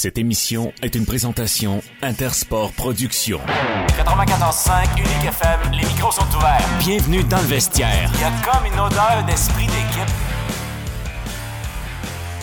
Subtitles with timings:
[0.00, 3.40] Cette émission est une présentation Intersport Productions.
[3.88, 6.64] 94.5 Unique FM, les micros sont ouverts.
[6.78, 8.08] Bienvenue dans le vestiaire.
[8.14, 10.14] Il y a comme une odeur d'esprit d'équipe.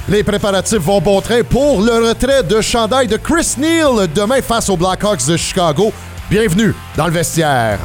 [0.09, 4.67] Les préparatifs vont bon train pour le retrait de chandail de Chris Neal demain face
[4.67, 5.93] aux Blackhawks de Chicago.
[6.29, 7.79] Bienvenue dans le vestiaire.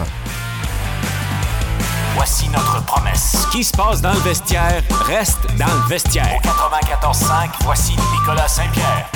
[2.17, 3.47] Voici notre promesse.
[3.47, 6.41] Ce qui se passe dans le vestiaire reste dans le vestiaire.
[6.45, 9.09] Au 94.5, voici Nicolas Saint-Pierre.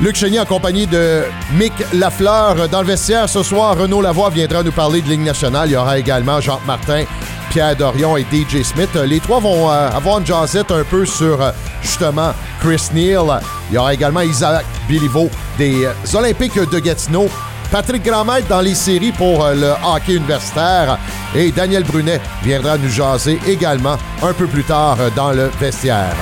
[0.00, 3.28] Luc Chénier accompagné de Mick Lafleur dans le vestiaire.
[3.28, 5.68] Ce soir, Renaud Lavoie viendra nous parler de Ligue nationale.
[5.68, 7.04] Il y aura également Jean Martin,
[7.50, 8.94] Pierre Dorion et DJ Smith.
[8.94, 11.50] Les trois vont euh, avoir une jazzette un peu sur euh,
[11.82, 13.40] justement Chris Neal.
[13.70, 15.28] Il y aura également Isaac Biliveau
[15.58, 17.28] des euh, Olympiques de Gatineau.
[17.70, 20.98] Patrick Grandmaître dans les séries pour euh, le hockey universitaire.
[21.34, 26.14] Et Daniel Brunet viendra nous jaser également un peu plus tard euh, dans le vestiaire.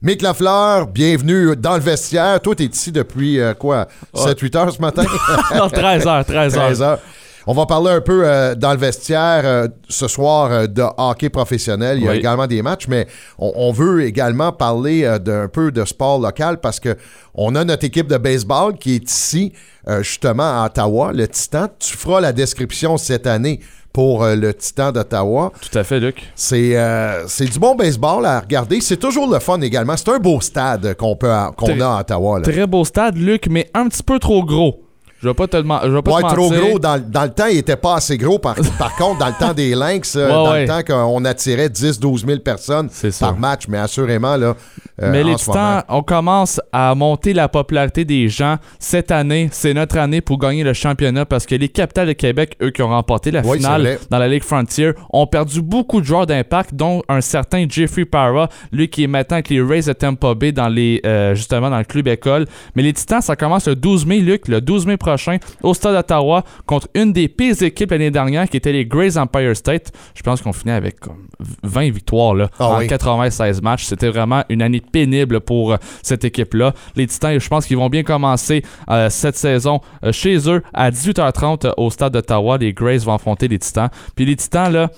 [0.00, 2.40] Mick Lafleur, bienvenue dans le vestiaire.
[2.40, 3.88] Toi, t'es ici depuis euh, quoi?
[4.14, 5.02] 7-8 heures ce matin?
[5.56, 6.66] non, 13 heures, 13 heures.
[6.66, 6.98] 13 heures.
[7.50, 11.30] On va parler un peu euh, dans le vestiaire euh, ce soir euh, de hockey
[11.30, 11.98] professionnel.
[11.98, 12.18] Il y a Oui.
[12.18, 16.78] également des matchs, mais on, on veut également parler d'un peu de sport local parce
[16.78, 16.96] que
[17.34, 19.52] on a notre équipe de baseball qui est ici,
[20.00, 21.68] justement à Ottawa, le Titan.
[21.78, 23.60] Tu feras la description cette année
[23.92, 25.52] pour euh, le Titan d'Ottawa.
[25.60, 26.30] Tout à fait, Luc.
[26.34, 28.80] C'est euh, c'est du bon baseball à regarder.
[28.80, 29.96] C'est toujours le fun également.
[29.96, 32.38] C'est un beau stade qu'on peut a- à Ottawa.
[32.40, 32.44] là.
[32.44, 34.80] Très beau stade, Luc, mais un petit peu trop gros.
[35.20, 36.78] Je vais pas te, je vais pas Ouais, te trop gros.
[36.78, 38.38] Dans, dans le temps, il était pas assez gros.
[38.38, 40.66] Par, par contre, dans le temps des Lynx, euh, Ouais, dans ouais.
[40.66, 42.88] le temps qu'on attirait 10-12 000 personnes
[43.18, 44.54] par match, mais assurément, là,
[45.02, 48.56] euh, Mais en les ce Titans, moment- on commence à monter la popularité des gens.
[48.78, 52.56] Cette année, c'est notre année pour gagner le championnat parce que les Capitales de Québec,
[52.62, 56.26] eux qui ont remporté la finale dans la Ligue Frontier, ont perdu beaucoup de joueurs
[56.26, 60.34] d'impact, dont un certain Jeffrey Parra, lui qui est maintenant avec les Rays de Tampa
[60.34, 62.46] Bay dans les, euh, justement dans le club école.
[62.76, 65.94] Mais les Titans, ça commence le 12 mai, Luc, le 12 mai prochain, au stade
[65.94, 69.90] d'Ottawa, contre une des pires équipes l'année dernière qui était les Grays Empire State.
[70.14, 71.26] Je pense qu'on finit avec comme
[71.62, 72.86] 20 victoires là, Ah en oui.
[72.86, 73.84] 96 matchs.
[73.84, 76.74] C'était vraiment une année pénible pour euh, cette équipe-là.
[76.96, 80.90] Les Titans, je pense qu'ils vont bien commencer euh, cette saison euh, chez eux à
[80.90, 82.58] 18h30 euh, au stade d'Ottawa.
[82.58, 83.88] Les Grays vont affronter les Titans.
[84.14, 84.90] Puis les Titans, là,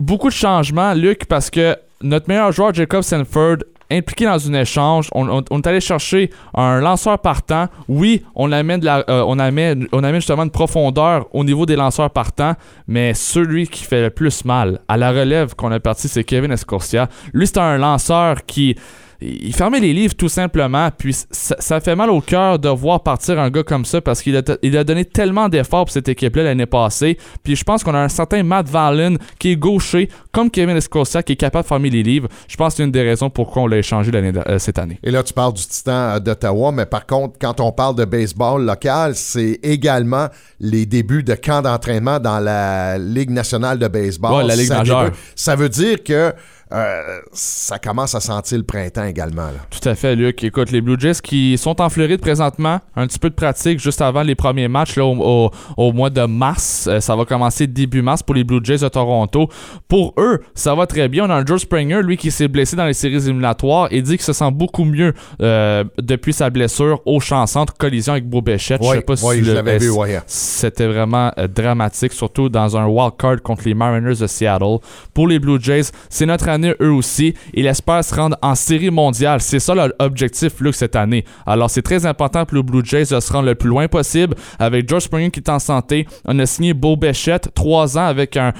[0.00, 3.56] beaucoup de changements, Luc, parce que notre meilleur joueur, Jacob Sanford,
[3.96, 5.08] impliqué dans un échange.
[5.12, 7.68] On, est allé chercher un lanceur partant.
[7.88, 12.54] Oui, on amène, de la, euh, justement une profondeur au niveau des lanceurs partants,
[12.86, 16.52] mais celui qui fait le plus mal à la relève qu'on a parti, c'est Kevin
[16.52, 17.08] Escorcia.
[17.32, 18.76] Lui, c'est un lanceur qui
[19.20, 23.02] il fermait les livres tout simplement, puis ça, ça fait mal au cœur de voir
[23.02, 26.08] partir un gars comme ça parce qu'il a, il a donné tellement d'efforts pour cette
[26.08, 27.18] équipe-là l'année passée.
[27.42, 31.22] Puis je pense qu'on a un certain Matt Valen qui est gaucher, comme Kevin Escocia,
[31.22, 32.28] qui est capable de fermer les livres.
[32.48, 34.98] Je pense que c'est une des raisons pourquoi on l'a échangé euh, cette année.
[35.02, 38.04] Et là, tu parles du Titan euh, d'Ottawa, mais par contre, quand on parle de
[38.04, 40.28] baseball local, c'est également
[40.60, 44.42] les débuts de camp d'entraînement dans la Ligue nationale de baseball.
[44.42, 45.10] Ouais, la Ligue ça majeure.
[45.34, 46.32] Ça veut dire que
[46.72, 49.46] euh, ça commence à sentir le printemps également.
[49.46, 49.58] là.
[49.70, 50.42] Tout à fait, Luc.
[50.42, 54.00] Écoute, les Blue Jays qui sont en Floride présentement, un petit peu de pratique juste
[54.02, 56.86] avant les premiers matchs là, au, au- au mois de mars.
[56.88, 59.48] Euh, ça va commencer début mars pour les Blue Jays de Toronto.
[59.88, 61.26] Pour eux, ça va très bien.
[61.26, 64.12] On a un Joe Springer, lui, qui s'est blessé dans les séries éliminatoires et dit
[64.16, 68.40] qu'il se sent beaucoup mieux euh, depuis sa blessure au champ centre, collision avec Beau
[68.42, 68.82] Béchette.
[68.82, 70.18] Je Oui, sais pas si oui, je l'avais vu, ouais.
[70.26, 74.78] c'était vraiment dramatique, surtout dans un wild card contre les Mariners de Seattle.
[75.12, 77.34] Pour les Blue Jays, c'est notre eux aussi.
[77.54, 79.40] Ils espèrent se rendre en série mondiale.
[79.40, 81.24] C'est ça leur objectif, cette année.
[81.46, 84.34] Alors, c'est très important pour les Blue Jays de se rendre le plus loin possible.
[84.58, 88.36] Avec George Springer qui est en santé, on a signé Beau Béchette, 3 ans avec
[88.36, 88.52] un,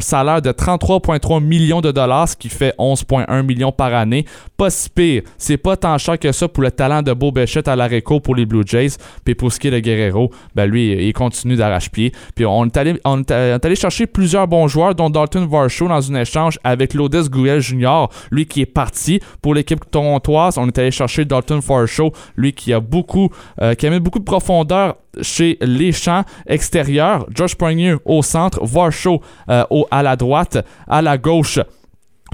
[0.00, 4.24] salaire de 33,3 millions de dollars, ce qui fait 11,1 millions par année.
[4.56, 5.22] Pas si pire.
[5.38, 8.34] C'est pas tant cher que ça pour le talent de Beau Béchette à l'Areco pour
[8.34, 8.96] les Blue Jays.
[9.24, 12.12] Puis pour ce qui est de Guerrero, ben lui, il continue d'arrache-pied.
[12.34, 16.12] Puis on est, allé, on est allé chercher plusieurs bons joueurs, dont Dalton Varsho dans
[16.12, 20.58] un échange avec Lodis Gouel Jr., lui qui est parti pour l'équipe torontoise.
[20.58, 23.30] On est allé chercher Dalton Varsho, lui qui a beaucoup,
[23.60, 27.26] euh, qui amène beaucoup de profondeur chez les champs extérieurs.
[27.34, 31.60] Josh Springer au centre, Varsho euh, au, à la droite, à la gauche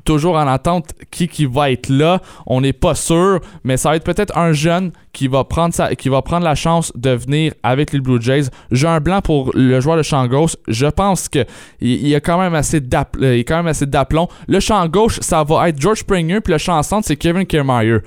[0.05, 2.21] toujours en attente qui qui va être là.
[2.47, 6.09] On n'est pas sûr, mais ça va être peut-être un jeune qui va prendre qui
[6.09, 8.45] va prendre la chance de venir avec les Blue Jays.
[8.71, 10.57] J'ai un blanc pour le joueur de champ gauche.
[10.69, 11.45] Je pense que
[11.81, 14.29] il, il a quand même assez d'app- euh, quand même assez d'aplomb.
[14.49, 17.99] Le champ gauche, ça va être George Springer, puis le champ centre, c'est Kevin Kiermaier.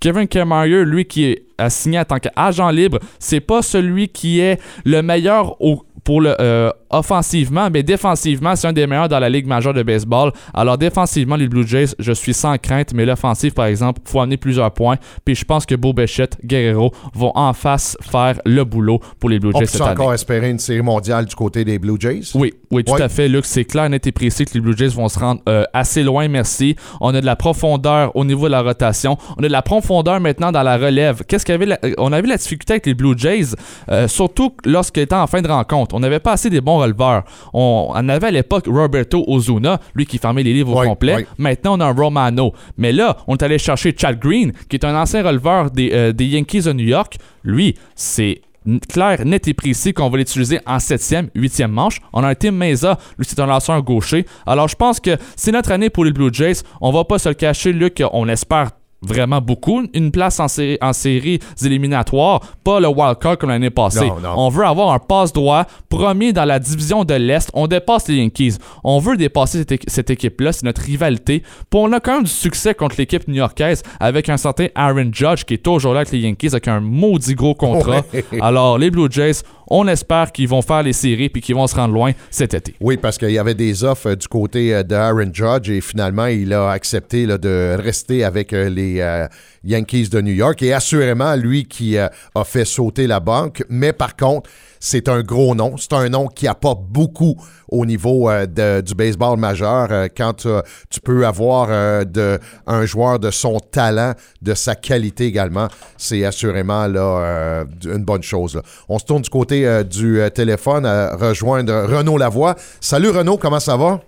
[0.00, 4.60] Kevin Kiermaier, lui qui est signé en tant qu'agent libre, c'est pas celui qui est
[4.84, 9.28] le meilleur au pour le euh, offensivement, mais défensivement, c'est un des meilleurs dans la
[9.28, 10.32] Ligue majeure de baseball.
[10.52, 14.36] Alors défensivement, les Blue Jays, je suis sans crainte, mais l'offensive, par exemple, faut amener
[14.36, 14.96] plusieurs points.
[15.24, 19.38] Puis je pense que Beau Béchette, Guerrero vont en face faire le boulot pour les
[19.40, 19.92] Blue Jays On cette peut année.
[20.00, 22.20] encore espérer une série mondiale du côté des Blue Jays?
[22.34, 23.44] Oui, oui, tout à fait, Luc.
[23.46, 26.28] C'est clair, net et précis que les Blue Jays vont se rendre euh, assez loin,
[26.28, 26.76] merci.
[27.00, 29.16] On a de la profondeur au niveau de la rotation.
[29.38, 31.22] On a de la profondeur maintenant dans la relève.
[31.26, 33.54] Qu'est-ce qu'il y avait la- euh, On avait la difficulté avec les Blue Jays,
[33.90, 35.93] euh, surtout lorsqu'il était en fin de rencontre.
[35.94, 37.24] On n'avait pas assez des bons releveurs.
[37.52, 41.26] On, on avait à l'époque Roberto Ozuna, lui qui fermait les livres Ouais, au complet.
[41.38, 42.52] Maintenant, on a un Romano.
[42.76, 46.12] Mais là, on est allé chercher Chad Green, qui est un ancien releveur des, euh,
[46.12, 47.16] des Yankees de New York.
[47.42, 48.40] Lui, c'est
[48.88, 52.00] clair, net et précis qu'on va l'utiliser en septième, huitième manche.
[52.12, 54.24] On a un Tim Meza, lui c'est un lanceur gaucher.
[54.46, 56.62] Alors je pense que c'est notre année pour les Blue Jays.
[56.80, 58.70] On va pas se le cacher, Luc, on espère
[59.06, 63.70] vraiment beaucoup une place en, série, en séries éliminatoires, pas le wild card comme l'année
[63.70, 64.06] passée.
[64.06, 64.34] Non, non.
[64.36, 67.50] On veut avoir un passe droit premier dans la division de l'Est.
[67.54, 68.56] On dépasse les Yankees.
[68.82, 70.52] On veut dépasser cette, équ- cette équipe-là.
[70.52, 71.40] C'est notre rivalité.
[71.40, 75.44] Puis on a quand même du succès contre l'équipe new-yorkaise avec un certain Aaron Judge
[75.44, 78.02] qui est toujours là avec les Yankees avec un maudit gros contrat.
[78.12, 78.24] Ouais.
[78.40, 81.74] Alors, les Blue Jays, on espère qu'ils vont faire les séries puis qu'ils vont se
[81.74, 82.74] rendre loin cet été.
[82.80, 85.80] Oui, parce qu'il y avait des offres euh, du côté euh, de Aaron Judge et
[85.80, 88.68] finalement, il a accepté là, de rester avec euh,
[89.00, 89.26] euh,
[89.64, 90.62] Yankees de New York.
[90.62, 93.64] Et assurément, lui qui euh, a fait sauter la banque.
[93.68, 94.50] Mais par contre,
[94.80, 95.76] c'est un gros nom.
[95.76, 97.36] C'est un nom qui apporte beaucoup
[97.68, 99.88] au niveau euh, du baseball majeur.
[100.16, 100.46] Quand
[100.90, 104.12] tu peux avoir un joueur de son talent,
[104.42, 108.60] de sa qualité également, c'est assurément une bonne chose.
[108.88, 112.54] On se tourne du côté du téléphone à rejoindre Renaud Lavoie.
[112.80, 114.00] Salut Renaud, comment ça va?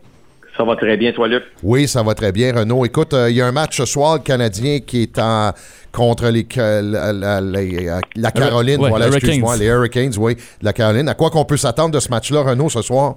[0.56, 1.42] Ça va très bien, toi, Luc?
[1.62, 2.84] Oui, ça va très bien, Renaud.
[2.86, 5.52] Écoute, euh, il y a un match ce soir, le Canadien qui est en
[5.92, 8.80] contre les, la, la- la- la Caroline.
[8.80, 9.60] ouais, voilà, excuse-moi, Hurricanes.
[9.60, 11.08] les Hurricanes, oui, de la Caroline.
[11.08, 13.16] À quoi qu'on peut s'attendre de ce match-là, Renaud, ce soir?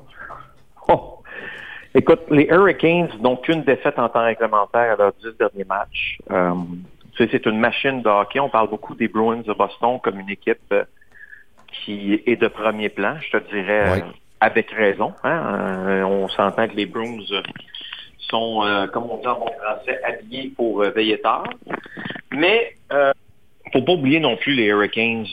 [0.90, 1.20] Oh.
[1.96, 6.20] Écoute, les Hurricanes n'ont qu'une défaite en temps réglementaire à leurs dix derniers matchs.
[6.32, 6.52] Euh,
[7.16, 8.40] tu sais, c'est une machine de hockey.
[8.40, 10.84] On parle beaucoup des Bruins de Boston comme une équipe euh,
[11.72, 14.04] qui est de premier plan, je te dirais, Ouais.
[14.40, 15.14] Avec raison.
[15.24, 15.88] hein.
[15.88, 17.42] Euh, on s'entend que les Bruins euh,
[18.20, 21.46] sont, euh, comme on dit en français, habillés pour euh, veiller tard.
[22.32, 23.12] Mais euh,
[23.74, 25.28] faut pas oublier non plus les Hurricanes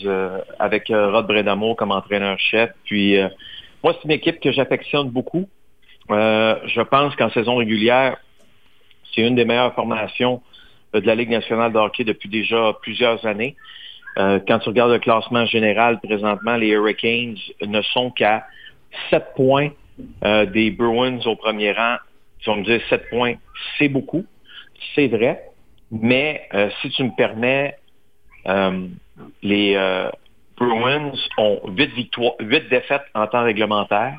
[0.59, 2.71] avec Rod Bredamo comme entraîneur-chef.
[2.85, 3.17] Puis
[3.83, 5.49] moi, c'est une équipe que j'affectionne beaucoup.
[6.11, 8.19] Je pense qu'en saison régulière,
[9.15, 10.43] c'est une des meilleures formations
[10.93, 13.57] de la Ligue nationale de hockey depuis déjà plusieurs années.
[14.17, 18.45] Quand tu regardes le classement général présentement, les Hurricanes ne sont qu'à
[19.11, 19.71] 7 points
[20.25, 21.97] euh, des Bruins au premier rang.
[22.41, 23.35] Tu vas me dire 7 points,
[23.79, 24.25] c'est beaucoup,
[24.95, 25.43] c'est vrai.
[25.91, 27.77] Mais euh, si tu me permets,
[28.47, 28.87] euh,
[29.43, 29.77] les
[30.57, 34.19] Bruins ont 8, victoires, 8 défaites en temps réglementaire.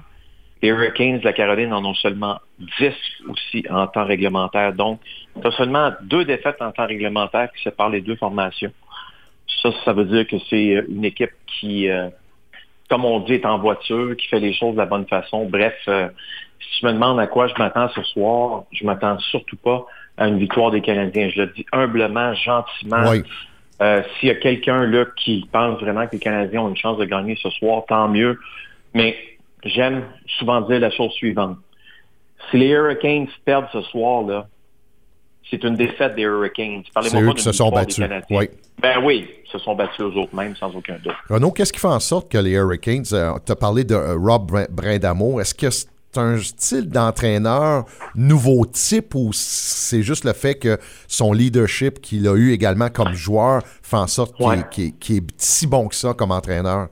[0.62, 2.40] Les Hurricanes de la Caroline en ont seulement
[2.80, 2.94] 10
[3.30, 4.74] aussi en temps réglementaire.
[4.74, 5.00] Donc,
[5.40, 8.74] tu as seulement deux défaites en temps réglementaire qui séparent les deux formations.
[9.62, 11.88] Ça, ça veut dire que c'est une équipe qui,
[12.90, 15.46] comme on dit, est en voiture, qui fait les choses de la bonne façon.
[15.46, 16.08] Bref, euh,
[16.60, 19.86] si tu me demandes à quoi je m'attends ce soir, je m'attends surtout pas
[20.18, 21.30] à une victoire des Canadiens.
[21.30, 23.10] Je le dis humblement, gentiment.
[23.10, 23.24] Oui.
[23.82, 26.98] Euh, S'il y a quelqu'un là qui pense vraiment que les Canadiens ont une chance
[26.98, 28.40] de gagner ce soir, tant mieux.
[28.94, 29.16] Mais
[29.64, 30.04] j'aime
[30.40, 31.58] souvent dire la chose suivante.
[32.50, 34.48] Si les Hurricanes perdent ce soir, là,
[35.50, 36.84] c'est une défaite des Hurricanes.
[37.02, 38.04] C'est eux qui se sont battus.
[38.30, 38.50] Oui.
[38.82, 41.14] Ben oui, ils se sont battus eux autres mêmes, sans aucun doute.
[41.30, 44.52] Renaud, qu'est-ce qui fait en sorte que les Hurricanes, tu as parlé de euh, Rob
[44.52, 50.56] Brin- Brindamo, est-ce que c'est un style d'entraîneur nouveau type ou c'est juste le fait
[50.56, 54.60] que son leadership qu'il a eu également comme joueur fait en sorte qu'il Ouais.
[54.60, 56.88] est, qu'il si bon que ça comme entraîneur?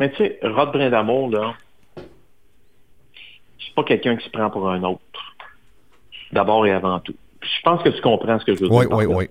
[0.00, 1.54] Mais tu sais, Rod Brindamour, là,
[1.96, 5.01] c'est pas quelqu'un qui se prend pour un autre.
[6.32, 7.14] D'abord et avant tout.
[7.42, 8.96] Je pense que tu comprends ce que je veux Oui, dire.
[8.96, 9.10] oui, là.
[9.16, 9.28] oui.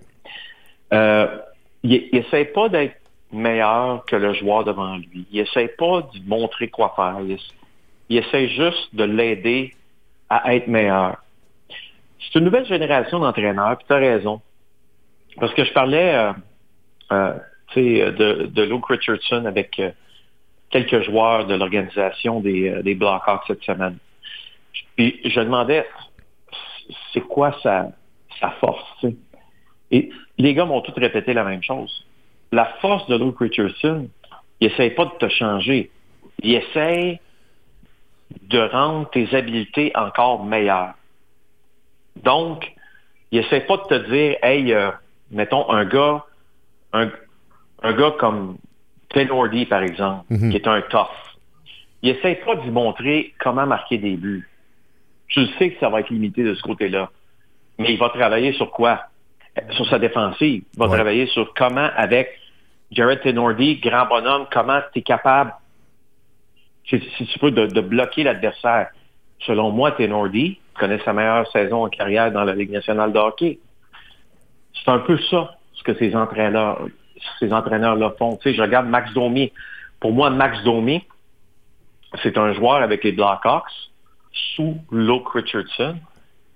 [0.93, 1.37] Euh,
[1.83, 2.95] il essaie pas d'être
[3.31, 5.25] meilleur que le joueur devant lui.
[5.31, 7.17] Il essaie pas de montrer quoi faire.
[7.21, 7.37] Il,
[8.09, 9.73] il essaie juste de l'aider
[10.29, 11.17] à être meilleur.
[12.19, 14.41] C'est une nouvelle génération d'entraîneurs, puis tu as raison.
[15.39, 16.33] Parce que je parlais euh,
[17.11, 17.33] euh,
[17.75, 19.91] de, de Luke Richardson avec euh,
[20.69, 23.97] quelques joueurs de l'organisation des, des Blackhawks cette semaine.
[24.97, 25.85] Puis je demandais,
[27.13, 27.89] c'est quoi sa,
[28.39, 29.05] sa force?
[29.91, 32.05] Et les gars m'ont tous répété la même chose.
[32.51, 34.07] La force de Luke Richardson,
[34.59, 35.89] il essaye pas de te changer.
[36.43, 37.19] Il essaye
[38.43, 40.93] de rendre tes habiletés encore meilleures.
[42.23, 42.71] Donc,
[43.31, 44.91] il essaie pas de te dire, hey, euh,
[45.31, 46.25] mettons un gars,
[46.93, 47.09] un,
[47.83, 48.57] un gars comme
[49.09, 50.49] Taylor D, par exemple, Mhm.
[50.51, 51.07] qui est un tough.
[52.03, 54.49] il essaie pas d'y montrer comment marquer des buts.
[55.31, 57.09] Je sais que ça va être limité de ce côté-là.
[57.79, 59.03] Mais il va travailler sur quoi?
[59.71, 60.63] Sur sa défensive.
[60.73, 60.95] Il va Ouais.
[60.95, 62.39] travailler sur comment, avec
[62.91, 65.53] Jared Tenordi, grand bonhomme, comment tu es capable,
[66.87, 68.89] si, si tu peux, de, de bloquer l'adversaire.
[69.39, 73.59] Selon moi, Tenordi connaît sa meilleure saison en carrière dans la Ligue nationale de hockey.
[74.73, 76.87] C'est un peu ça, ce que ces entraîneurs,
[77.39, 78.35] ces entraîneurs-là font.
[78.37, 79.51] Tu sais, je regarde Max Domi.
[79.99, 81.03] Pour moi, Max Domi,
[82.23, 83.71] c'est un joueur avec les Blackhawks
[84.55, 85.95] sous Luke Richardson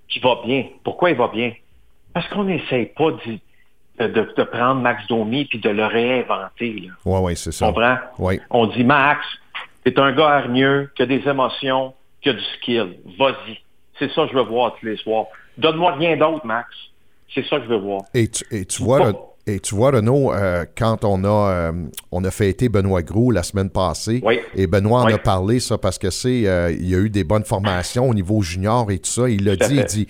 [0.07, 0.65] qui va bien.
[0.83, 1.53] Pourquoi il va bien?
[2.13, 6.89] Parce qu'on n'essaye pas de, de- de prendre Max Domi puis de le réinventer.
[7.05, 7.67] Oui, oui, c'est ça.
[7.67, 7.97] comprends?
[8.19, 8.39] Oui.
[8.49, 9.25] On dit Max,
[9.83, 12.97] t'es un gars hargneux, qui a des émotions, qui a du skill.
[13.19, 13.59] Vas-y.
[13.99, 15.25] C'est ça que je veux voir tous les soirs.
[15.57, 16.69] Donne-moi rien d'autre, Max.
[17.33, 18.01] C'est ça que je veux voir.
[18.13, 19.11] Et tu, et tu vois,
[19.47, 21.71] et tu vois, Renaud, euh, quand on a, euh,
[22.11, 24.39] on a fêté Benoît Gros la semaine passée, Oui.
[24.55, 25.13] et Benoît en Oui.
[25.13, 28.13] a parlé, ça, parce que c'est, euh, il y a eu des bonnes formations au
[28.13, 29.29] niveau junior et tout ça.
[29.29, 30.07] Il l'a dit, il dit,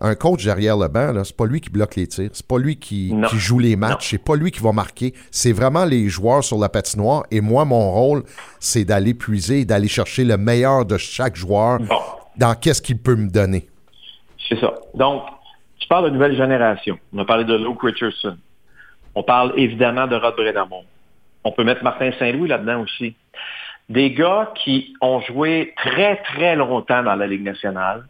[0.00, 2.76] un coach derrière le banc, c'est pas lui qui bloque les tirs, c'est pas lui
[2.76, 6.58] qui, joue les matchs, c'est pas lui qui va marquer, c'est vraiment les joueurs sur
[6.58, 7.22] la patinoire.
[7.30, 8.24] Et moi, mon rôle,
[8.60, 11.94] c'est d'aller puiser, d'aller chercher le meilleur de chaque joueur Bon.
[12.36, 13.68] dans qu'est-ce qu'il peut me donner.
[14.48, 14.74] C'est ça.
[14.94, 15.22] Donc,
[15.78, 16.98] tu parles de nouvelle génération.
[17.14, 18.36] On a parlé de Luke Richardson.
[19.14, 20.84] On parle évidemment de Rod Bredamon.
[21.44, 23.14] On peut mettre Martin Saint-Louis là-dedans aussi.
[23.88, 28.06] Des gars qui ont joué très, très longtemps dans la Ligue nationale,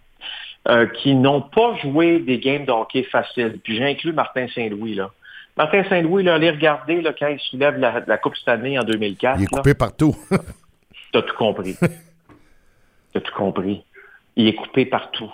[0.68, 3.58] euh, qui n'ont pas joué des games de hockey faciles.
[3.62, 5.10] Puis j'ai inclus Martin Saint-Louis, là.
[5.56, 9.38] Martin Saint-Louis, là, allez regarder là, quand il soulève la, la Coupe Stanley en 2004.
[9.38, 9.58] Il est là.
[9.58, 10.16] coupé partout.
[11.12, 11.76] T'as tout compris.
[13.12, 13.84] T'as tout compris.
[14.36, 15.32] Il est coupé partout.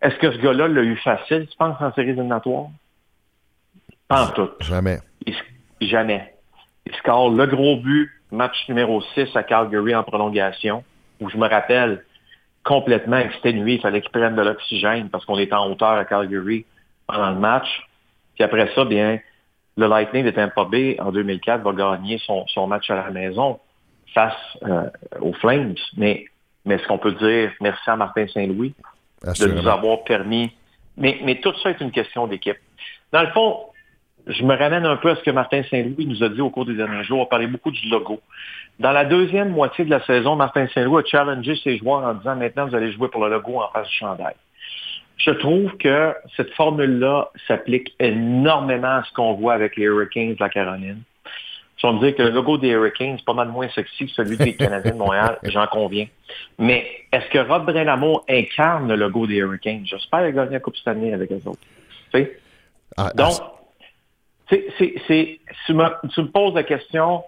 [0.00, 2.68] Est-ce que ce gars-là l'a eu facile, tu penses, en séries éliminatoires?
[4.08, 4.50] Pas en tout.
[4.60, 4.98] Jamais.
[5.26, 5.34] Il
[5.88, 6.34] jamais.
[6.86, 10.84] Il score le gros but, match numéro 6 à Calgary en prolongation,
[11.20, 12.04] où je me rappelle,
[12.64, 16.64] complètement exténué, il fallait qu'il prenne de l'oxygène parce qu'on était en hauteur à Calgary
[17.06, 17.68] pendant le match.
[18.34, 19.20] Puis après ça, bien,
[19.76, 23.60] le Lightning de Tampa Bay en 2004 va gagner son, son match à la maison
[24.14, 24.34] face
[24.64, 24.88] euh,
[25.20, 25.74] aux Flames.
[25.96, 26.26] Mais,
[26.64, 28.74] mais est-ce qu'on peut dire merci à Martin Saint-Louis
[29.22, 30.52] de nous avoir permis.
[30.96, 32.58] Mais, mais tout ça est une question d'équipe.
[33.12, 33.60] Dans le fond,
[34.26, 36.66] je me ramène un peu à ce que Martin Saint-Louis nous a dit au cours
[36.66, 37.20] des derniers jours.
[37.20, 38.20] On parlait beaucoup du logo.
[38.80, 42.34] Dans la deuxième moitié de la saison, Martin Saint-Louis a challengé ses joueurs en disant
[42.34, 44.34] maintenant, vous allez jouer pour le logo en face du chandail.
[45.16, 50.40] Je trouve que cette formule-là s'applique énormément à ce qu'on voit avec les Hurricanes de
[50.40, 51.02] la Caroline.
[51.78, 54.12] Si on me dit que le logo des Hurricanes est pas mal moins sexy que
[54.12, 56.06] celui des Canadiens de Montréal, j'en conviens.
[56.58, 59.86] Mais est-ce que Rob Brinamo incarne le logo des Hurricanes?
[59.86, 61.60] J'espère gagné la Coupe Stanley avec eux autres.
[62.12, 62.38] Tu sais?
[62.96, 63.34] Ah, Donc,
[64.48, 67.24] tu, me, poses la question,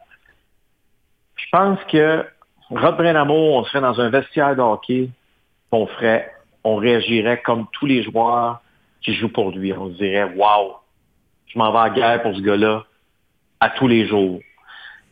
[1.37, 2.25] je pense que
[2.71, 5.09] Rod Brenamo, on serait dans un vestiaire de hockey,
[5.73, 6.33] on ferait,
[6.65, 8.61] on réagirait comme tous les joueurs
[9.03, 9.73] qui jouent pour lui.
[9.73, 10.77] On se dirait, wow,
[11.47, 12.85] je m'en vais à guerre pour ce gars-là
[13.61, 14.41] à tous les jours.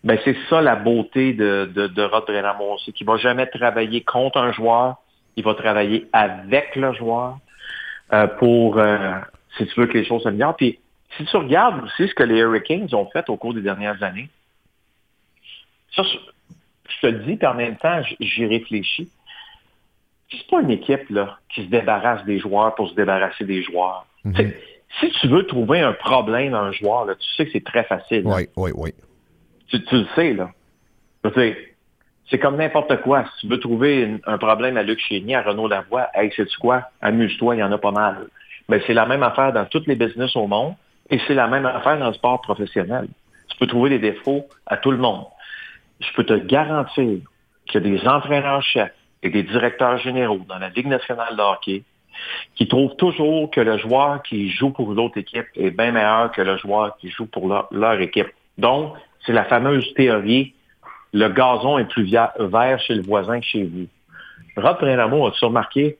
[0.05, 4.53] Ben, c'est ça la beauté de, Rod Brenamo, c'est qu'il va jamais travailler contre un
[4.53, 4.97] joueur,
[5.37, 7.39] il va travailler avec le joueur
[8.13, 9.15] euh, pour, euh,
[9.57, 10.57] si tu veux que les choses s'améliorent.
[10.57, 10.79] Puis,
[11.17, 14.29] si tu regardes aussi ce que les Hurricanes ont fait au cours des dernières années,
[15.95, 19.11] ça, je te le dis, puis en même temps, j'y réfléchis.
[20.31, 24.07] C'est pas une équipe là, qui se débarrasse des joueurs pour se débarrasser des joueurs.
[24.25, 24.53] Mhm.
[25.01, 27.85] Si tu veux trouver un problème à un joueur, là, tu sais que c'est très
[27.85, 28.25] facile.
[28.25, 28.37] là.
[28.37, 28.91] oui, oui, oui.
[29.69, 30.51] Tu, tu le sais, là.
[32.31, 33.25] C'est comme n'importe quoi.
[33.35, 36.57] Si tu veux trouver une- un problème à Luc Chénier, à Renaud Lavoie, hey, sais-tu
[36.59, 36.83] quoi?
[37.01, 38.27] Amuse-toi, il y en a pas mal.
[38.69, 40.75] Ben, c'est la même affaire dans toutes les business au monde
[41.11, 43.09] et c'est la même affaire dans le sport professionnel.
[43.49, 45.25] Tu peux trouver des défauts à tout le monde.
[46.01, 47.21] Je peux te garantir
[47.67, 51.83] qu'il y a des entraîneurs-chefs et des directeurs généraux dans la Ligue nationale de hockey
[52.55, 56.43] qui trouvent toujours que le joueur qui joue pour l'autre équipe est bien meilleur que
[56.43, 58.29] le joueur qui joue pour leur, équipe.
[58.59, 58.95] Donc,
[59.25, 60.55] c'est la fameuse théorie,
[61.13, 63.87] le gazon est plus vert chez le voisin que chez vous.
[64.57, 65.99] Rod Brinamo a-tu remarqué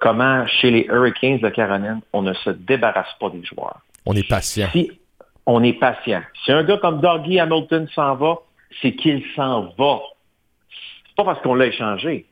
[0.00, 3.80] comment, chez les Hurricanes de Caroline, on ne se débarrasse pas des joueurs?
[4.06, 4.68] On est patient.
[4.72, 5.00] Si
[5.46, 6.22] on est patient.
[6.44, 8.36] Si un gars comme Dougie Hamilton s'en va,
[8.80, 10.00] c'est qu'il s'en va.
[11.06, 12.26] C'est pas parce qu'on l'a échangé.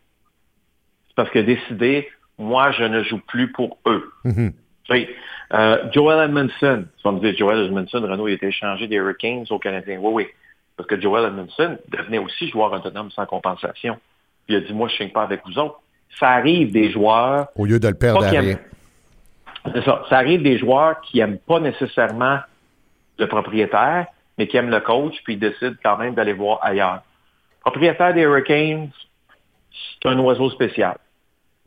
[1.09, 2.09] C'est parce qu'il a décidé,
[2.39, 4.11] moi, je ne joue plus pour eux.
[4.25, 4.53] Mhm.
[4.89, 5.09] Sais,
[5.53, 8.97] euh, Joel Edmondson, tu vas me dire, Joel Edmondson, Renault, il a été échangé des
[8.97, 9.99] Hurricanes aux Canadiens.
[10.01, 10.27] Oui, oui.
[10.77, 13.99] Parce que Joel Edmondson devenait aussi joueur autonome sans compensation.
[14.47, 15.81] Puis il a dit, moi, je ne pas avec vous autres.
[16.19, 18.59] Ça arrive des joueurs Au lieu de le perdre à rien.
[19.65, 22.39] Ça arrive des joueurs qui n'aiment pas nécessairement
[23.19, 27.03] le propriétaire, mais qui aiment le coach, puis ils décident quand même d'aller voir ailleurs.
[27.61, 28.91] propriétaire des Hurricanes,
[29.71, 30.97] c'est un oiseau spécial.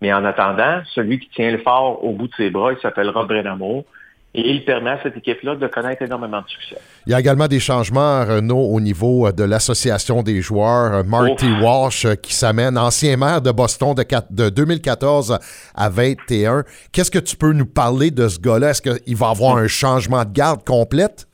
[0.02, 3.10] Mais en attendant, celui qui tient le fort au bout de ses bras, il s'appelle
[3.10, 3.86] Rob Brenamo.
[4.34, 6.78] Et il permet à cette équipe-là de connaître énormément de succès.
[7.06, 10.94] Il y a également des changements, Renault, au niveau euh, de l'association des joueurs.
[10.94, 11.52] Euh, Marty.
[11.62, 15.38] Walsh euh, qui s'amène, ancien maire de Boston de, quatre- de 2014
[15.76, 16.64] à 21.
[16.94, 18.70] Qu'est-ce que tu peux nous parler de ce gars-là?
[18.70, 21.28] Est-ce qu'il va avoir un changement de garde complète?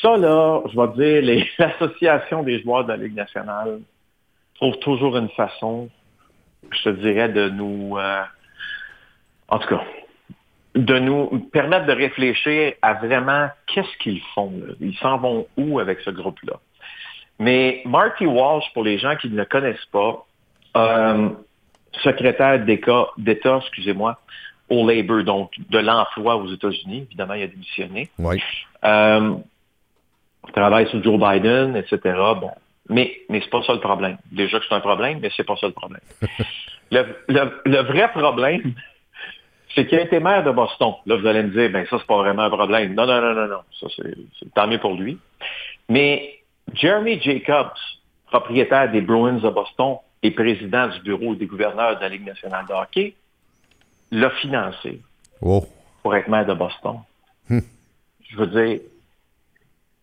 [0.00, 3.80] Ça, là, je vais te dire, l'association des joueurs de la Ligue nationale
[4.54, 5.88] trouve toujours une façon,
[6.70, 7.98] je te dirais, de nous...
[7.98, 8.22] euh,
[9.48, 9.82] en tout cas,
[10.74, 14.52] de nous permettre de réfléchir à vraiment qu'est-ce qu'ils font.
[14.64, 14.74] là.
[14.80, 16.54] Ils s'en vont où avec ce groupe-là?
[17.38, 20.24] Mais Marty Walsh, pour les gens qui ne le connaissent pas,
[20.76, 21.30] euh,
[22.02, 24.18] secrétaire d'État, excusez-moi,
[24.68, 27.06] au Labor, donc de l'emploi aux États-Unis.
[27.08, 28.10] Évidemment, il a démissionné.
[28.18, 28.42] Oui.
[28.84, 29.34] Euh,
[30.52, 31.98] travaille sur Joe Biden, etc.
[32.40, 32.50] Bon.
[32.90, 34.16] Mais, mais c'est pas ça le problème.
[34.32, 36.00] Déjà que c'est un problème, mais c'est pas ça le problème.
[36.90, 38.72] le, le- le vrai problème,
[39.74, 40.94] c'est qu'il a été maire de Boston.
[41.06, 42.94] Là, vous allez me dire, ben ça, c'est pas vraiment un problème.
[42.94, 43.60] Non, non, non, non, non.
[43.80, 45.18] Ça, c'est tant mieux pour lui.
[45.88, 46.40] Mais
[46.74, 47.72] Jeremy Jacobs,
[48.26, 52.66] propriétaire des Bruins de Boston et président du bureau des gouverneurs de la Ligue nationale
[52.68, 53.14] de hockey,
[54.10, 55.00] l'a financé
[55.40, 55.64] Oh.
[56.02, 56.96] pour être maire de Boston.
[57.50, 58.80] Je veux dire,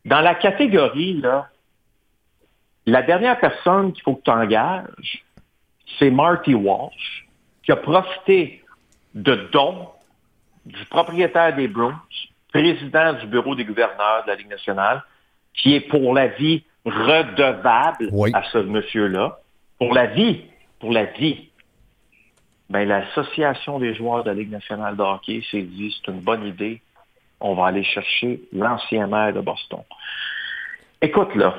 [0.06, 1.50] dans la catégorie, là,
[2.86, 5.24] la dernière personne qu'il faut que tu engages,
[6.00, 7.28] c'est Marty Walsh,
[7.64, 8.64] qui a profité
[9.16, 9.90] de dons
[10.66, 12.00] du propriétaire des Bruins,
[12.52, 15.04] président du bureau des gouverneurs de la Ligue nationale,
[15.54, 18.32] qui est pour la vie redevable Oui.
[18.34, 19.40] à ce monsieur-là.
[19.80, 20.44] Pour la vie,
[20.80, 21.50] pour la vie.
[22.70, 26.46] Ben, l'Association des joueurs de la Ligue nationale de hockey s'est dit, c'est une bonne
[26.46, 26.82] idée,
[27.40, 29.82] on va aller chercher l'ancien maire de Boston.
[31.02, 31.54] Écoute, là,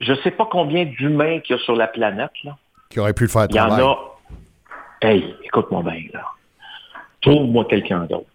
[0.00, 2.56] je sais pas combien d'humains qu'il y a sur la planète, là.
[2.88, 3.98] Qui aurait pu le faire Il y en a.
[5.02, 6.24] Hey, écoute-moi bien, là.
[7.22, 8.30] Trouve-moi quelqu'un d'autre.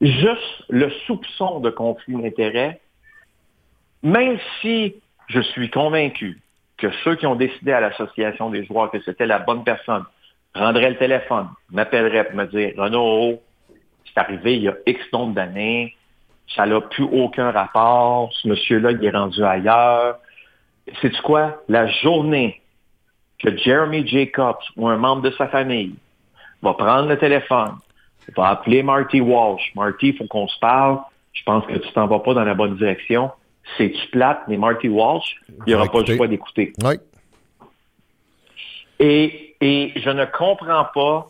[0.00, 2.80] Juste le soupçon de conflit d'intérêt,
[4.02, 4.94] même si
[5.28, 6.40] je suis convaincu
[6.76, 10.04] que ceux qui ont décidé à l'association des joueurs que c'était la bonne personne
[10.52, 13.40] prendraient le téléphone, m'appelleraient pour me dire Renaud,
[14.06, 15.94] c'est arrivé il y a X nombre d'années,
[16.54, 20.18] ça n'a plus aucun rapport, ce monsieur-là, il est rendu ailleurs.
[21.00, 21.62] C'est quoi?
[21.68, 22.60] La journée
[23.38, 25.94] que Jeremy Jacobs ou un membre de sa famille
[26.66, 27.76] va prendre le téléphone,
[28.36, 29.72] va appeler Marty Walsh.
[29.74, 30.98] Marty, il faut qu'on se parle.
[31.32, 33.30] Je pense que tu t'en vas pas dans la bonne direction.
[33.76, 36.72] C'est-tu plate, mais Marty Walsh, il Va n'aura pas le choix d'écouter.
[36.82, 36.94] Oui.
[38.98, 41.26] Et, et je ne comprends pas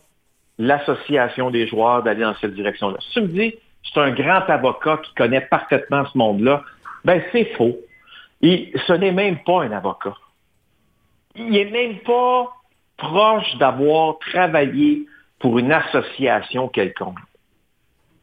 [0.59, 2.99] l'association des joueurs d'aller dans cette direction-là.
[3.01, 6.63] Si tu me dis, c'est un grand avocat qui connaît parfaitement ce monde-là,
[7.05, 7.77] ben c'est faux.
[8.43, 10.15] Et ce n'est même pas un avocat.
[11.35, 12.53] Il n'est même pas
[12.97, 15.07] proche d'avoir travaillé
[15.39, 17.19] pour une association quelconque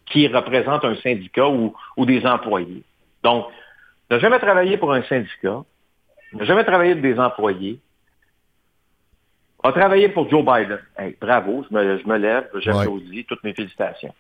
[0.06, 2.84] qui représente un syndicat ou, ou des employés.
[3.24, 3.48] Donc,
[4.10, 5.64] n'a jamais travaillé pour un syndicat,
[6.34, 7.80] n'a jamais travaillé pour des employés,
[9.64, 10.80] a travaillé pour Joe Biden.
[10.98, 14.14] Hey, bravo, je me, je me lève, j'applaudis, toutes mes félicitations.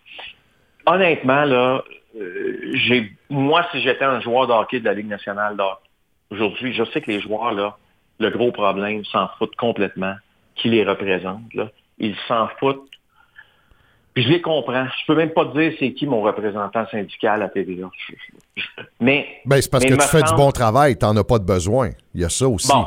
[0.86, 1.84] Honnêtement, là,
[2.16, 5.58] euh, j'ai, moi, si j'étais un joueur de hockey de la Ligue nationale
[6.30, 7.78] aujourd'hui, je sais que les joueurs, là,
[8.20, 10.16] le gros problème, s'en foutent complètement
[10.56, 11.54] qui les représente.
[11.54, 11.70] Là.
[12.06, 12.89] Ils s'en foutent.
[14.13, 14.86] Puis je les comprends.
[14.86, 17.89] Je peux même pas te dire c'est qui mon représentant syndical à TVA.
[19.00, 21.39] Mais Ben, c'est parce mais que tu fais du bon travail, tu n'en as pas
[21.39, 21.89] de besoin.
[22.13, 22.68] Il y a ça aussi.
[22.68, 22.86] Bon,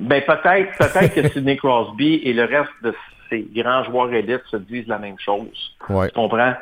[0.00, 2.94] ben peut-être, peut-être que Sidney Crosby et le reste de
[3.30, 5.74] ces grands joueurs élites se disent la même chose.
[5.88, 6.08] Ouais.
[6.08, 6.54] Tu comprends?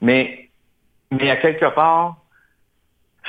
[0.00, 0.48] Mais,
[1.10, 2.16] mais à quelque part,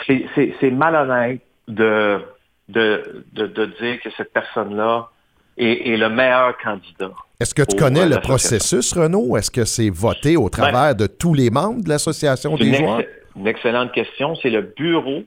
[0.08, 2.22] c'est- malhonnête de,
[2.70, 5.10] de, de, de dire que cette personne-là
[5.58, 7.12] est, est le meilleur candidat.
[7.42, 9.36] Est-ce que tu connais euh, le processus, Renaud?
[9.36, 13.00] Est-ce que c'est voté au travers de tous les membres de l'association des une, joueurs?
[13.00, 14.36] ex- une excellente question.
[14.36, 15.24] C'est le bureau,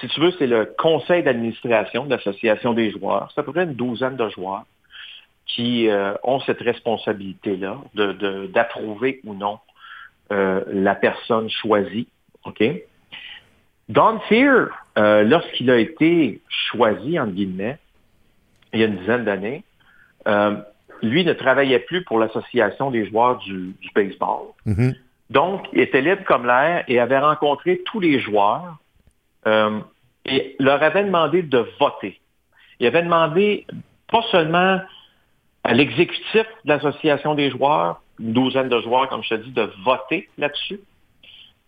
[0.00, 3.28] si tu veux, c'est le conseil d'administration de l'Association des joueurs.
[3.34, 4.62] C'est à peu près une douzaine de joueurs
[5.46, 9.58] qui euh, ont cette responsabilité-là de- de- d'approuver ou non
[10.30, 12.06] euh, la personne choisie.
[12.44, 12.62] OK?
[13.88, 17.78] Don Fear, euh, lorsqu'il a été choisi, entre guillemets,
[18.72, 19.64] il y a une dizaine d'années,
[21.02, 24.46] lui ne travaillait plus pour l'Association des joueurs du, du baseball.
[24.66, 24.94] Mhm.
[25.30, 28.76] Donc, il était libre comme l'air et avait rencontré tous les joueurs
[29.46, 29.80] euh,
[30.24, 32.20] et leur avait demandé de voter.
[32.80, 33.66] Il avait demandé
[34.10, 34.80] pas seulement
[35.64, 39.70] à l'exécutif de l'association des joueurs, une douzaine de joueurs, comme je te dis, de
[39.84, 40.80] voter là-dessus.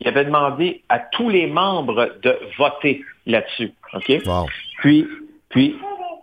[0.00, 3.72] Il avait demandé à tous les membres de voter là-dessus.
[3.94, 4.12] OK?
[4.26, 4.46] Wow.
[4.78, 5.06] Puis,
[5.48, 5.76] puis,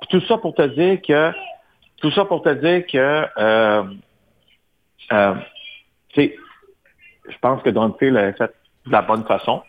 [0.10, 1.32] tout ça pour te dire que,
[2.02, 3.84] tout ça pour te dire que, euh,
[5.12, 5.36] euh,
[6.16, 8.52] je pense que Don l'a fait
[8.86, 9.62] de la bonne façon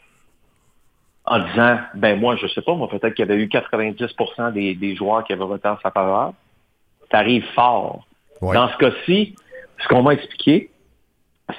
[1.25, 4.75] en disant, ben moi, je sais pas, moi, peut-être qu'il y avait eu 90% des,
[4.75, 6.33] des joueurs qui avaient voté en sa faveur.
[7.11, 8.07] Ça arrive fort.
[8.40, 8.55] Ouais.
[8.55, 9.37] Dans ce cas-ci,
[9.79, 10.71] ce qu'on m'a expliqué,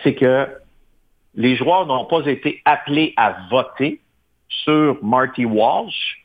[0.04, 0.48] c'est que
[1.36, 4.02] les joueurs n'ont pas été appelés à voter
[4.48, 6.23] sur Marty Walsh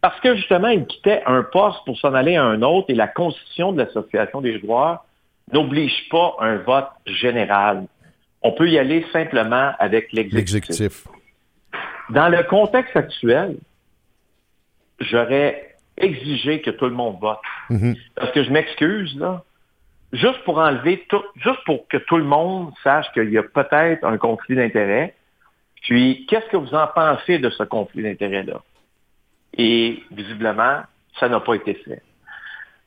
[0.00, 3.08] parce que justement, ils quittaient un poste pour s'en aller à un autre et la
[3.08, 5.04] constitution de l'association des joueurs
[5.52, 7.86] n'oblige pas un vote général.
[8.42, 11.06] On peut y aller simplement avec l'exécutif.
[12.10, 13.56] Dans le contexte actuel,
[15.00, 17.38] j'aurais exigé que tout le monde vote.
[17.70, 17.96] Mhm.
[18.14, 19.42] Parce que je m'excuse, là.
[20.12, 24.04] Juste pour enlever tout, juste pour que tout le monde sache qu'il y a peut-être
[24.04, 25.14] un conflit d'intérêts.
[25.82, 28.62] Puis, qu'est-ce que vous en pensez de ce conflit d'intérêts-là?
[29.58, 30.80] Et visiblement,
[31.18, 32.02] ça n'a pas été fait.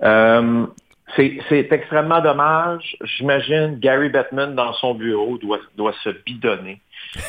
[0.04, 0.66] Euh,
[1.16, 2.96] c'est extrêmement dommage.
[3.02, 6.80] J'imagine Gary Bettman dans son bureau doit, doit se bidonner.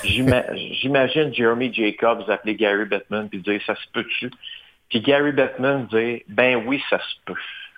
[0.05, 0.45] J'ima-
[0.81, 4.31] J'imagine Jeremy Jacobs appeler Gary Bettman puis dire ça se peut-tu?
[4.91, 7.35] Puis Gary Bettman dire ben oui, ça se peut.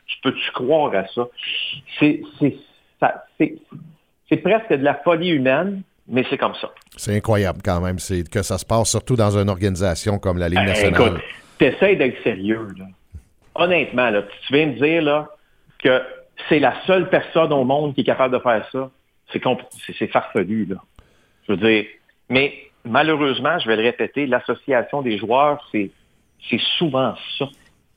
[0.07, 1.29] Tu peux-tu croire à ça?
[2.01, 2.23] C'est
[4.43, 6.71] presque de la folie humaine, mais c'est comme ça.
[6.97, 10.59] C'est incroyable quand même que ça se passe, surtout dans une organisation comme la Ligue
[10.63, 11.01] Eh, nationale.
[11.01, 11.21] Écoute,
[11.63, 12.69] t'essayes d'être sérieux.
[12.77, 12.87] Là.
[13.55, 15.29] Honnêtement, là, tu viens de dire là,
[15.79, 16.03] que
[16.49, 18.91] c'est la seule personne au monde qui est capable de faire ça.
[19.33, 20.67] C'est farfelu.
[20.67, 20.77] Là.
[21.47, 21.87] Je veux dire,
[22.29, 25.91] mais malheureusement, je vais le répéter, l'association des joueurs, c'est
[26.51, 27.49] c'est souvent ça.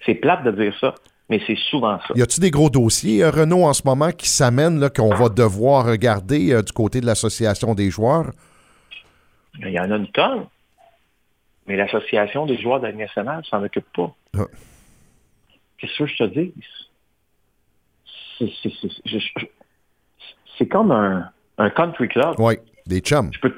[0.06, 0.94] C'est plate de dire ça,
[1.30, 2.14] mais c'est souvent ça.
[2.16, 5.88] Y a-tu des gros dossiers, euh, Renault, en ce moment, qui s'amènent, qu'on va devoir
[5.88, 8.32] regarder euh, du côté de l'association des joueurs?
[9.60, 10.46] Il y en a une tonne.
[11.68, 14.14] Mais l'association des joueurs de la Ligue nationale s'en occupe pas.
[14.38, 14.46] Ah.
[15.78, 16.54] Qu'est-ce que je te dis?
[18.38, 18.52] C'est-
[20.68, 22.36] comme un, un country club.
[22.38, 23.32] Oui, des chums.
[23.42, 23.56] Peux-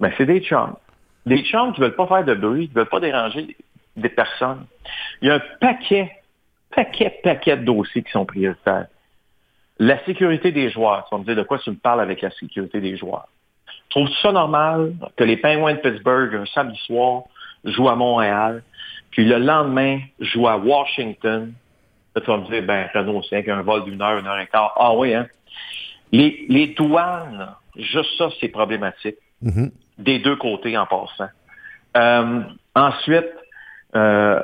[0.00, 0.76] ben, c'est des chums.
[1.26, 3.56] Des chums qui veulent pas faire de bruit, qui veulent pas déranger
[3.96, 4.66] des personnes.
[5.20, 6.10] Il y a un paquet,
[6.74, 8.86] paquet, paquet de dossiers qui sont prioritaires.
[9.78, 11.06] La sécurité des joueurs.
[11.08, 13.28] Tu vas me dire de quoi tu me parles avec la sécurité des joueurs.
[13.90, 17.24] Trouves-tu ça normal que les Penguins de Pittsburgh, un samedi soir,
[17.64, 18.62] jouent à Montréal,
[19.10, 21.52] puis le lendemain, jouent à Washington?
[22.14, 24.46] Là, tu vas me dire, ben, Renaud, c'est qu'un vol d'une heure, une heure et
[24.46, 24.72] quart.
[24.76, 25.26] Ah oui, hein?
[26.12, 29.16] Les, les douanes, juste ça, c'est problématique.
[29.42, 29.70] Mhm.
[29.98, 31.28] Des deux côtés en passant.
[31.96, 32.42] Euh,
[32.74, 33.30] ensuite,
[33.94, 34.42] euh,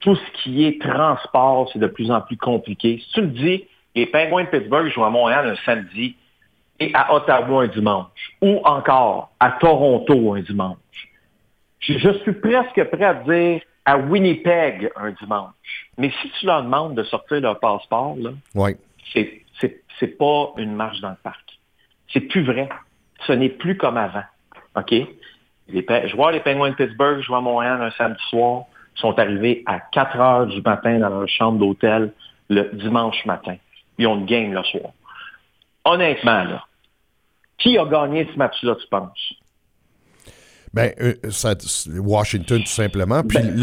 [0.00, 3.02] tout ce qui est transport, c'est de plus en plus compliqué.
[3.04, 6.16] Si tu le dis, les Penguins de Pittsburgh jouent à Montréal un samedi
[6.80, 8.06] et à Ottawa un dimanche.
[8.40, 10.76] Ou encore à Toronto un dimanche.
[11.80, 15.54] Je, suis presque prêt à dire à Winnipeg un dimanche.
[15.96, 18.76] Mais si tu leur demandes de sortir leur passeport, là, Oui.
[19.12, 21.58] c'est, c'est, c'est pas une marche dans le parc.
[22.12, 22.68] C'est plus vrai.
[23.26, 24.24] Ce n'est plus comme avant.
[24.76, 24.92] OK?
[25.68, 29.80] Les joueurs des Penguins de Pittsburgh jouent à Montréal un samedi soir, sont arrivés à
[29.80, 32.12] 4 heures du matin dans leur chambre d'hôtel
[32.48, 33.56] le dimanche matin.
[33.98, 34.92] Ils ont une game le soir.
[35.84, 36.64] Honnêtement, là,
[37.58, 39.34] qui a gagné ce match-là, tu penses?
[40.74, 41.54] Ben, euh, ça-
[41.98, 43.22] Washington, tout simplement.
[43.22, 43.54] Puis Ben,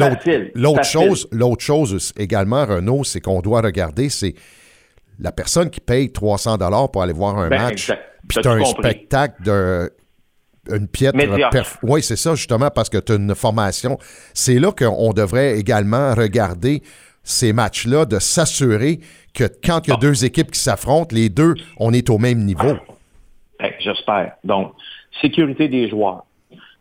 [0.56, 4.34] l'autre, chose, l'autre chose également, Renault, c'est qu'on doit regarder, c'est
[5.20, 7.92] la personne qui paye 300 dollars pour aller voir un Ben, match,
[8.28, 8.90] puis T'as tu as un compris.
[8.90, 9.92] spectacle de
[10.72, 11.16] une piètre.
[11.84, 14.00] Oui, c'est ça, justement, parce que tu as une formation.
[14.34, 16.82] C'est là qu'on devrait également regarder
[17.24, 19.00] ces matchs-là, de s'assurer
[19.36, 22.44] que quand il y a deux équipes qui s'affrontent, les deux, on est au même
[22.46, 22.78] niveau.
[23.60, 24.34] Ben, J'espère.
[24.44, 24.74] Donc,
[25.22, 26.24] sécurité des joueurs.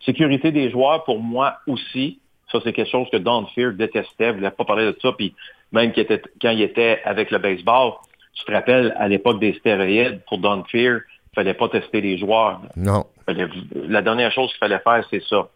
[0.05, 2.19] Sécurité des joueurs, pour moi aussi,
[2.51, 5.35] ça c'est quelque chose que Don Fear détestait, il voulait pas parler de ça, puis
[5.73, 7.93] même était, quand il était avec le baseball,
[8.35, 10.99] tu te rappelles, à l'époque des stéroïdes, pour Don Fear,
[11.33, 12.61] il fallait pas tester les joueurs.
[12.77, 13.05] Non.
[13.27, 13.49] Fallait-
[13.89, 15.49] La dernière chose qu'il fallait faire, c'est ça.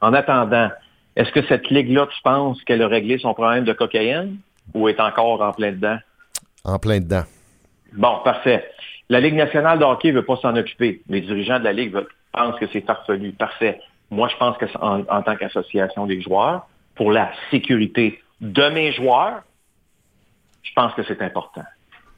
[0.00, 0.70] En attendant,
[1.16, 4.38] est-ce que cette ligue-là, tu penses qu'elle a réglé son problème de cocaïne
[4.74, 5.98] ou est encore en plein dedans?
[6.64, 7.22] En plein dedans.
[7.92, 8.68] Bon, parfait.
[9.08, 11.02] La Ligue nationale de hockey ne veut pas s'en occuper.
[11.08, 11.94] Les dirigeants de la Ligue
[12.32, 13.32] pensent que c'est farfelu.
[13.32, 13.80] Parfait.
[14.10, 18.92] Moi, je pense que en, en tant qu'association des joueurs, pour la sécurité de mes
[18.92, 19.42] joueurs,
[20.62, 21.64] je pense que c'est important.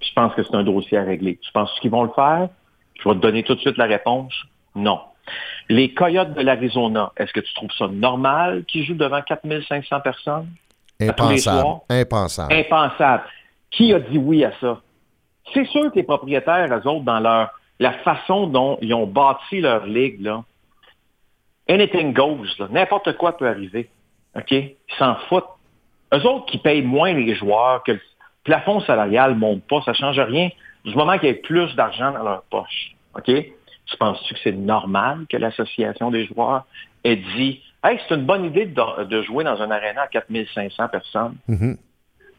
[0.01, 1.39] Je pense que c'est un dossier à régler.
[1.43, 2.49] Tu penses qu'ils vont le faire?
[2.95, 4.33] Je vais te donner tout de suite la réponse.
[4.75, 5.01] Non.
[5.69, 10.49] Les Coyotes de l'Arizona, est-ce que tu trouves ça normal qu'ils jouent devant 4500 personnes?
[11.01, 11.81] Impensable.
[11.89, 12.55] Impensable.
[12.55, 13.25] impensable.
[13.71, 14.81] Qui a dit oui à ça?
[15.55, 19.61] C'est sûr que les propriétaires, eux autres, dans leur la façon dont ils ont bâti
[19.61, 20.45] leur ligue, là,
[21.69, 23.91] anything goes, n'importe quoi peut arriver.
[24.35, 24.51] OK?
[24.51, 25.45] Ils s'en foutent.
[26.15, 28.01] Eux autres qui payent moins les joueurs, que le
[28.45, 30.49] plafond salarial ne monte pas, ça ne change rien
[30.85, 32.95] du moment qu'il y ait plus d'argent dans leur poche.
[33.17, 33.25] OK?
[33.25, 36.65] Tu penses-tu que c'est normal que l'association des joueurs
[37.05, 41.37] ait dit Hey, c'est une bonne idée de, jouer dans un aréna à 4500 personnes?
[41.47, 41.77] Mhm.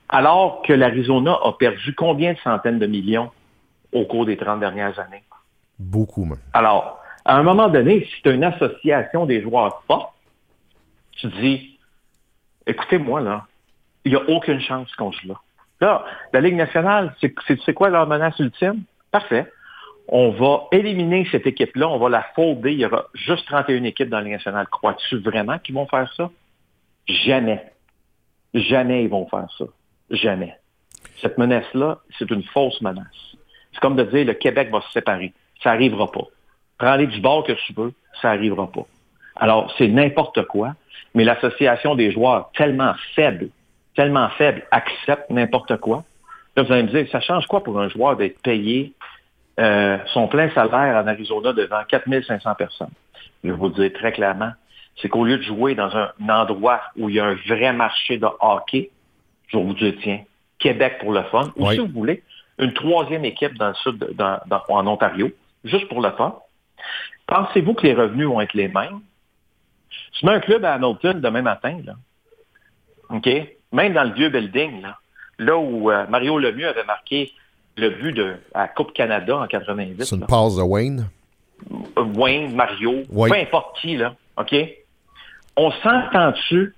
[0.10, 3.32] Alors que l'Arizona a perdu combien de centaines de millions
[3.92, 5.24] au cours des 30 dernières années?
[5.80, 6.40] Beaucoup, même.
[6.54, 10.16] Alors, à un moment donné, si tu as une association des joueurs forts,
[11.12, 11.78] tu dis,
[12.66, 13.46] écoutez-moi, là,
[14.06, 15.36] il n'y a aucune chance qu'on joue là.
[15.82, 18.84] Là, la Ligue nationale, c'est quoi leur menace ultime?
[19.12, 19.52] Parfait.
[20.08, 22.72] On va éliminer cette équipe-là, on va la folder.
[22.72, 24.68] Il y aura juste 31 équipes dans la Ligue nationale.
[24.72, 26.32] Crois-tu vraiment qu'ils vont faire ça?
[27.08, 27.64] Jamais.
[28.54, 29.66] Jamais ils vont faire ça.
[30.10, 30.56] Jamais.
[31.22, 33.06] Cette menace-là, c'est une fausse menace.
[33.74, 35.34] C'est comme de dire le Québec va se séparer.
[35.64, 36.26] Ça n'arrivera pas.
[36.78, 38.86] Prends-les du bord que tu veux, ça n'arrivera pas.
[39.36, 40.74] Alors, c'est n'importe quoi,
[41.14, 43.50] mais l'association des joueurs, tellement faible,
[43.96, 46.04] tellement faible, accepte n'importe quoi.
[46.56, 48.94] Là, vous allez me dire, ça change quoi pour un joueur d'être payé
[49.60, 52.92] euh, son plein salaire en Arizona devant 4500 personnes?
[53.44, 54.52] Je vais vous dire très clairement,
[55.02, 58.18] c'est qu'au lieu de jouer dans un, endroit où il y a un vrai marché
[58.18, 58.90] de hockey,
[59.48, 60.20] je vous dire, tiens,
[60.60, 61.76] Québec pour le fun, ou Oui.
[61.76, 62.24] si vous voulez,
[62.60, 65.30] une troisième équipe dans le sud, de- dans- dans- en Ontario,
[65.64, 66.36] juste pour le fun.
[67.28, 69.00] Pensez-vous que les revenus vont être les mêmes?
[70.14, 71.94] Tu mets un club à Hamilton demain matin, là.
[73.10, 73.30] OK?
[73.72, 74.98] Même dans le vieux building, là,
[75.38, 77.32] là où euh, Mario Lemieux avait marqué
[77.76, 80.04] le but de à la Coupe Canada en 88.
[80.06, 80.28] C'est une là.
[80.28, 81.10] passe de Wayne.
[81.98, 83.30] Euh, Wayne, Mario, Oui.
[83.30, 84.56] peu importe qui, là, OK?
[85.56, 86.74] On s'entend-tu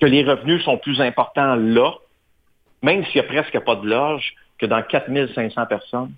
[0.00, 1.92] que les revenus sont plus importants là,
[2.82, 6.12] même s'il n'y a presque pas de loge, que dans 4500 personnes?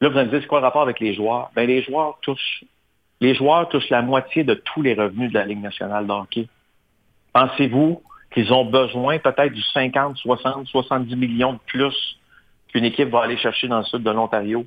[0.00, 1.50] Là, vous allez me dire, c'est quoi le rapport avec les joueurs?
[1.54, 2.64] Ben, les joueurs touchent,
[3.20, 6.48] les joueurs touchent la moitié de tous les revenus de la Ligue nationale de hockey.
[7.32, 12.18] Pensez-vous qu'ils ont besoin peut-être du 50, 60, 70 millions de plus
[12.68, 14.66] qu'une équipe va aller chercher dans le sud de l'Ontario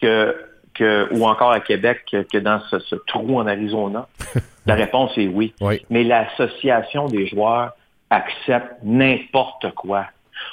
[0.00, 0.36] que,
[0.74, 4.06] que, ou encore à Québec que, que dans ce, ce trou en Arizona?
[4.66, 5.52] La réponse est oui.
[5.60, 5.84] Oui.
[5.90, 7.72] Mais l'association des joueurs
[8.12, 10.06] accepte n'importe quoi.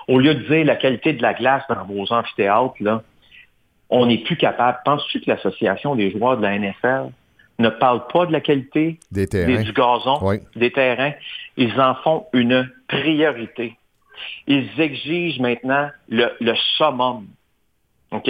[0.08, 3.04] Au lieu de dire la qualité de la glace dans vos amphithéâtres, là,
[3.90, 4.80] on n'est plus capable.
[4.86, 7.12] Penses-tu que l'association des joueurs de la NFL
[7.58, 10.38] ne parle pas de la qualité Des du gazon, Oui.
[10.56, 11.14] des terrains?
[11.58, 13.76] Ils en font une priorité.
[14.48, 17.26] Ils exigent maintenant le, le summum.
[18.12, 18.30] OK?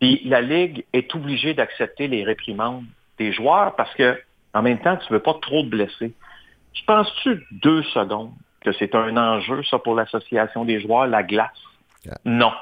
[0.00, 2.84] Puis la Ligue est obligée d'accepter les réprimandes
[3.18, 4.20] des joueurs parce que
[4.52, 6.12] en même temps, tu ne veux pas trop te blesser.
[6.72, 11.48] Tu penses-tu deux secondes que c'est un enjeu, ça, pour l'association des joueurs, la glace?
[12.04, 12.18] Yeah.
[12.24, 12.52] Non.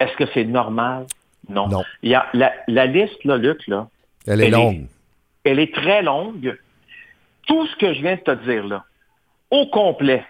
[0.00, 1.06] Est-ce que c'est normal?
[1.48, 1.68] Non.
[1.68, 1.82] Non.
[2.02, 3.88] Il y a la, la liste, là, Luc, là,
[4.26, 4.86] Elle est Elle est- longue.
[5.44, 6.58] elle est très longue.
[7.46, 8.84] Tout ce que je viens de te dire là,
[9.50, 10.24] au complet,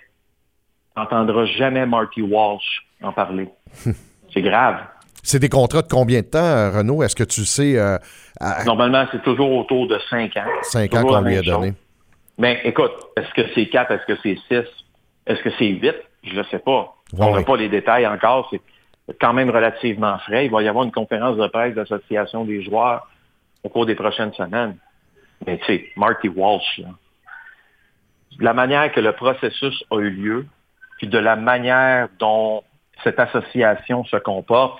[0.94, 3.48] tu n'entendras jamais Marty Walsh en parler.
[4.32, 4.78] C'est grave.
[5.22, 7.02] C'est des contrats de combien de temps, Renaud?
[7.02, 7.98] Est-ce que tu sais euh,
[8.40, 10.44] à Normalement, c'est toujours autour de 5 ans.
[10.62, 11.72] 5 ans qu'on lui a chose.
[12.38, 14.64] Mais écoute, est-ce que c'est 4, est-ce que c'est 6,
[15.26, 15.94] est-ce que c'est 8?
[16.22, 16.94] Je ne sais pas.
[17.18, 17.44] On n'a ouais.
[17.44, 18.48] pas les détails encore.
[18.50, 18.60] C'est
[19.20, 20.46] quand même relativement frais.
[20.46, 23.08] Il va y avoir une conférence de presse de l'association des joueurs
[23.64, 24.76] au cours des prochaines semaines.
[25.46, 26.88] Mais tu sais, Marty Walsh, là,
[28.38, 30.46] la manière que le processus a eu lieu,
[30.98, 32.62] puis de la manière dont
[33.02, 34.78] cette association se comporte,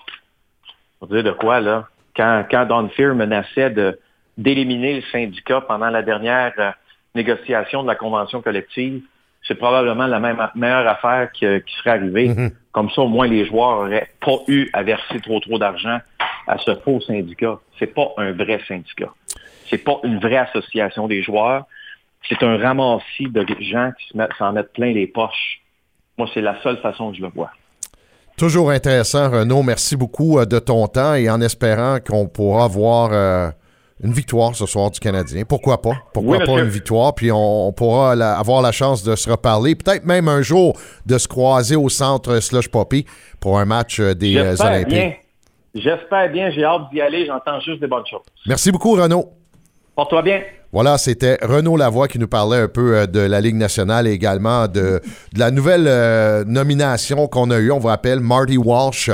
[0.99, 3.75] pour dire de quoi, là, quand, quand Don Fear menaçait
[4.37, 6.71] d'éliminer le syndicat pendant la dernière euh,
[7.23, 9.03] négociation de la convention collective,
[9.47, 12.29] c'est probablement la même, meilleure affaire qui, qui serait arrivée.
[12.29, 12.51] Mhm.
[12.73, 15.99] Comme ça, au moins, les joueurs n'auraient pas eu à verser trop trop d'argent
[16.47, 17.59] à ce faux syndicat.
[17.79, 19.11] C'est pas un vrai syndicat.
[19.69, 21.65] C'est pas une vraie association des joueurs.
[22.29, 25.61] C'est un ramassis de gens qui se mettent- s'en mettent plein les poches.
[26.17, 27.51] Moi, c'est la seule façon que je le vois.
[28.37, 29.63] Toujours intéressant, Renaud.
[29.63, 33.51] Merci beaucoup euh, de ton temps et en espérant qu'on pourra voir euh,
[34.03, 35.43] une victoire ce soir du Canadien.
[35.49, 35.93] Pourquoi pas?
[36.15, 37.15] Pourquoi Oui, pas une victoire?
[37.15, 39.75] Puis on, on pourra la- avoir la chance de se reparler.
[39.75, 43.05] Peut-être même un jour de se croiser au centre Slush Poppy
[43.41, 44.89] pour un match euh, des euh, J'espère Olympiques.
[44.89, 45.13] bien.
[45.75, 46.51] J'espère bien.
[46.51, 47.27] J'ai hâte d'y aller.
[47.27, 48.23] J'entends juste des bonnes choses.
[48.47, 49.31] Merci beaucoup, Renaud.
[49.97, 50.41] Porte-toi bien.
[50.71, 54.13] Voilà, c'était Renaud Lavoie qui nous parlait un peu euh, de la Ligue nationale et
[54.13, 55.01] également de,
[55.33, 57.73] de la nouvelle euh, nomination qu'on a eue.
[57.73, 59.11] On vous rappelle, Marty Walsh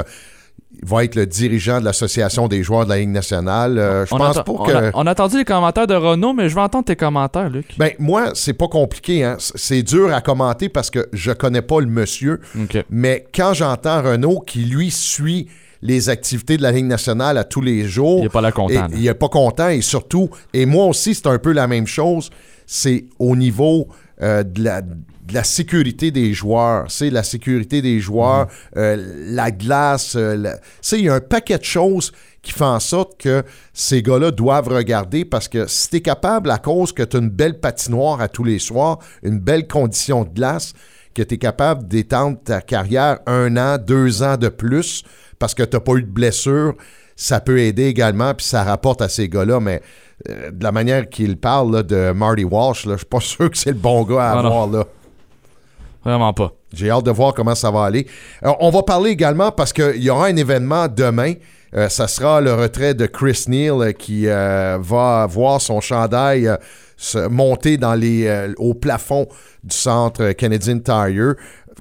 [0.82, 3.78] va être le dirigeant de l'Association des joueurs de la Ligue nationale.
[3.78, 4.72] Euh, je on, pense pas on que...
[4.72, 7.74] a, on a entendu les commentaires de Renault, mais je veux entendre tes commentaires, Luc.
[7.78, 9.24] Ben, moi, c'est pas compliqué.
[9.24, 9.36] Hein.
[9.38, 12.40] C'est dur à commenter parce que je connais pas le monsieur.
[12.90, 15.48] Mais quand j'entends Renault qui, lui, suit
[15.82, 18.20] les activités de la Ligue nationale à tous les jours.
[18.20, 21.14] Il est pas là content, Et- il est pas content et surtout, et moi aussi,
[21.14, 22.30] c'est un peu la même chose,
[22.66, 23.88] c'est au niveau
[24.22, 24.80] euh, de, la,
[25.24, 26.84] de la sécurité des joueurs.
[26.90, 28.96] C'est la sécurité des joueurs, euh,
[29.28, 30.16] la glace.
[30.16, 33.18] euh, la- Tu sais, il y a un paquet de choses qui font en sorte
[33.18, 37.16] que ces gars-là doivent regarder parce que si tu es capable, à cause que tu
[37.16, 40.74] as une belle patinoire à tous les soirs, une belle condition de glace,
[41.14, 45.04] que tu es capable d'étendre ta carrière un an, deux ans de plus
[45.38, 46.74] parce que tu n'as pas eu de blessure,
[47.16, 49.80] ça peut aider également, puis ça rapporte à ces gars-là, mais
[50.28, 53.50] euh, de la manière qu'il parle là, de Marty Walsh, là, je suis pas sûr
[53.50, 54.84] que c'est le bon gars à Ah, avoir là.
[56.04, 56.52] Vraiment pas.
[56.72, 58.06] J'ai hâte de voir comment ça va aller.
[58.44, 61.34] Euh, on va parler également parce qu'il y aura un événement demain.
[61.74, 66.50] Euh, ça sera le retrait de Chris Neal euh, qui va voir son chandail
[66.96, 67.78] se monter
[68.58, 69.26] au plafond
[69.62, 71.34] du centre Canadian Tire.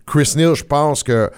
[0.07, 1.29] Chris Neal, je pense que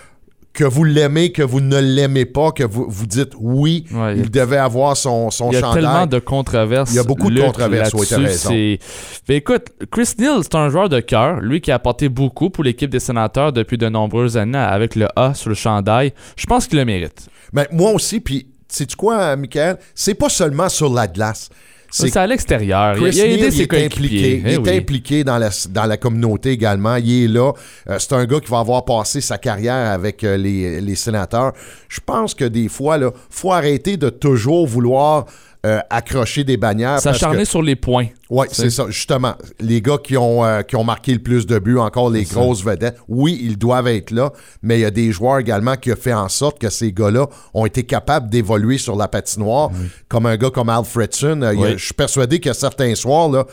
[0.55, 4.31] que vous l'aimez, que vous ne l'aimez pas, que vous, vous dites oui, Ouais, il
[4.31, 5.83] devait avoir son, son Il y a chandail.
[5.83, 6.91] tellement de controverses.
[6.91, 8.49] Il y a beaucoup de controverses, oui, t'as raison.
[8.49, 11.41] Ben, écoute, Chris Neal, c'est un joueur de cœur.
[11.41, 15.07] Lui qui a apporté beaucoup pour l'équipe des sénateurs depuis de nombreuses années avec le
[15.15, 16.13] A sur le chandail.
[16.37, 17.27] Je pense qu'il le mérite.
[17.53, 19.77] Mais moi aussi, puis sais-tu quoi, Michael?
[19.93, 21.49] C'est pas seulement sur la glace.
[21.95, 22.95] C'est à l'extérieur.
[22.97, 24.43] Il, Chris il a aidé Neal, il ses est impliqué.
[24.45, 24.69] Eh il oui.
[24.69, 26.95] est impliqué dans la, dans la communauté également.
[26.97, 27.53] Il est là.
[27.89, 31.53] Euh, c'est un gars qui va avoir passé sa carrière avec euh, les, les sénateurs.
[31.87, 35.25] Je pense que des fois, il faut arrêter de toujours vouloir
[35.65, 36.99] euh, accrocher des bannières.
[36.99, 38.05] S'acharner sur les points.
[38.29, 39.33] oui, c'est ça, justement.
[39.59, 42.35] Les gars qui ont, euh, qui ont marqué le plus de buts, encore les ça.
[42.35, 45.91] grosses vedettes, oui, ils doivent être là, mais il y a des joueurs également qui
[45.91, 49.71] ont fait en sorte que ces gars-là ont été capables d'évoluer sur la patinoire,
[50.07, 51.41] comme un gars comme Alfredson.
[51.41, 51.73] Euh, Oui.
[51.77, 53.45] Je suis persuadé que certains soirs, là,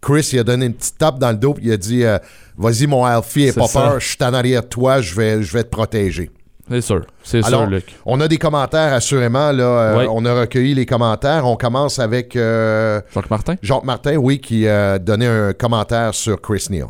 [0.00, 2.18] Chris, il a donné une petite tape dans le dos, puis il a dit euh,
[2.58, 3.80] Vas-y, mon Alfie, et pas ça.
[3.80, 6.30] peur, je suis en arrière de toi, je vais, je vais te protéger.
[6.70, 7.04] C'est sûr.
[7.24, 7.84] C'est sûr, Luc.
[8.06, 9.50] on a des commentaires, assurément.
[9.50, 10.04] Là, euh, Oui.
[10.08, 11.44] On a recueilli les commentaires.
[11.44, 12.36] On commence avec.
[12.36, 13.54] euh, Jacques Martin?
[13.60, 16.86] Jacques Martin, oui, qui a donné un commentaire sur Chris Neal.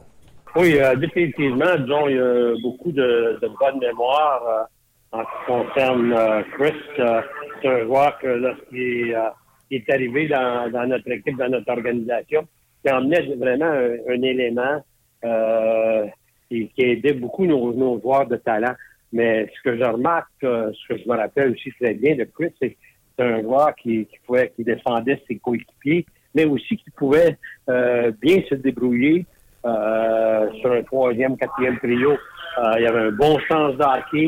[0.57, 4.69] Oui, euh, définitivement, disons, il y a beaucoup de, de bonne mémoire
[5.15, 6.75] euh, en ce qui concerne euh, Chris.
[6.99, 7.21] Euh,
[7.63, 12.43] c'est un joueur que lorsqu'il est, euh, arrivé dans, dans notre équipe, dans notre organisation,
[12.85, 14.85] qui emmenait vraiment un, un élément
[15.25, 16.05] euh,
[16.51, 18.75] qui, qui aidait beaucoup nos, nos joueurs de talent.
[19.13, 22.25] Mais ce que je remarque, euh, ce que je me rappelle aussi très bien de
[22.25, 22.77] Chris, c'est
[23.19, 27.37] un joueur qui, qui pouvait, qui défendait ses coéquipiers, mais aussi qui pouvait
[27.69, 29.27] euh, bien se débrouiller
[29.65, 32.13] euh, sur un troisième, quatrième trio.
[32.13, 34.27] Euh, il avait un bon sens de hockey,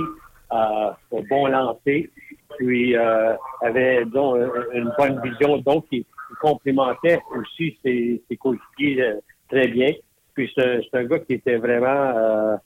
[0.53, 2.11] euh, un bon lancer,
[2.59, 4.37] puis euh, avait donc
[4.75, 9.15] une bonne vision, donc il, il complimentait aussi ses, ses coéquipiers
[9.49, 9.93] très bien.
[10.35, 12.59] Puis c'est un gars qui était vraiment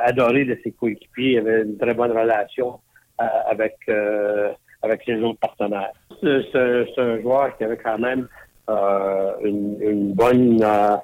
[0.00, 2.80] adoré de ses coéquipiers, il avait une très bonne relation
[3.20, 5.92] euh, avec euh, avec ses autres partenaires.
[6.20, 8.28] C'est un joueur qui avait quand même
[8.68, 10.96] euh, une, une bonne euh,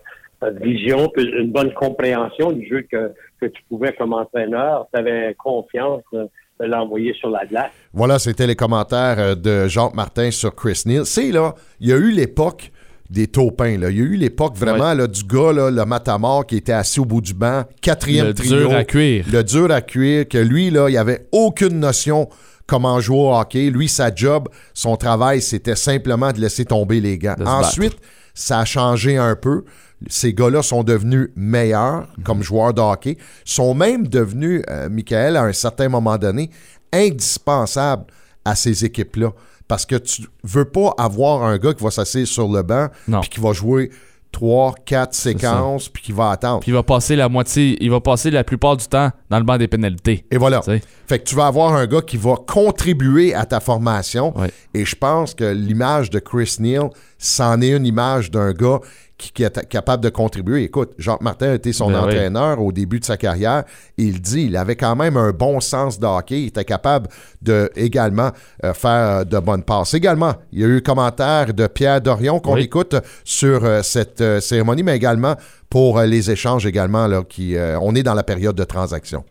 [0.60, 4.88] vision, une bonne compréhension du jeu que, que tu pouvais comme entraîneur.
[4.92, 6.28] Tu avais confiance de,
[6.60, 7.70] l'envoyer sur la glace.
[7.92, 11.06] Voilà, c'était les commentaires euh, de Jacques Martin sur Chris Neal.
[11.06, 12.71] C'est là, il y a eu l'époque
[13.12, 13.78] des taupins.
[13.78, 13.90] Là.
[13.90, 16.98] Il y a eu l'époque vraiment là, du gars, là, le matamor qui était assis
[16.98, 18.58] au bout du banc, quatrième Le trio.
[18.58, 19.26] dur à cuire.
[19.30, 22.28] Le dur à cuire, que lui, là, il avait aucune notion
[22.66, 23.70] comment jouer au hockey.
[23.70, 27.36] Lui, sa job, son travail, c'était simplement de laisser tomber les gants.
[27.44, 27.96] Ensuite,
[28.34, 29.64] ça a changé un peu.
[30.08, 35.44] Ces gars-là sont devenus meilleurs comme joueurs de hockey, sont même devenus, euh, Michael, à
[35.44, 36.50] un certain moment donné,
[36.92, 38.04] indispensables
[38.44, 39.32] à ces équipes-là.
[39.72, 42.88] Parce que tu veux pas avoir un gars qui va s'asseoir sur le banc
[43.22, 43.88] puis qui va jouer
[44.30, 46.60] trois, quatre séquences puis qui va attendre.
[46.60, 49.44] Puis il va passer la moitié, il va passer la plupart du temps dans le
[49.44, 50.26] banc des pénalités.
[50.30, 50.60] Et voilà.
[50.60, 54.34] Fait que tu vas avoir un gars qui va contribuer à ta formation.
[54.74, 58.80] Et je pense que l'image de Chris Neal, c'en est une image d'un gars
[59.18, 60.64] qui, qui est capable de contribuer.
[60.64, 62.04] Écoute, Jacques Martin a été son Ben oui.
[62.04, 63.64] entraîneur au début de sa carrière.
[63.96, 66.42] Il dit, il avait quand même un bon sens de hockey.
[66.42, 67.08] Il était capable
[67.40, 68.30] de également
[68.64, 69.94] euh, faire de bonnes passes.
[69.94, 72.62] Également, il y a eu un commentaire de Pierre Dorion qu'on Oui.
[72.62, 75.36] écoute sur euh, cette euh, cérémonie, mais également
[75.70, 77.06] pour euh, les échanges également.
[77.06, 79.24] Là, qui, euh, on est dans la période de transaction.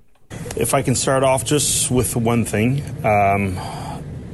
[0.58, 2.82] If I can start off just with one thing.
[3.04, 3.58] Um,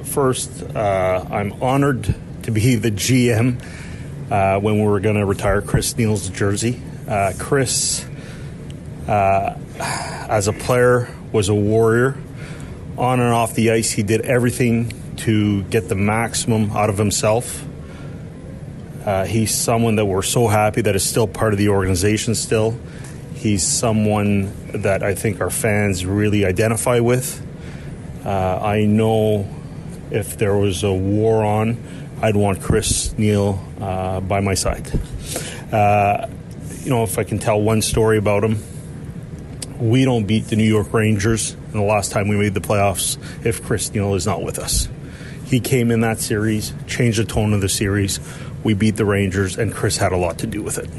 [0.03, 3.55] first, uh, I'm honored to be the GM
[4.29, 6.81] uh, when we were going to retire Chris Neal's jersey.
[7.07, 8.05] Uh, Chris,
[9.07, 12.17] uh, as a player, was a warrior.
[12.97, 17.63] On and off the ice, he did everything to get the maximum out of himself.
[19.05, 22.77] Uh, he's someone that we're so happy that is still part of the organization still.
[23.35, 24.51] He's someone
[24.81, 27.41] that I think our fans really identify with.
[28.25, 29.47] Uh, I know
[30.11, 31.77] if there was a war on,
[32.21, 34.87] I'd want Chris Neal uh, by my side.
[35.71, 36.27] Uh,
[36.83, 38.57] you know, if I can tell one story about him,
[39.79, 43.17] we don't beat the New York Rangers and the last time we made the playoffs
[43.45, 44.89] if Chris Neal is not with us.
[45.45, 48.19] He came in that series, changed the tone of the series.
[48.63, 50.89] We beat the Rangers, and Chris had a lot to do with it.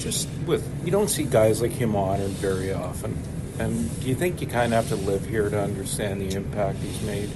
[0.00, 3.16] Just with, you don't see guys like him honored very often.
[3.58, 6.78] And do you think you kind of have to live here to understand the impact
[6.78, 7.30] he's made?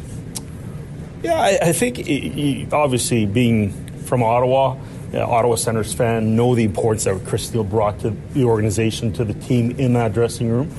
[1.22, 3.72] Yeah, I, I think he, obviously being
[4.04, 4.76] from Ottawa,
[5.12, 9.24] uh, Ottawa Senators fan, know the importance that Chris Steele brought to the organization, to
[9.24, 10.74] the team in that dressing room.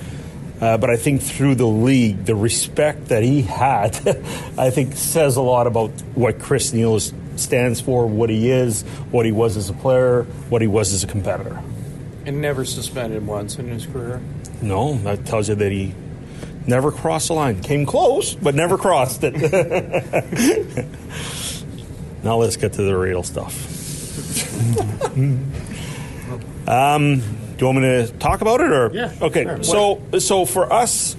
[0.60, 3.96] Uh, but I think through the league, the respect that he had,
[4.58, 9.26] I think says a lot about what Chris Neal stands for, what he is, what
[9.26, 11.62] he was as a player, what he was as a competitor.
[12.26, 14.22] And never suspended once in his career?
[14.62, 15.96] No, that tells you that he
[16.68, 17.62] never crossed the line.
[17.62, 19.34] Came close, but never crossed it.
[22.24, 23.68] now let's get to the real stuff.
[26.68, 29.64] um, do you want me to talk about it, or Yeah, Okay, sure.
[29.64, 31.16] so so for us,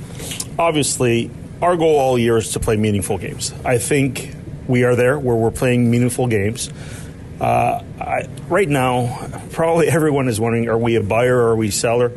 [0.59, 1.31] obviously,
[1.61, 3.53] our goal all year is to play meaningful games.
[3.65, 4.35] I think
[4.67, 6.71] we are there where we're playing meaningful games.
[7.41, 11.69] Uh, I, right now, probably everyone is wondering: Are we a buyer or are we
[11.69, 12.13] a seller?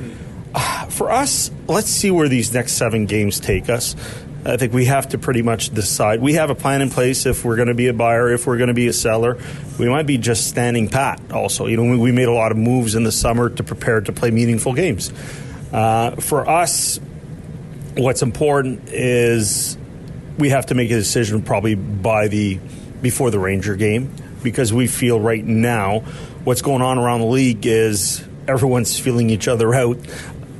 [0.95, 3.97] For us, let's see where these next seven games take us.
[4.45, 6.21] I think we have to pretty much decide.
[6.21, 8.55] We have a plan in place if we're going to be a buyer, if we're
[8.55, 9.37] going to be a seller.
[9.77, 11.19] We might be just standing pat.
[11.33, 14.13] Also, you know, we, made a lot of moves in the summer to prepare to
[14.13, 15.11] play meaningful games.
[15.73, 16.97] Uh, for us,
[17.97, 19.77] what's important is
[20.37, 22.57] we have to make a decision probably by the
[23.01, 25.99] before the Ranger game because we feel right now
[26.45, 29.97] what's going on around the league is everyone's feeling each other out.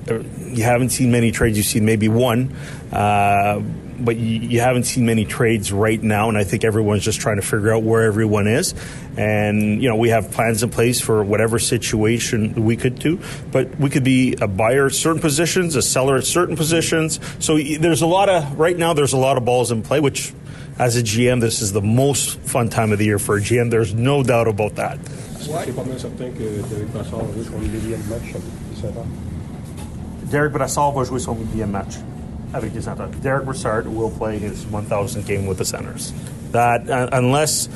[0.09, 0.19] Uh,
[0.51, 1.57] You haven't seen many trades.
[1.57, 2.55] You've seen maybe one,
[2.91, 3.59] uh,
[3.99, 6.29] but you, you haven't seen many trades right now.
[6.29, 8.75] And I think everyone's just trying to figure out where everyone is.
[9.17, 13.19] And you know, we have plans in place for whatever situation we could do.
[13.51, 17.19] But we could be a buyer at certain positions, a seller at certain positions.
[17.39, 18.93] So there's a lot of right now.
[18.93, 20.33] There's a lot of balls in play, which.
[20.77, 23.71] As a GM, this is the most fun time of the year for a GM.
[23.71, 24.99] There's no doubt about that.
[25.39, 29.07] C'est pas mal certain que Derek Brassard va jouer son millième match de 7 ans.
[30.29, 31.95] Derek Brassard va jouer son millième match
[32.53, 33.09] avec les Senators.
[33.21, 36.13] Derek Brassard will play his 1,000th game with the Senators.
[36.51, 37.69] That uh, unless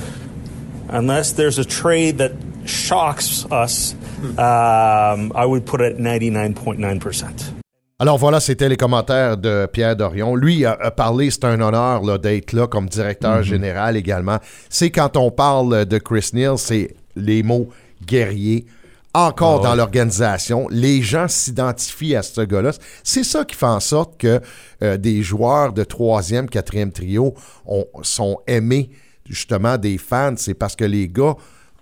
[0.90, 2.32] unless there's a trade that
[2.66, 3.94] shocks us,
[4.38, 7.54] um, I would put it at 99.9 percent.
[8.02, 10.34] Alors voilà, c'était les commentaires de Pierre Dorion.
[10.34, 14.38] Lui a, a parlé, c'est un honneur là, d'être là comme directeur général également.
[14.70, 17.68] C'est quand on parle de Chris Neal, c'est les mots
[18.06, 18.66] guerrier.
[19.14, 22.72] Encore dans l'organisation, les gens s'identifient à ce gars-là.
[23.04, 24.40] C'est ça qui fait en sorte que
[24.84, 27.34] euh, des joueurs de troisième, quatrième trio
[27.66, 28.92] ont- sont aimés
[29.28, 30.36] justement des fans.
[30.38, 31.36] C'est parce que les gars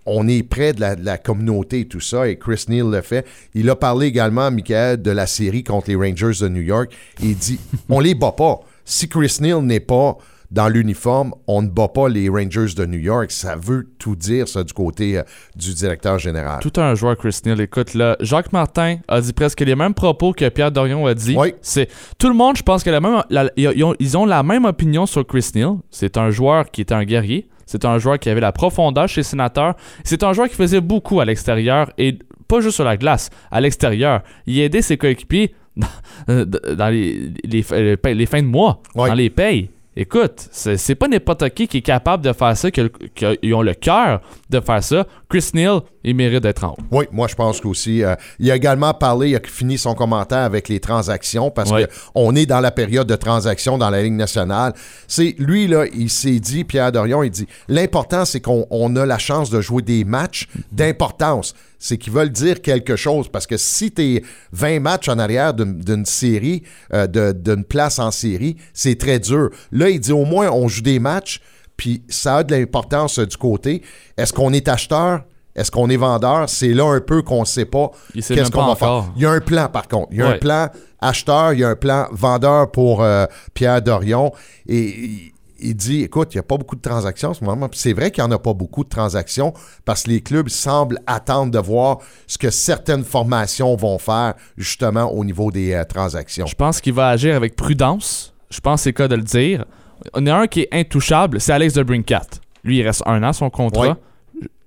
[0.09, 3.01] on est près de la, de la communauté et tout ça, et Chris Neal le
[3.01, 3.28] fait.
[3.53, 6.93] Il a parlé également, Michael, de la série contre les Rangers de New York.
[7.21, 7.59] Il dit
[7.89, 8.61] on les bat pas.
[8.86, 10.17] Si Chris Neal n'est pas
[10.49, 13.31] dans l'uniforme, on ne bat pas les Rangers de New York.
[13.31, 15.23] Ça veut tout dire, ça, du côté euh,
[15.55, 16.59] du directeur général.
[16.61, 17.59] Tout un joueur, Chris Neal.
[17.61, 21.35] Écoute, là, Jacques Martin a dit presque les mêmes propos que Pierre Dorion a dit.
[21.37, 21.53] Oui.
[21.61, 24.41] C'est tout le monde, je pense que la même, la- ils, ont, ils ont la
[24.43, 25.71] même opinion sur Chris Neal.
[25.91, 27.49] C'est un joueur qui était un guerrier.
[27.65, 29.75] C'est un joueur qui avait la profondeur chez les sénateurs.
[30.05, 32.17] C'est un joueur qui faisait beaucoup à l'extérieur et
[32.47, 34.21] pas juste sur la glace, à l'extérieur.
[34.45, 36.45] Il aidait ses coéquipiers dans,
[36.77, 37.65] dans les, les,
[38.13, 39.09] les fins de mois, Oui.
[39.09, 39.69] dans les payes.
[39.99, 44.21] Écoute, c'est pas n'importe qui qui est capable de faire ça, qu'ils ont le cœur
[44.47, 45.07] de faire ça.
[45.27, 46.77] Chris Neal, il mérite d'être en haut.
[46.91, 48.03] Oui, moi je pense qu'aussi.
[48.03, 51.71] euh, il a également parlé, il a fini son commentaire avec les transactions parce
[52.13, 54.73] qu'on est dans la période de transactions dans la Ligue nationale.
[55.07, 59.05] C'est lui, là, il s'est dit, Pierre Dorion, il dit l'important, c'est qu'on on a
[59.05, 61.55] la chance de jouer des matchs d'importance.
[61.80, 65.53] C'est qu'ils veulent dire quelque chose parce que si tu es 20 matchs en arrière
[65.53, 66.63] d'une série,
[66.93, 69.49] euh, d'une place en série, c'est très dur.
[69.71, 71.41] Là, il dit au moins on joue des matchs,
[71.75, 73.84] puis ça a de l'importance euh, du côté.
[74.17, 75.23] Est-ce qu'on est acheteur?
[75.55, 76.47] Est-ce qu'on est vendeur?
[76.47, 79.11] C'est là un peu qu'on ne sait pas qu'est-ce qu'on va faire.
[79.15, 80.09] Il y a un plan, par contre.
[80.11, 80.69] Il y a un plan
[81.01, 83.25] acheteur, il y a un plan vendeur pour euh,
[83.55, 84.32] Pierre Dorion.
[84.67, 87.67] Et il, dit, écoute, il n'y a pas beaucoup de transactions en ce moment.
[87.73, 89.53] C'est vrai qu'il n'y en a pas beaucoup de transactions
[89.85, 91.97] parce que les clubs semblent attendre de voir
[92.27, 96.45] ce que certaines formations vont faire justement au niveau des euh, transactions.
[96.45, 98.33] Je pense qu'il va agir avec prudence.
[98.49, 99.65] Je pense que c'est le cas de le dire.
[100.13, 102.21] On a un qui est intouchable, c'est Alex de Brincat.
[102.63, 103.97] Lui, il reste un an son contrat.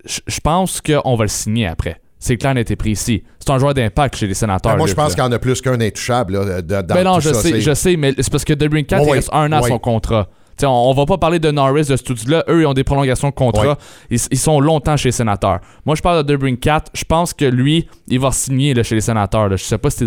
[0.05, 2.01] Je, je pense qu'on va le signer après.
[2.23, 3.23] C'est clair, net et précis.
[3.39, 4.73] C'est un joueur d'impact chez les sénateurs.
[4.73, 6.35] Ben, moi, je pense qu'il y en a plus qu'un intouchable.
[6.35, 8.53] Là, de- dans Ben non, tout je ça, sais, je sais, mais c'est parce que
[8.53, 9.69] Debrin 4, Ouais, il reste un an à Ouais.
[9.71, 10.29] son contrat.
[10.67, 12.45] On, on va pas parler de Norris, de ce tout-là.
[12.49, 13.69] Eux, ils ont des prolongations de contrat.
[13.69, 13.75] Ouais.
[14.11, 15.61] Ils, ils sont longtemps chez les sénateurs.
[15.87, 16.91] Moi, je parle de Debrin 4.
[16.95, 19.49] Je pense que lui, il va signer là, chez les sénateurs.
[19.49, 19.57] là.
[19.57, 20.07] Je sais pas si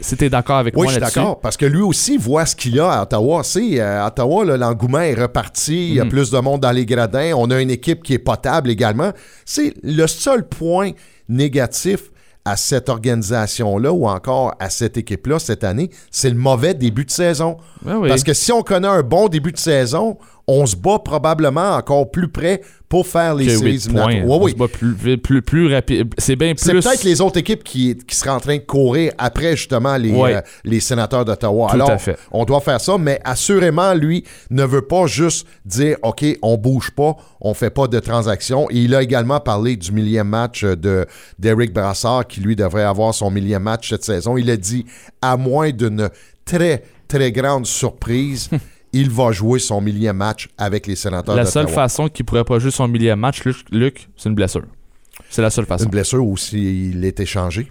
[0.00, 1.18] si t'es d'accord avec Oui, moi je suis là-dessus.
[1.18, 1.40] d'accord.
[1.40, 3.42] Parce que lui aussi voit ce qu'il a à Ottawa.
[3.44, 5.88] C'est, euh, à Ottawa, là, l'engouement est reparti.
[5.88, 6.10] Il y a Mhm.
[6.10, 7.32] plus de monde dans les gradins.
[7.36, 9.12] On a une équipe qui est potable également.
[9.44, 10.90] C'est le seul point
[11.28, 12.10] négatif
[12.48, 17.10] à cette organisation-là ou encore à cette équipe-là cette année, c'est le mauvais début de
[17.10, 17.58] saison.
[17.84, 18.08] Oui.
[18.08, 20.16] Parce que si on connaît un bon début de saison,
[20.50, 23.84] on se bat probablement encore plus près pour faire les séries.
[23.92, 24.52] Ouais, On oui.
[24.52, 26.08] se bat plus, plus, plus rapide.
[26.16, 26.82] C'est bien C'est plus.
[26.82, 30.36] peut-être les autres équipes qui, qui seraient en train de courir après justement les, Ouais.
[30.36, 31.68] euh, les sénateurs d'Ottawa.
[31.70, 32.16] Alors, à fait.
[32.32, 36.90] on doit faire ça, mais assurément, lui ne veut pas juste dire OK, on bouge
[36.92, 38.70] pas, on fait pas de transaction.
[38.70, 41.04] Et il a également parlé du millième match euh, de
[41.38, 44.38] d'Eric Brassard qui lui devrait avoir son millième match cette saison.
[44.38, 44.86] Il a dit
[45.20, 46.08] à moins d'une
[46.46, 48.48] très très grande surprise,
[48.92, 52.58] il va jouer son millième match avec les sénateurs La seule façon qu'il pourrait pas
[52.58, 54.64] jouer son millième match, Luc, Luc, c'est une blessure.
[55.30, 55.84] C'est la seule façon.
[55.84, 57.70] une blessure ou s'il est échangé.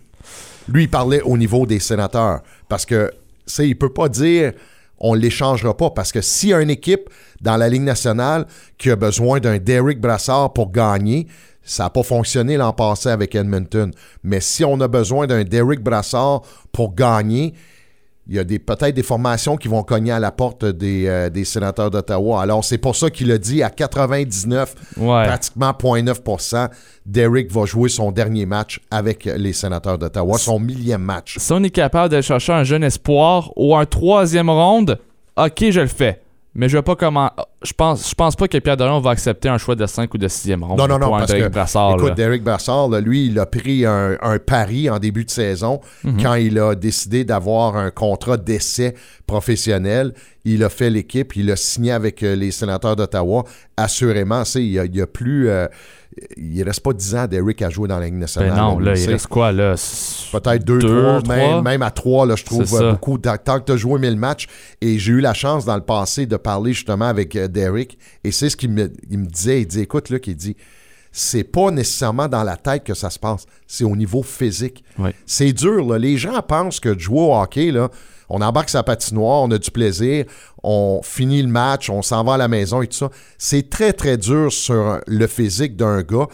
[0.70, 3.12] Lui, il parlait au niveau des sénateurs parce que,
[3.46, 4.54] c'est, il peut pas dire
[5.00, 7.10] on l'échangera pas parce que s'il y a une équipe
[7.42, 8.48] dans la Ligue nationale
[8.78, 11.28] qui a besoin d'un Derek Brassard pour gagner,
[11.64, 13.92] ça n'a pas fonctionné l'an passé avec Edmonton.
[14.24, 16.42] Mais si on a besoin d'un Derek Brassard
[16.72, 17.54] pour gagner,
[18.30, 21.30] il y a des, peut-être des formations qui vont cogner à la porte des, euh,
[21.30, 22.42] des sénateurs d'Ottawa.
[22.42, 25.26] Alors, c'est pour ça qu'il a dit à 99, Ouais.
[25.26, 26.70] pratiquement 0.9%
[27.06, 31.38] Derek va jouer son dernier match avec les sénateurs d'Ottawa, son millième match.
[31.40, 35.00] Si on est capable de chercher un jeune espoir ou un troisième ronde,
[35.38, 36.22] ok, je le fais.
[36.54, 37.32] Mais je vais pas comment.
[37.64, 40.18] Je pense, je pense pas que Pierre Dorion va accepter un choix de 5 ou
[40.20, 40.78] de 6e ronde.
[40.78, 42.14] Non, non, non, parce Derek que, Brassard, écoute, là.
[42.14, 46.22] Derek Brassard, là, lui, il a pris un, un pari en début de saison Mhm.
[46.22, 48.94] quand il a décidé d'avoir un contrat d'essai
[49.26, 50.14] professionnel.
[50.46, 53.44] Il a fait l'équipe, il a signé avec euh, les sénateurs d'Ottawa.
[53.76, 55.50] Assurément, il y a, plus...
[55.50, 55.68] euh,
[56.38, 58.52] il reste pas 10 ans, Derek, à jouer dans la Ligue nationale.
[58.52, 59.76] Ben non, là, il reste quoi, là?
[60.32, 63.18] Peut-être 2, Deux, 3, même, même à 3, là, je trouve euh, beaucoup.
[63.18, 64.48] Tant que tu as joué 1000 matchs,
[64.82, 68.50] et j'ai eu la chance dans le passé de parler justement avec Derek, et c'est
[68.50, 69.62] ce qu'il me, il me disait.
[69.62, 70.56] Il dit Écoute, Luc, il dit
[71.12, 74.84] c'est pas nécessairement dans la tête que ça se passe, c'est au niveau physique.
[75.26, 75.98] C'est dur, là.
[75.98, 77.90] Les gens pensent que de jouer au hockey, là,
[78.30, 80.26] on embarque sa patinoire, on a du plaisir,
[80.62, 83.10] on finit le match, on s'en va à la maison et tout ça.
[83.40, 86.28] C'est très, très dur sur le physique d'un gars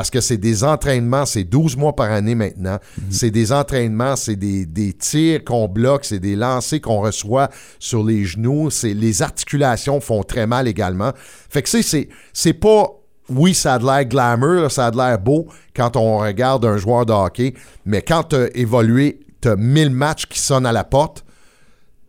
[0.00, 2.78] parce que c'est des entraînements, c'est 12 mois par année maintenant.
[3.10, 8.02] C'est des entraînements, c'est des, des tirs qu'on bloque, c'est des lancers qu'on reçoit sur
[8.02, 8.70] les genoux.
[8.70, 11.12] C'est Les articulations font très mal également.
[11.50, 12.88] Fait que c'est- c'est c'est pas
[13.28, 16.78] oui, ça a de l'air glamour, ça a de l'air beau quand on regarde un
[16.78, 17.52] joueur de hockey,
[17.84, 21.26] mais quand tu as évolué, tu as 1000 matchs qui sonnent à la porte,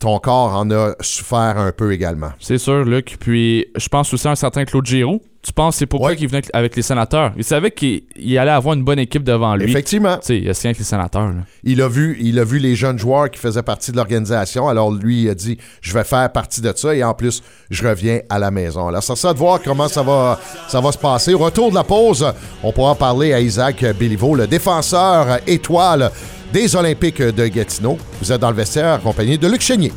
[0.02, 2.32] ton corps en a souffert un peu également.
[2.40, 3.18] C'est sûr, Luc.
[3.20, 5.22] Puis, je pense aussi à un certain Claude Giroux.
[5.44, 6.16] Tu penses c'est pourquoi Ouais.
[6.16, 7.32] qu'il venait avec les sénateurs?
[7.36, 9.72] Il savait qu'il il allait avoir une bonne équipe devant lui.
[9.72, 11.30] Effectivement, Tu sais, il a signé avec les sénateurs.
[11.30, 11.42] là.
[11.64, 14.92] il a, vu, il a vu les jeunes joueurs qui faisaient partie de l'organisation, alors
[14.92, 17.42] lui, il a dit Je vais faire partie de ça et en plus,
[17.72, 18.88] je reviens à la maison.
[18.88, 21.34] Alors, ça sera de voir comment ça va, ça va se passer.
[21.34, 22.24] Au retour de la pause,
[22.62, 26.12] on pourra parler à Isaac Béliveau, le défenseur étoile
[26.54, 27.98] des Olympiques de Gatineau.
[28.22, 29.92] Vous êtes dans le vestiaire accompagné de Luc Chénier.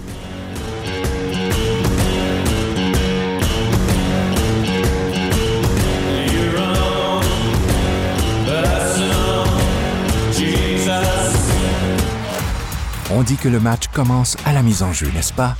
[13.16, 15.54] On dit que le match commence à la mise en jeu, n'est-ce pas?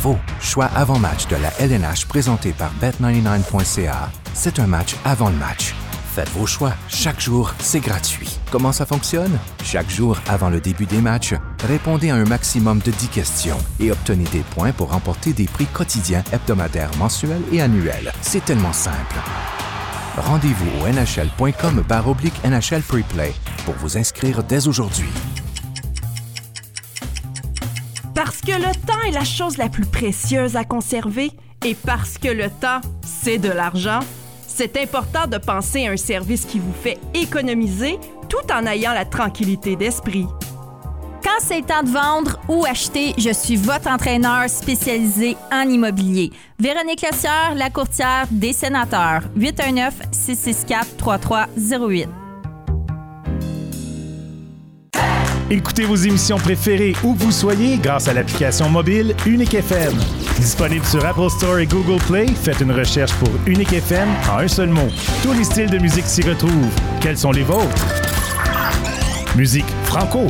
[0.00, 0.18] Faux.
[0.40, 4.10] Choix avant-match de la LNH présenté par Bet99.ca.
[4.32, 5.74] C'est un match avant le match.
[6.14, 6.74] Faites vos choix.
[6.88, 8.38] Chaque jour, c'est gratuit.
[8.52, 9.36] Comment ça fonctionne?
[9.64, 11.34] Chaque jour, avant le début des matchs,
[11.66, 15.66] répondez à un maximum de 10 questions et obtenez des points pour remporter des prix
[15.66, 18.12] quotidiens, hebdomadaires, mensuels et annuels.
[18.22, 19.16] C'est tellement simple.
[20.16, 23.34] Rendez-vous au nhl.com barre oblique NHL Preplay
[23.64, 25.10] pour vous inscrire dès aujourd'hui.
[28.14, 31.32] Parce que le temps est la chose la plus précieuse à conserver
[31.64, 33.98] et parce que le temps, c'est de l'argent,
[34.54, 37.98] c'est important de penser à un service qui vous fait économiser
[38.28, 40.28] tout en ayant la tranquillité d'esprit.
[41.24, 46.30] Quand c'est temps de vendre ou acheter, je suis votre entraîneur spécialisé en immobilier.
[46.58, 49.22] Véronique Lessieur, la courtière des sénateurs.
[49.36, 52.23] 819-664-3308.
[55.50, 59.92] Écoutez vos émissions préférées où vous soyez grâce à l'application mobile Unique FM.
[60.38, 64.48] Disponible sur Apple Store et Google Play, faites une recherche pour Unique FM en un
[64.48, 64.88] seul mot.
[65.22, 66.70] Tous les styles de musique s'y retrouvent.
[67.00, 67.86] Quels sont les vôtres?
[69.36, 70.28] Musique franco,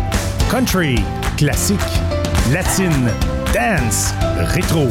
[0.51, 0.97] country,
[1.37, 1.79] classique,
[2.53, 3.09] latine,
[3.53, 4.12] dance,
[4.53, 4.89] rétro,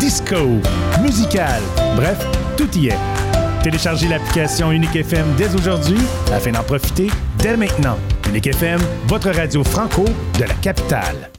[0.00, 0.58] disco,
[1.02, 1.60] musical,
[1.96, 2.18] bref,
[2.56, 3.15] tout y est.
[3.66, 5.98] Téléchargez l'application Unique FM dès aujourd'hui
[6.32, 7.98] afin d'en profiter dès maintenant.
[8.28, 10.04] Unique FM, votre radio franco
[10.38, 11.32] de la capitale.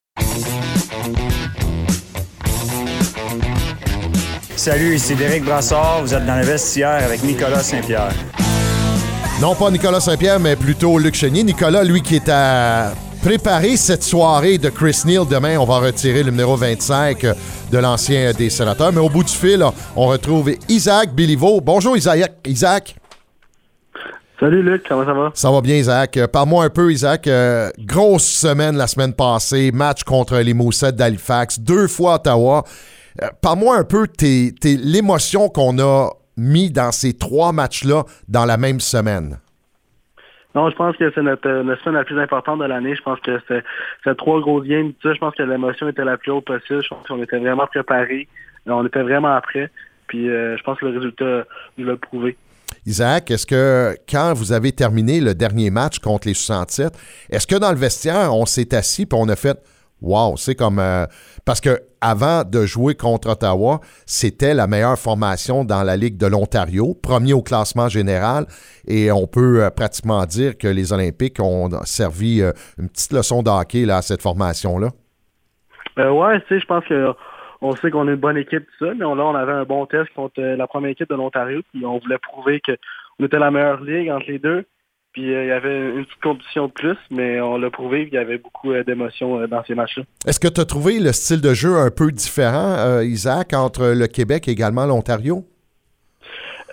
[4.57, 6.01] Salut, ici Derek Brassard.
[6.01, 8.11] Vous êtes dans le vestiaire avec Nicolas Saint-Pierre.
[9.39, 11.45] Non pas Nicolas Saint-Pierre, mais plutôt Luc Chenier.
[11.45, 12.91] Nicolas, lui qui est à
[13.27, 15.27] préparer cette soirée de Chris Neal.
[15.29, 17.23] Demain, on va retirer le numéro 25
[17.69, 18.93] de l'ancien des sénateurs.
[18.93, 19.65] Mais au bout du fil,
[19.97, 21.59] on retrouve Isaac Béliveau.
[21.59, 22.31] Bonjour Isaac.
[22.45, 22.95] Isaac.
[24.39, 25.31] Salut Luc, comment ça va?
[25.33, 26.15] Ça va bien, Isaac.
[26.15, 27.27] Euh, Parle-moi un peu, Isaac.
[27.27, 32.63] Euh, grosse semaine la semaine passée, match contre les Moussettes d'Halifax, deux fois Ottawa.
[33.21, 34.07] Euh, Parle-moi un peu
[34.63, 39.37] l'émotion qu'on a mis dans ces trois matchs-là dans la même semaine.
[40.57, 42.95] Non, je pense que c'est notre, euh, notre semaine la plus importante de l'année.
[42.95, 44.91] Je pense que c'est trois grosses games.
[45.03, 46.81] Je pense que l'émotion était la plus haute possible.
[46.81, 48.27] Je pense qu'on était vraiment préparés.
[48.65, 49.69] On était vraiment prêts.
[50.07, 51.45] Puis euh, je pense que le résultat
[51.77, 52.37] nous l'a prouvé.
[52.87, 56.91] Isaac, est-ce que quand vous avez terminé le dernier match contre les 67,
[57.29, 59.59] est-ce que dans le vestiaire, on s'est assis et on a fait
[60.01, 60.79] Wow, c'est comme.
[60.79, 61.05] euh,
[61.45, 66.27] parce que avant de jouer contre Ottawa, c'était la meilleure formation dans la Ligue de
[66.27, 68.45] l'Ontario, premier au classement général,
[68.87, 73.41] et on peut euh, pratiquement dire que les Olympiques ont servi euh, une petite leçon
[73.41, 74.89] de hockey là, à cette formation-là.
[75.97, 77.13] Ouais, tu sais, je pense que
[77.61, 79.87] on sait qu'on est une bonne équipe, tout ça, mais là, on avait un bon
[79.87, 83.81] test contre la première équipe de l'Ontario, puis on voulait prouver qu'on était la meilleure
[83.81, 84.63] ligue entre les deux.
[85.17, 88.11] Puis euh, il y avait une petite compétition de plus, mais on l'a prouvé, puis
[88.11, 90.03] il y avait beaucoup euh, d'émotions euh, dans ces matchs-là.
[90.27, 93.95] Est-ce que tu as trouvé le style de jeu un peu différent, euh, Isaac, entre
[93.97, 95.43] le Québec et également l'Ontario?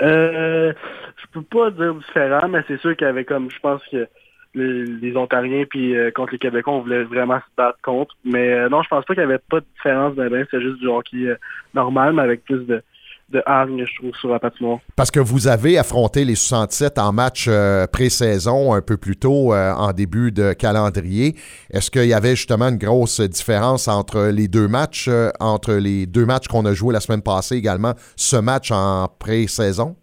[0.03, 0.75] Euh,
[1.17, 4.07] je peux pas dire différent, mais c'est sûr qu'il y avait comme, je pense que
[4.53, 8.15] les, les Ontariens puis contre les Québécois, on voulait vraiment se battre contre.
[8.27, 10.81] Mais non, je pense pas qu'il y avait pas de différence ben, ben, c'est juste
[10.81, 11.35] du hockey
[11.73, 12.83] normal, mais avec plus de,
[13.31, 14.79] de hargne, je trouve, sur la patinoire.
[14.97, 19.53] Parce que vous avez affronté les 67 en match euh, pré-saison un peu plus tôt
[19.53, 21.35] euh, en début de calendrier.
[21.71, 26.07] Est-ce qu'il y avait justement une grosse différence entre les deux matchs, euh, entre les
[26.07, 29.97] deux matchs qu'on a joués la semaine passée également, ce match en pré-saison?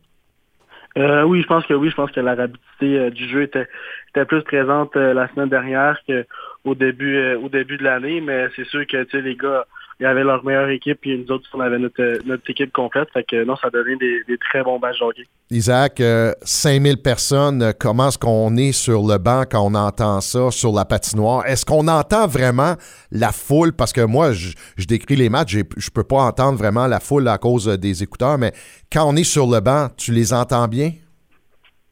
[0.98, 3.66] Oui, je pense que oui, je pense que la rapidité du jeu était,
[4.10, 8.86] était plus présente la semaine dernière qu'au début au début de l'année, mais c'est sûr
[8.86, 9.66] que tu sais, les gars,
[10.02, 13.10] ils avaient leur meilleure équipe, puis nous autres, on avait notre, notre équipe complète.
[13.14, 15.28] Fait que non, ça donnait des, des très bons matchs de hockey.
[15.52, 20.20] Isaac, euh, 5000 personnes, euh, comment est-ce qu'on est sur le banc quand on entend
[20.20, 21.46] ça sur la patinoire?
[21.46, 22.74] Est-ce qu'on entend vraiment
[23.12, 23.74] la foule?
[23.74, 27.28] Parce que moi, je, je décris les matchs, je peux pas entendre vraiment la foule
[27.28, 28.54] à cause euh, des écouteurs, mais
[28.92, 30.94] quand on est sur le banc, tu les entends bien?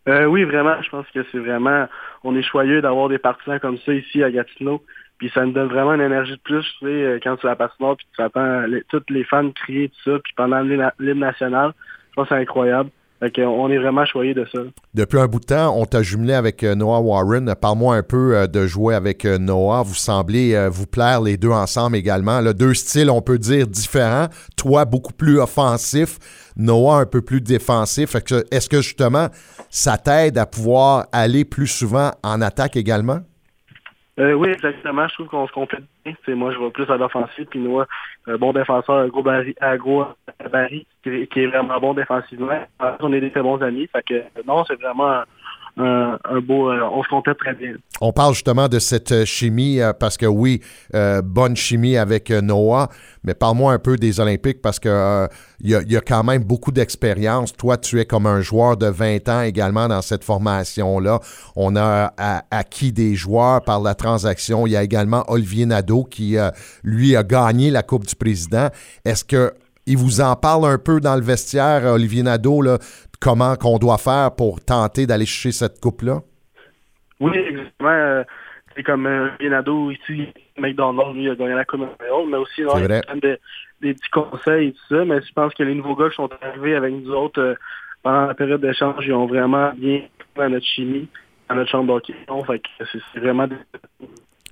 [0.08, 0.82] Euh, oui, vraiment.
[0.82, 1.86] Je pense que c'est vraiment.
[2.24, 4.82] On est choyeux d'avoir des partisans comme ça ici à Gatineau.
[5.20, 7.56] Puis ça nous donne vraiment une énergie de plus, tu sais, euh, quand tu la
[7.56, 11.74] patinoire, puis tu entends les- toutes les fans crier tout ça, puis pendant l'hymne national,
[12.10, 12.90] je pense que c'est incroyable.
[13.20, 14.60] Fait on est vraiment choyés de ça.
[14.94, 17.54] Depuis un bout de temps, on t'a jumelé avec euh, Noah Warren.
[17.62, 19.84] Parle-moi un peu euh, de jouer avec Noah.
[19.84, 22.42] Vous semblez vous plaire les deux ensemble également.
[22.54, 24.28] Deux styles, on peut dire, différents.
[24.56, 26.18] Toi, beaucoup plus offensif.
[26.56, 28.16] Noah, un peu plus défensif.
[28.16, 29.28] Est-ce que justement,
[29.70, 33.20] ça t'aide à pouvoir aller plus souvent en attaque également?
[34.20, 35.08] Euh, oui, exactement.
[35.08, 36.14] Je trouve qu'on se complète bien.
[36.36, 37.88] Moi, je vais plus à l'offensive, puis Noah,
[38.28, 40.06] un bon défenseur, un gros baril, un gros
[40.52, 42.60] baril, qui, est- qui est vraiment bon défensivement.
[43.00, 43.88] On est des très bons amis.
[43.88, 45.22] Fait que non, c'est vraiment
[45.80, 46.70] un, beau.
[46.70, 47.74] euh, on très bien.
[48.02, 50.62] On parle justement de cette euh, chimie euh, parce que oui,
[51.24, 52.90] bonne chimie avec Noah,
[53.24, 55.28] mais parle-moi un peu des Olympiques parce que
[55.62, 57.54] il y, a- quand même beaucoup d'expérience.
[57.54, 61.20] Toi, tu es comme un joueur de 20 ans également dans cette formation-là.
[61.56, 62.14] On a
[62.50, 64.66] acquis des joueurs par la transaction.
[64.68, 66.38] Il y a également Olivier Nadeau qui,
[66.84, 68.70] lui, a gagné la Coupe du Président.
[69.04, 69.54] Est-ce que
[69.90, 72.78] il vous en parle un peu dans le vestiaire, Olivier Nadeau, là,
[73.20, 76.22] comment qu'on doit faire pour tenter d'aller chercher cette coupe-là?
[77.20, 77.90] Oui, exactement.
[77.90, 78.24] euh,
[78.76, 80.28] c'est comme euh, Bienado ici,
[80.58, 81.82] McDonald's, lui, il a gagné la Coupe
[82.30, 83.02] mais aussi non, il vrai.
[83.10, 83.38] donne des,
[83.82, 85.04] des petits conseils et tout ça.
[85.06, 87.56] Mais je pense que les nouveaux gars qui sont arrivés avec nous autres euh,
[88.04, 91.08] pendant la période d'échange, ils ont vraiment bien trouvé à notre chimie,
[91.50, 92.14] à notre chambre d'hockey.
[92.48, 92.70] Fait que
[93.14, 93.58] c'est vraiment des-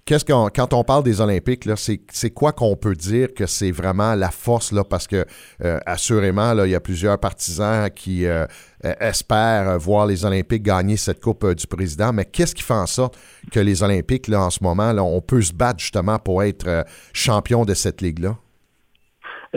[0.07, 3.45] Qu'est-ce qu'on, quand on parle des Olympiques, là, c'est, c'est quoi qu'on peut dire que
[3.45, 5.25] c'est vraiment la force, là, parce que
[5.65, 8.45] euh, assurément, là, il y a plusieurs partisans qui euh,
[8.85, 12.73] euh, espèrent voir les Olympiques gagner cette Coupe euh, du Président, mais qu'est-ce qui fait
[12.73, 13.17] en sorte
[13.51, 16.85] que les Olympiques, là, en ce moment, là, on peut se battre justement pour être
[17.11, 18.37] champion de cette ligue-là?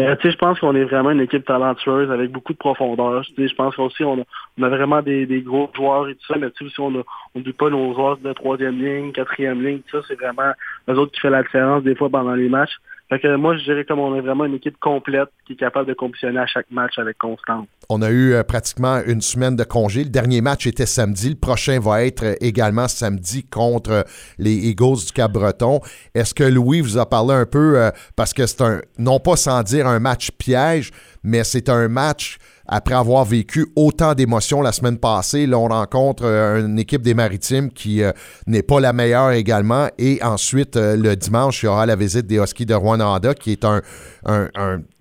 [0.01, 3.23] Euh, je pense qu'on est vraiment une équipe talentueuse avec beaucoup de profondeur.
[3.37, 4.25] Je pense qu'aussi on a,
[4.59, 7.93] on a vraiment des, gros joueurs et tout ça, mais si on ne pas nos
[7.93, 10.53] joueurs de troisième ligne, quatrième ligne, ça, c'est vraiment
[10.89, 12.77] eux autres qui fait la différence des fois pendant les matchs.
[13.11, 15.89] Fait que moi, je dirais comme on est vraiment une équipe complète qui est capable
[15.89, 17.67] de compétitionner à chaque match avec constance.
[17.89, 20.05] On a eu euh, pratiquement une semaine de congé.
[20.05, 21.31] Le dernier match était samedi.
[21.31, 24.03] Le prochain va être euh, également samedi contre euh,
[24.39, 25.81] les Eagles du Cap-Breton.
[26.15, 29.65] Est-ce que Louis vous a parlé un peu, parce que c'est un, non pas sans
[29.65, 30.93] dire un match piège,
[31.25, 32.39] mais c'est un match
[32.71, 35.47] après avoir vécu autant d'émotions la semaine passée.
[35.47, 38.13] Là, on rencontre euh, une équipe des Maritimes qui euh,
[38.47, 39.89] n'est pas la meilleure également.
[39.99, 43.53] Et ensuite, euh, le dimanche, il y aura la visite des Huskies de Rwanda, qui
[43.53, 43.81] est un,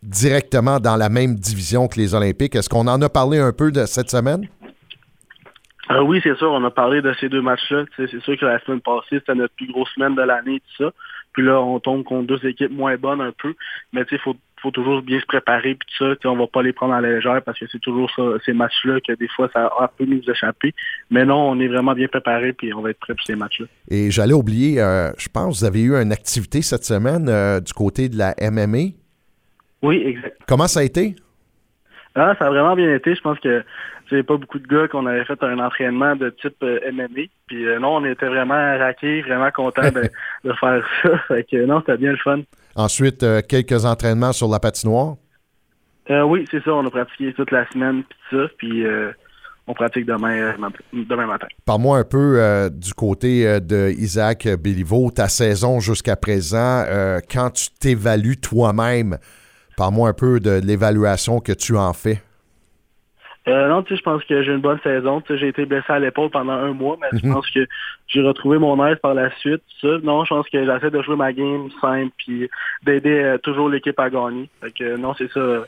[0.01, 2.55] directement dans la même division que les Olympiques.
[2.55, 4.47] Est-ce qu'on en a parlé un peu de cette semaine?
[6.03, 7.83] Oui, c'est sûr, on a parlé de ces deux matchs-là.
[7.97, 10.91] C'est sûr que la semaine passée, c'était notre plus grosse semaine de l'année tout ça.
[11.33, 13.53] Puis là, on tombe contre deux équipes moins bonnes un peu.
[13.93, 16.15] Mais il faut, faut toujours bien se préparer puis tout ça.
[16.15, 18.23] Tu sais, on va pas les prendre à la légère parce que c'est toujours ça,
[18.45, 20.73] ces matchs-là que des fois, ça a un peu nous échapper.
[21.09, 23.67] Mais non, on est vraiment bien préparé puis on va être prêt pour ces matchs-là.
[23.89, 27.59] Et j'allais oublier, euh, je pense que vous avez eu une activité cette semaine euh,
[27.59, 28.93] du côté de la MMA.
[29.81, 30.37] Oui, exact.
[30.47, 31.15] Comment ça a été?
[32.15, 33.15] Ah, ça a vraiment bien été.
[33.15, 33.63] Je pense que
[34.09, 37.27] c'est pas beaucoup de gars qu'on avait fait un entraînement de type euh, MMA.
[37.47, 40.09] Puis euh, non, on était vraiment raqués, vraiment contents de,
[40.43, 41.17] de faire ça.
[41.27, 42.39] Fait que non, c'était bien le fun.
[42.79, 45.17] Ensuite, euh, quelques entraînements sur la patinoire.
[46.09, 46.71] Euh, oui, c'est ça.
[46.73, 48.47] On a pratiqué toute la semaine puis ça.
[48.57, 49.11] Puis euh,
[49.67, 50.55] on pratique demain,
[50.93, 51.47] demain matin.
[51.65, 57.19] Parle-moi un peu euh, du côté euh, de Isaac Béliveau, ta saison jusqu'à présent, euh,
[57.29, 59.17] quand tu t'évalues toi-même,
[59.75, 62.21] parle-moi un peu de l'évaluation que tu en fais.
[63.49, 65.21] Euh, non, tu sais, je pense que j'ai une bonne saison.
[65.21, 67.33] Tu sais, j'ai été blessé à l'épaule pendant un mois, mais je Mhm.
[67.33, 67.65] pense que
[68.07, 69.61] j'ai retrouvé mon aise par la suite.
[69.81, 69.87] Ça.
[70.03, 72.49] Non, je pense que j'essaie de jouer ma game simple puis
[72.85, 74.49] d'aider euh, toujours l'équipe à gagner.
[74.61, 75.39] Fait que non, c'est ça.
[75.39, 75.63] Euh,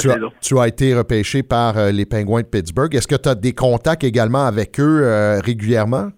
[0.00, 0.32] tu, as, saison.
[0.40, 2.94] tu as été repêché par les Penguins de Pittsburgh.
[2.94, 6.08] Est-ce que tu as des contacts également avec eux régulièrement?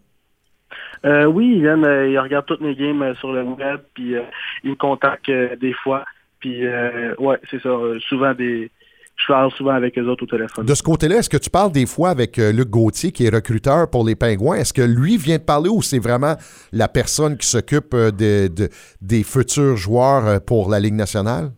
[1.05, 4.15] Oui, ils viennent, ils regardent toutes mes games sur le web, puis
[4.63, 5.31] ils me contactent
[5.61, 6.05] des fois.
[6.39, 7.71] Puis euh, ouais, c'est ça.
[8.09, 8.71] souvent des,
[9.17, 10.67] je parle souvent avec eux autres au téléphone.
[10.67, 13.35] De ce côté-là, est-ce que tu parles des fois avec euh, Luc Gauthier, qui est
[13.35, 14.57] recruteur pour les Pingouins?
[14.57, 16.35] Est-ce que lui vient te parler ou c'est vraiment
[16.73, 18.69] la personne qui s'occupe euh, de- de-
[19.01, 21.51] des futurs joueurs euh, pour la Ligue nationale?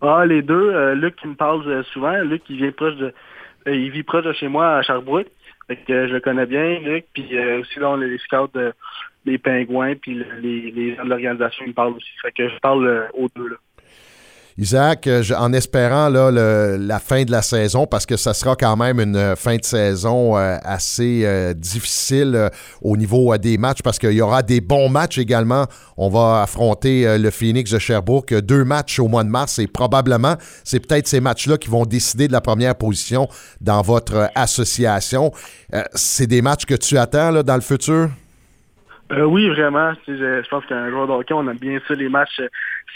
[0.00, 0.70] Ah, les deux.
[0.74, 2.16] euh, Luc qui me parle souvent.
[2.22, 3.12] Luc qui vient proche de,
[3.66, 5.26] euh, il vit proche de chez moi à Sherbrooke.
[5.66, 7.06] Fait que euh, je le connais bien, Luc.
[7.14, 7.26] Puis
[7.60, 8.72] aussi dans les scouts de-
[9.24, 12.06] des Pingouins, puis le- les, les gens de l'organisation, ils me parlent aussi.
[12.22, 13.56] Fait que je parle aux deux là.
[14.58, 19.00] Isaac, euh, en espérant la fin de la saison, parce que ça sera quand même
[19.00, 22.50] une euh, fin de saison euh, assez difficile
[22.80, 25.66] au niveau des matchs, parce qu'il y aura des bons matchs également.
[25.98, 30.36] On va affronter le Phoenix de Sherbrooke, deux matchs au mois de mars, et probablement,
[30.64, 33.28] c'est peut-être ces matchs-là qui vont décider de la première position
[33.60, 35.32] dans votre association.
[35.94, 38.08] C'est des matchs que tu attends dans le futur?
[39.10, 39.92] Oui, vraiment.
[40.06, 42.40] Je, pense qu'un joueur de hockey, on aime bien ça, les matchs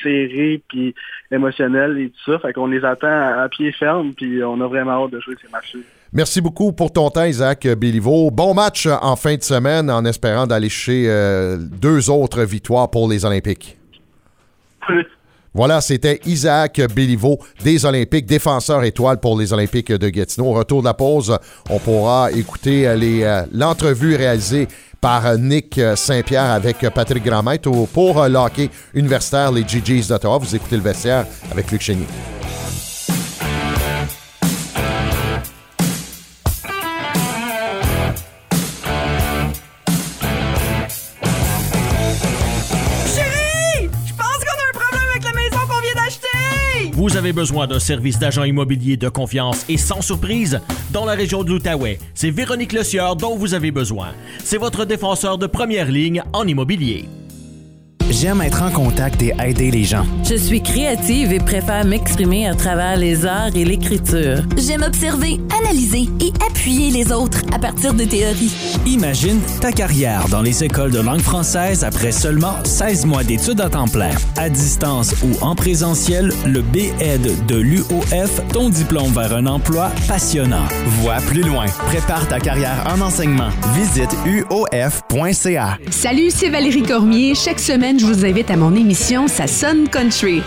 [0.02, 0.94] serrés puis
[1.30, 2.38] émotionnels et tout ça.
[2.38, 5.36] Fait qu'on les attend à, à pied ferme, puis on a vraiment hâte de jouer
[5.40, 5.80] ces matchs-là.
[6.12, 8.32] Merci beaucoup pour ton temps, Isaac Béliveau.
[8.32, 13.08] Bon match en fin de semaine en espérant d'aller chez euh, deux autres victoires pour
[13.08, 13.78] les Olympiques.
[15.53, 20.46] Voilà, c'était Isaac Béliveau des Olympiques, défenseur étoile pour les Olympiques de Gatineau.
[20.46, 21.36] Au retour de la pause,
[21.68, 24.68] on pourra écouter euh, euh, l'entrevue réalisée
[25.01, 27.24] par euh, Nick Saint-Pierre avec Patrick
[27.66, 30.38] au- pour euh, le hockey universitaire, les GGs d'Ottawa.
[30.38, 32.07] Vous écoutez le vestiaire avec Luc Chénier.
[47.01, 50.61] Vous avez besoin d'un service d'agent immobilier de confiance et sans surprise?
[50.92, 51.98] Dans la région de l'Outaouais.
[52.12, 54.09] C'est Véronique Le Sieur dont vous avez besoin.
[54.44, 57.07] C'est votre défenseur de première ligne en immobilier.
[58.11, 60.04] J'aime être en contact et aider les gens.
[60.28, 64.42] Je suis créative et préfère m'exprimer à travers les arts et l'écriture.
[64.56, 68.52] J'aime observer, analyser et appuyer les autres à partir de théories.
[68.84, 73.68] Imagine ta carrière dans les écoles de langue française après seulement 16 mois d'études à
[73.70, 74.11] temps plein.
[74.36, 80.66] À distance ou en présentiel, le B-Ed de l'UOF, ton diplôme vers un emploi passionnant.
[81.00, 81.66] Vois plus loin.
[81.86, 83.50] Prépare ta carrière en enseignement.
[83.74, 85.78] Visite uof.ca.
[85.90, 87.34] Salut, c'est Valérie Cormier.
[87.36, 90.42] Chaque semaine, je vous invite à mon émission Ça sonne country.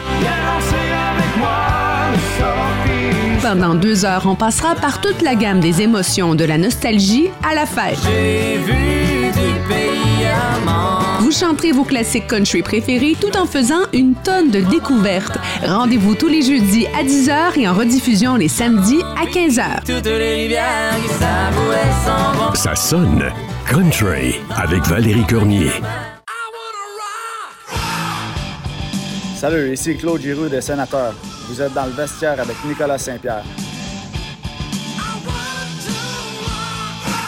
[3.43, 7.54] Pendant deux heures, on passera par toute la gamme des émotions, de la nostalgie à
[7.54, 7.99] la fête.
[8.66, 8.74] Vu
[9.34, 10.28] des pays
[11.20, 15.38] Vous chanterez vos classiques country préférés tout en faisant une tonne de découvertes.
[15.64, 19.86] Rendez-vous tous les jeudis à 10h et en rediffusion les samedis à 15h.
[19.86, 22.56] Toutes les rivières qui savouraient s'en vont.
[22.56, 23.24] Ça sonne
[23.68, 25.70] country avec Valérie Cormier.
[29.44, 31.12] Salut, ici Claude Giroux des Sénateurs.
[31.50, 33.44] Vous êtes dans le vestiaire avec Nicolas Saint-Pierre.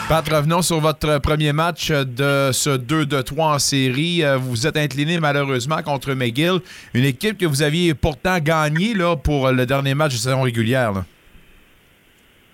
[0.07, 4.23] Pat, revenons sur votre premier match de ce 2 de 3 en série.
[4.23, 6.61] Euh, Vous êtes incliné malheureusement contre McGill,
[6.93, 10.93] une équipe que vous aviez pourtant gagnée là, pour le dernier match de saison régulière.
[10.93, 11.03] là.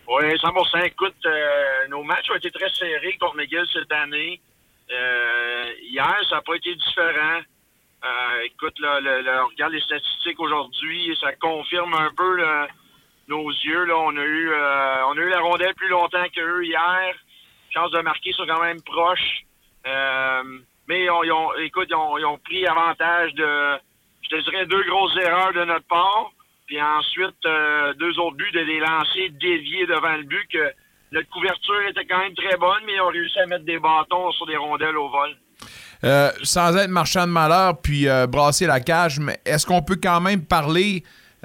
[0.07, 0.49] Oui, 100
[0.85, 4.41] Écoute, euh, nos matchs ont été très serrés contre McGill cette année.
[4.91, 7.41] Euh, hier, ça n'a pas été différent.
[8.03, 12.67] Euh, écoute, là, le- le- on regarde les statistiques aujourd'hui, ça confirme un peu là,
[13.27, 13.83] nos yeux.
[13.85, 17.13] Là, on a eu euh, on a eu la rondelle plus longtemps qu'eux hier.
[17.69, 19.43] Chance de marquer sont quand même proches.
[19.85, 20.43] Euh,
[20.87, 23.77] mais on- ils ont, écoute, ils ont, ils ont pris avantage de,
[24.23, 26.31] je te dirais, deux grosses erreurs de notre part.
[26.67, 30.71] Puis ensuite, euh, deux autres buts de des lancers déviés devant le but que
[31.11, 34.31] notre couverture était quand même très bonne, mais ils ont réussi à mettre des bâtons
[34.31, 35.35] sur des rondelles au vol.
[36.03, 39.99] Euh, sans être marchand de malheur puis euh, brasser la cage, mais est-ce qu'on peut
[40.01, 41.03] quand même parler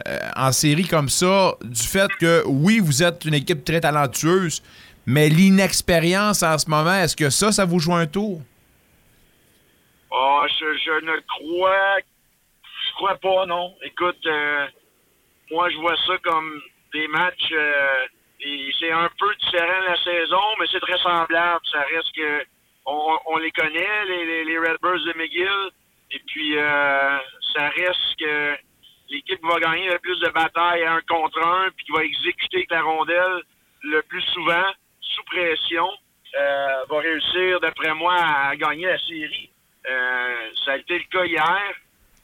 [0.09, 4.63] euh, en série comme ça du fait que oui, vous êtes une équipe très talentueuse,
[5.05, 8.41] mais l'inexpérience en ce moment, est-ce que ça, ça vous joue un tour?
[10.11, 11.99] Ah, je, je ne crois,
[12.63, 13.75] je crois pas, non.
[13.83, 14.27] Écoute,
[15.51, 16.63] moi, je vois ça comme
[16.95, 17.53] des matchs,
[18.81, 21.61] c'est un peu différent de la saison, mais c'est très semblable.
[21.71, 22.56] Ça reste que,
[22.87, 25.71] on, on les connaît, les, les, les Redbirds de McGill,
[26.13, 27.19] et puis euh,
[27.55, 28.57] ça reste que
[29.11, 32.67] l'équipe qui va gagner le plus de batailles un contre un, puis qui va exécuter
[32.71, 33.43] la rondelle
[33.83, 34.67] le plus souvent,
[35.01, 35.89] sous pression,
[36.39, 39.51] euh, va réussir, d'après moi, à gagner la série.
[39.89, 41.75] Euh, ça a été le cas hier,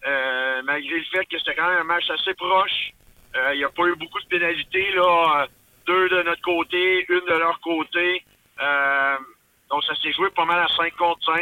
[0.07, 2.91] euh, malgré le fait que c'était quand même un match assez proche.
[3.37, 5.43] Euh, Il n'y a pas eu beaucoup de pénalités, là.
[5.43, 5.47] euh,
[5.87, 8.23] Deux de notre côté, une de leur côté.
[9.73, 11.41] Donc, ça s'est joué pas mal à 5 contre 5.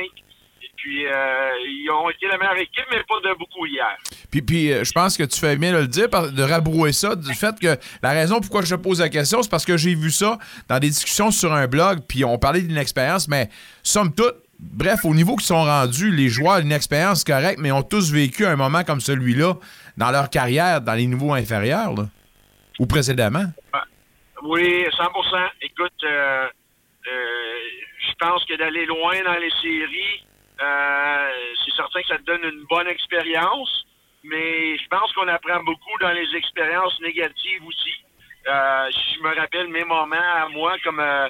[0.62, 3.96] Et puis, euh, ils ont été la meilleure équipe, mais pas de beaucoup hier.
[4.30, 7.16] Puis, puis euh, je pense que tu fais bien de le dire, de rabrouer ça,
[7.16, 9.94] du fait que la raison pourquoi je te pose la question, c'est parce que j'ai
[9.94, 13.48] vu ça dans des discussions sur un blog, puis on parlait d'une expérience, mais
[13.82, 17.82] somme toute, bref, au niveau qu'ils sont rendus, les joueurs, une expérience correcte, mais ont
[17.82, 19.54] tous vécu un moment comme celui-là
[19.96, 22.04] dans leur carrière, dans les niveaux inférieurs, là,
[22.78, 23.44] ou précédemment.
[24.42, 26.46] Oui, 100% Écoute, euh,
[27.06, 27.59] euh,
[28.20, 30.24] pense que d'aller loin dans les séries,
[30.60, 31.30] euh,
[31.64, 33.86] c'est certain que ça te donne une bonne expérience,
[34.22, 37.94] mais je pense qu'on apprend beaucoup dans les expériences négatives aussi.
[38.46, 41.28] Euh, je me rappelle mes moments à moi comme euh,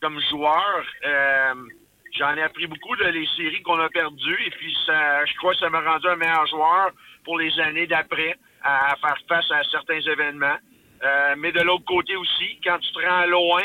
[0.00, 1.54] comme joueur, euh,
[2.18, 5.52] j'en ai appris beaucoup de les séries qu'on a perdues et puis ça, je crois
[5.52, 6.90] que ça m'a rendu un meilleur joueur
[7.24, 10.56] pour les années d'après à, faire face à certains événements.
[11.38, 13.62] Mais de l'autre côté aussi, quand tu te rends loin,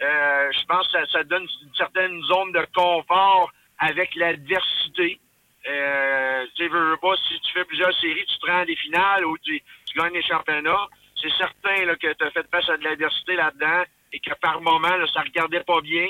[0.00, 5.18] euh, je pense que ça, ça donne une certaine zone de confort avec l'adversité.
[5.68, 9.24] Euh, tu veux, pas, si tu fais plusieurs séries, tu te rends à des finales
[9.24, 10.86] ou tu, tu gagnes des championnats,
[11.20, 13.82] c'est certain là, que tu as fait face à de l'adversité là-dedans
[14.12, 16.08] et que par moment, là, ça regardait pas bien,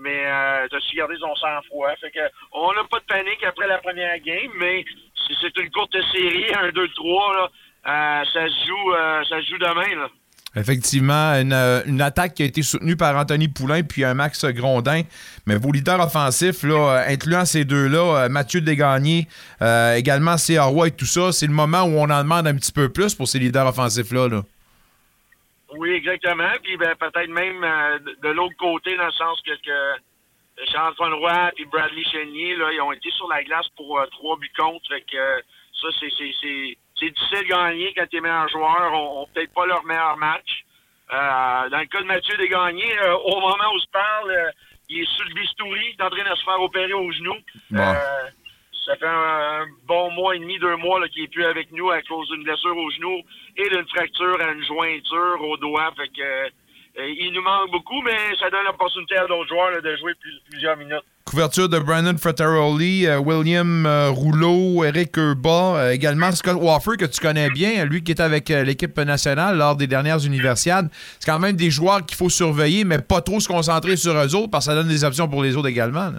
[0.00, 1.94] mais euh, tu as su garder son sang-froid.
[1.96, 2.20] Fait que
[2.52, 4.84] on n'a pas de panique après la première game, mais
[5.26, 7.48] si c'est une courte série, un 2-3, là,
[7.86, 9.94] euh, ça se joue euh, ça se joue demain.
[9.94, 10.08] Là.
[10.56, 14.44] Effectivement, une, euh, une attaque qui a été soutenue par Anthony Poulain puis un Max
[14.46, 15.02] Grondin.
[15.46, 19.26] Mais vos leaders offensifs, là, euh, incluant ces deux-là, euh, Mathieu Desgagnés,
[19.60, 20.64] euh, également C.A.
[20.64, 23.14] Roy et tout ça, c'est le moment où on en demande un petit peu plus
[23.14, 24.28] pour ces leaders offensifs-là.
[24.28, 24.42] là.
[25.76, 26.50] Oui, exactement.
[26.62, 27.60] Puis ben, peut-être même
[28.22, 32.80] de, l'autre côté, dans le sens que, que Charles-Antoine Roy et Bradley Chénier, là, ils
[32.80, 34.88] ont été sur la glace pour trois buts contre.
[35.10, 35.42] Que
[35.80, 39.84] ça, c'est, c'est, difficile de gagner quand tes meilleurs joueurs ont, ont peut-être pas leur
[39.84, 40.64] meilleur match.
[41.12, 44.50] Euh, dans le cas de Mathieu Desgagnés, euh, au moment où je parle, euh,
[44.90, 47.34] il est sur le bistouri, il est en train de se faire opérer au genou.
[47.70, 47.80] Bon.
[47.80, 48.28] Euh,
[48.84, 51.90] ça fait un, un bon mois et demi, deux mois qu'il est plus avec nous
[51.90, 53.22] à cause d'une blessure au genou
[53.56, 55.92] et d'une fracture à une jointure au doigt.
[55.96, 56.50] Fait que
[57.06, 60.40] il nous manque beaucoup, mais ça donne l'opportunité à d'autres joueurs là, de jouer plus-
[60.50, 61.02] plusieurs minutes.
[61.24, 67.04] Couverture de Brandon Frattaroli, euh, William euh, Rouleau, Eric Urba, euh, également Scott Waffer, que
[67.04, 70.88] tu connais bien, lui qui est avec euh, l'équipe nationale lors des dernières universiades.
[71.20, 74.34] C'est quand même des joueurs qu'il faut surveiller, mais pas trop se concentrer sur eux
[74.34, 76.10] autres, parce que ça donne des options pour les autres également.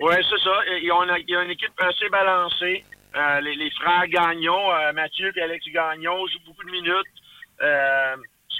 [0.00, 0.50] Oui, c'est ça.
[0.76, 2.84] Une- ils ont une équipe assez balancée.
[3.16, 7.06] Euh, les, les frères Gagnon, euh, Mathieu et Alex Gagnon jouent beaucoup de minutes.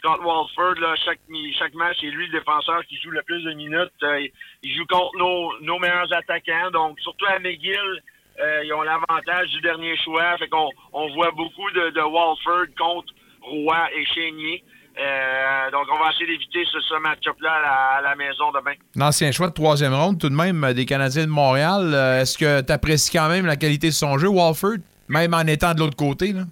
[0.07, 3.91] Scott Walford, chaque, match, c'est lui le défenseur qui joue le plus de minutes.
[4.05, 4.29] Euh,
[4.63, 6.71] il- joue contre nos, meilleurs attaquants.
[6.73, 8.03] Donc, surtout à McGill,
[8.41, 10.39] euh, ils ont l'avantage du dernier choix.
[10.39, 14.63] Fait qu'on on voit beaucoup de, Walford contre Roy et Chénier.
[14.97, 18.75] Euh, donc, on va essayer d'éviter ce, match-up-là à la, maison demain.
[18.95, 21.93] L'ancien choix de troisième ronde, tout de même, des Canadiens de Montréal.
[22.21, 24.79] Est-ce que tu apprécies quand même la qualité de son jeu, Walford,
[25.09, 26.33] même en étant de l'autre côté?
[26.33, 26.43] Là?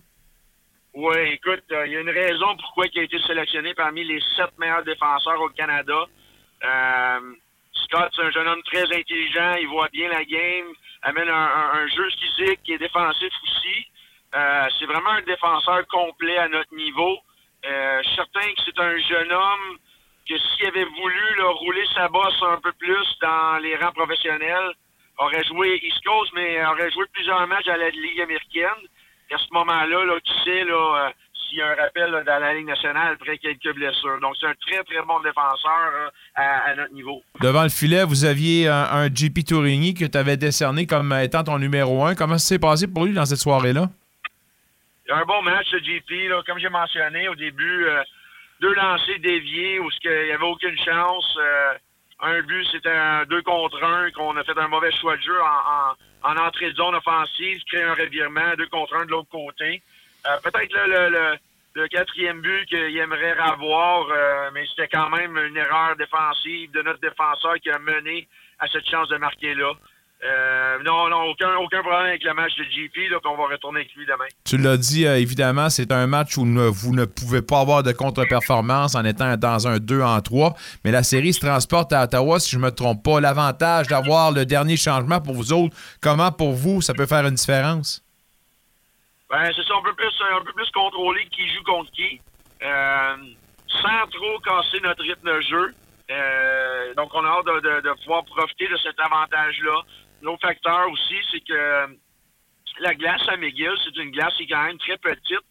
[0.95, 4.21] Oui, écoute, euh, il y a une raison pourquoi il a été sélectionné parmi les
[4.37, 6.07] sept meilleurs défenseurs au Canada.
[6.63, 7.21] Euh,
[7.73, 10.73] Scott, c'est un jeune homme très intelligent, il voit bien la game,
[11.03, 13.87] amène un, jeu physique qui est défensif aussi.
[14.37, 17.19] Euh, c'est vraiment un défenseur complet à notre niveau.
[17.67, 19.79] Euh, certain que c'est un jeune homme
[20.29, 24.73] que s'il avait voulu là, rouler sa bosse un peu plus dans les rangs professionnels,
[25.19, 28.89] aurait joué East Coast, mais aurait joué plusieurs matchs à la Ligue américaine.
[29.33, 31.11] À ce moment-là, là, tu sais, là, euh,
[31.49, 34.21] s'il y a un rappel là, dans la Ligue nationale après quelques blessures.
[34.21, 37.23] Donc, c'est un très, très bon défenseur euh, à, à notre niveau.
[37.41, 41.43] Devant le filet, vous aviez un, un JP Tourigny que tu avais décerné comme étant
[41.45, 42.15] ton numéro un.
[42.15, 43.89] Comment ça s'est passé pour lui dans cette soirée-là?
[45.07, 46.31] Il y a un bon match, le JP.
[46.31, 48.03] Là, comme j'ai mentionné au début, euh,
[48.61, 51.37] deux lancers déviés où ce il n'y avait aucune chance.
[51.39, 51.75] Euh,
[52.21, 55.39] un but, c'était un 2 contre 1, qu'on a fait un mauvais choix de jeu
[55.43, 55.95] en, en,
[56.25, 59.83] en entrée de zone offensive, créer un revirement, 2 contre 1 de l'autre côté.
[60.27, 61.37] Euh, Peut-être là, le, le,
[61.75, 66.83] le quatrième but qu'il aimerait avoir, euh, mais c'était quand même une erreur défensive de
[66.83, 68.27] notre défenseur qui a mené
[68.59, 69.73] à cette chance de marquer-là.
[70.27, 73.81] Euh, non, non, aucun, aucun problème avec le match de JP, là, qu'on va retourner
[73.81, 74.25] avec lui demain.
[74.47, 77.83] Tu l'as dit, euh, évidemment, c'est un match où ne- vous ne pouvez pas avoir
[77.83, 80.55] de contre-performance en étant dans un 2 en 3.
[80.83, 83.21] Mais la série se transporte à Ottawa, si je ne me trompe pas.
[83.21, 87.35] L'avantage d'avoir le dernier changement pour vous autres, comment pour vous ça peut faire une
[87.35, 88.03] différence?
[89.29, 92.21] Ben, c'est ça, un peu plus, un peu plus contrôler qui joue contre qui,
[92.63, 93.17] euh,
[93.69, 95.75] sans trop casser notre rythme de jeu.
[96.11, 99.83] Euh, donc, on a hâte de, de- de pouvoir profiter de cet avantage-là.
[100.25, 101.99] L'autre facteur aussi, c'est que
[102.81, 105.45] la glace à McGill, c'est une glace qui est quand même très petite.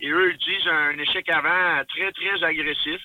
[0.00, 3.00] Et eux utilisent un échec avant très, très agressif.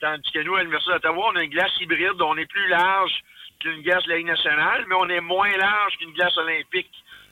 [0.00, 2.20] Tandis que nous, à l'Université d'Ottawa, on a une glace hybride.
[2.20, 3.12] On est plus large
[3.60, 6.90] qu'une glace de la Ligue nationale, mais on est moins large qu'une glace olympique.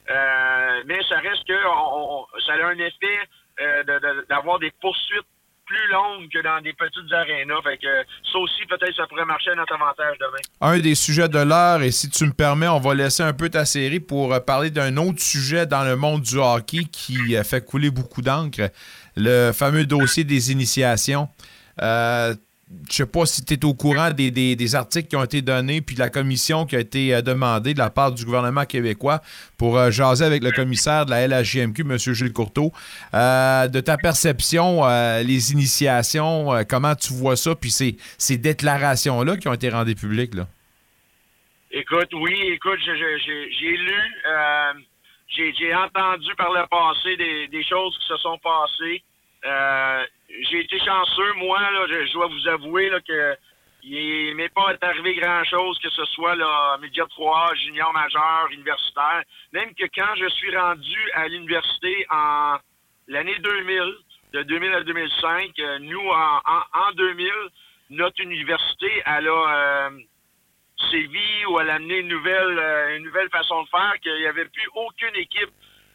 [0.08, 1.60] Euh, mais ça reste que
[2.46, 3.18] ça a un effet
[3.60, 5.26] euh, d'avoir des poursuites
[5.72, 7.62] plus longues que dans des petites arénas.
[7.62, 10.42] Fait que ça aussi, peut-être, ça pourrait marcher à notre avantage demain.
[10.60, 13.48] Un des sujets de l'heure, et si tu me permets, on va laisser un peu
[13.48, 17.44] ta série pour euh, parler d'un autre sujet dans le monde du hockey qui euh,
[17.44, 18.70] fait couler beaucoup d'encre,
[19.16, 21.28] le fameux dossier des initiations.
[21.80, 22.34] Euh,
[22.88, 25.42] je sais pas si tu es au courant des, des- des articles qui ont été
[25.42, 28.64] donnés, puis de la commission qui a été euh, demandée de la part du gouvernement
[28.64, 29.20] québécois
[29.58, 31.96] pour euh, jaser avec le commissaire de la LHJMQ, M.
[31.98, 32.72] Gilles Courteau.
[33.14, 34.82] Euh, de ta perception,
[35.24, 37.96] les initiations, comment tu vois ça, puis ces,
[38.38, 40.46] déclarations-là qui ont été rendues publiques, là?
[41.70, 44.00] Écoute, oui, écoute, j'ai lu,
[45.36, 49.02] j'ai j'ai entendu par le passé des, des choses qui se sont passées.
[50.40, 53.36] J'ai été chanceux, moi, là, je, dois vous avouer là, que
[53.84, 59.24] il m'est pas arrivé grand-chose, que ce soit là, média 3, junior majeur, universitaire.
[59.52, 62.58] Même que quand je suis rendu à l'université en
[63.08, 63.94] l'année 2000,
[64.34, 67.30] de 2000 à 2005, euh, nous, en 2000,
[67.90, 69.88] notre université, elle a...
[69.88, 69.90] euh,
[70.90, 74.26] sévi ou elle a amené une nouvelle, euh, une nouvelle façon de faire, qu'il n'y
[74.26, 75.50] avait plus aucune équipe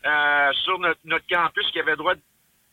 [0.05, 2.21] euh, sur notre, notre campus qui avait le droit de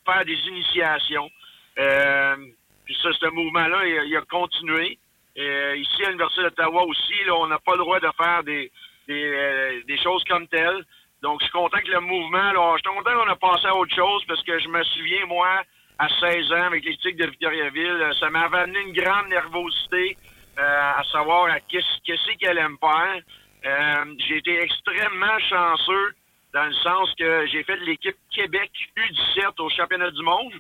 [0.07, 1.31] faire des initiations.
[1.79, 2.37] Euh,
[2.85, 4.99] puis ça, ce mouvement-là, il, a- il a continué.
[5.39, 8.70] Euh, ici, à l'Université d'Ottawa aussi, là, on n'a pas le droit de faire des,
[9.09, 10.85] des, euh, des choses comme telles.
[11.22, 13.75] Donc, je suis content que le mouvement, là, je suis content qu'on a passé à
[13.75, 15.62] autre chose parce que je me souviens, moi,
[15.99, 20.16] à 16 ans, avec Tigres de Victoriaville, ça m'avait amené une grande nervosité
[20.59, 23.20] euh, à savoir à qu'est-ce qu'elle aime faire.
[23.66, 26.14] Euh, j'ai été extrêmement chanceux
[26.53, 30.53] dans le sens que j'ai fait l'équipe Québec U17 au championnat du monde.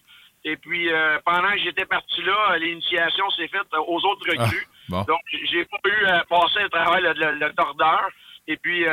[0.44, 4.66] Et puis, euh, pendant que j'étais parti là, l'initiation s'est faite aux autres recrues.
[4.88, 5.02] bon.
[5.04, 5.20] Donc,
[5.50, 8.08] j'ai pas eu à passer à travers le, le- le tordeur.
[8.46, 8.90] Et puis, euh,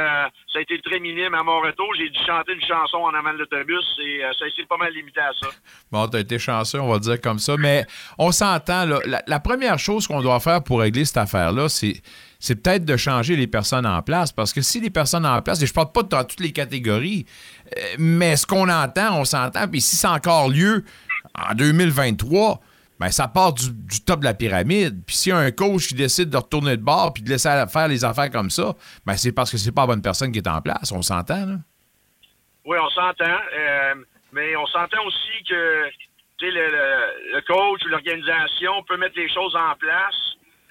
[0.54, 1.94] ça a été très minime à mon retour.
[1.98, 4.78] J'ai dû chanter une chanson en avant de l'autobus et euh, ça a été pas
[4.78, 5.48] mal limité à ça.
[5.92, 7.58] Bon, t'as été chanceux, on va dire comme ça.
[7.58, 7.86] Mais
[8.18, 8.86] on s'entend.
[9.06, 12.02] La, la première chose qu'on doit faire pour régler cette affaire-là, c'est,
[12.40, 14.32] c'est peut-être de changer les personnes en place.
[14.32, 17.26] Parce que si les personnes en place, et je parle pas dans toutes les catégories,
[17.78, 19.68] euh, mais ce qu'on entend, on s'entend.
[19.68, 20.86] Puis si c'est encore lieu
[21.38, 22.60] en 2023,
[23.00, 25.04] ben ça part du, du top de la pyramide.
[25.06, 27.50] Puis s'il y a un coach qui décide de retourner de bord puis de laisser
[27.72, 28.74] faire les affaires comme ça,
[29.06, 30.92] ben c'est parce que c'est pas la bonne personne qui est en place.
[30.92, 31.56] On s'entend, là?
[32.66, 33.40] Oui, on s'entend.
[33.58, 33.96] euh,
[34.34, 35.90] mais on s'entend aussi que
[36.42, 40.16] le, le- le coach ou l'organisation peut mettre les choses en place.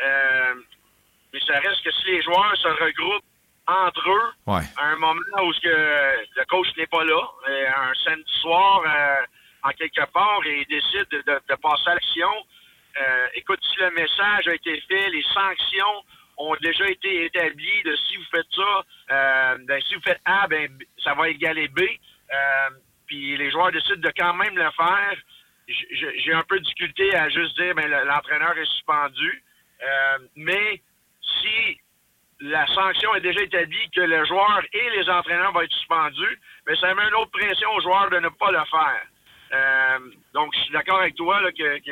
[0.03, 0.55] Euh,
[1.33, 3.25] mais ça reste que si les joueurs se regroupent
[3.67, 4.63] entre eux, Ouais.
[4.77, 8.83] à un moment où ce que le coach n'est pas là, euh, un samedi soir,
[8.87, 9.15] euh,
[9.63, 12.33] en quelque part, et décide de, de- passer à l'action,
[13.01, 16.05] euh, écoute, si le message a été fait, les sanctions
[16.39, 20.47] ont déjà été établies de si vous faites ça, euh, ben, si vous faites A,
[20.49, 20.69] ben,
[21.05, 21.81] ça va égaler B.
[21.81, 22.71] Euh,
[23.07, 25.15] puis les joueurs décident de quand même le faire.
[25.69, 29.45] J'ai un peu de difficulté à juste dire ben, le- l'entraîneur est suspendu.
[30.37, 30.83] Mais
[31.43, 31.81] si
[32.41, 36.77] la sanction est déjà établie que le joueur et les entraîneurs vont être suspendus, mais
[36.77, 39.03] ça met une autre pression aux joueurs de ne pas le faire.
[39.53, 39.99] Euh,
[40.35, 41.91] donc, je suis d'accord avec toi là, que, que,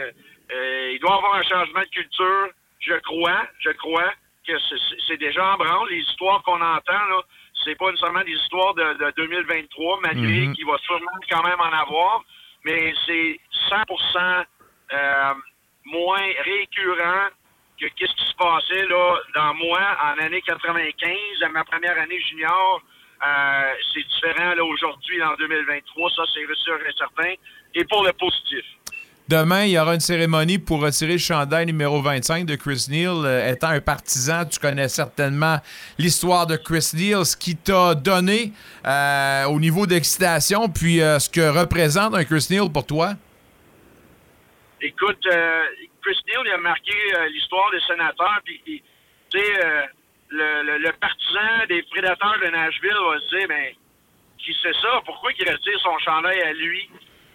[0.53, 2.49] euh, il doit y avoir un changement de culture.
[2.81, 4.13] Je crois, je crois
[4.47, 4.53] que
[5.09, 5.89] c'est- déjà en branle.
[5.91, 7.21] Les histoires qu'on entend, là,
[7.65, 10.55] c'est pas nécessairement des histoires de, de 2023, malgré Mhm.
[10.55, 12.23] qu'il va sûrement quand même en avoir,
[12.65, 14.45] mais c'est 100%
[14.93, 15.35] euh,
[15.85, 17.29] moins récurrent
[17.81, 22.21] que qu'est-ce qui se passait là dans moi en année 95, à ma première année
[22.21, 22.81] junior.
[23.21, 27.35] Euh, c'est différent là aujourd'hui en 2023, ça c'est sûr et certain.
[27.75, 28.65] Et pour le positif.
[29.29, 33.27] Demain, il y aura une cérémonie pour retirer le chandail numéro 25 de Chris Neal.
[33.27, 35.57] Euh, étant un partisan, tu connais certainement
[35.99, 38.53] l'histoire de Chris Neal, ce qui t'a donné
[38.87, 43.15] euh, au niveau d'excitation, puis ce que représente un Chris Neal pour toi.
[44.81, 46.95] Écoute, Chris Neal, il a marqué
[47.31, 48.41] l'histoire des sénateurs.
[48.45, 48.83] Puis,
[49.29, 49.89] tu sais,
[50.31, 53.73] le, le- le partisan des prédateurs de Nashville va se dire, ben,
[54.39, 55.01] qui c'est ça?
[55.05, 56.89] Pourquoi il retire son chandail à lui?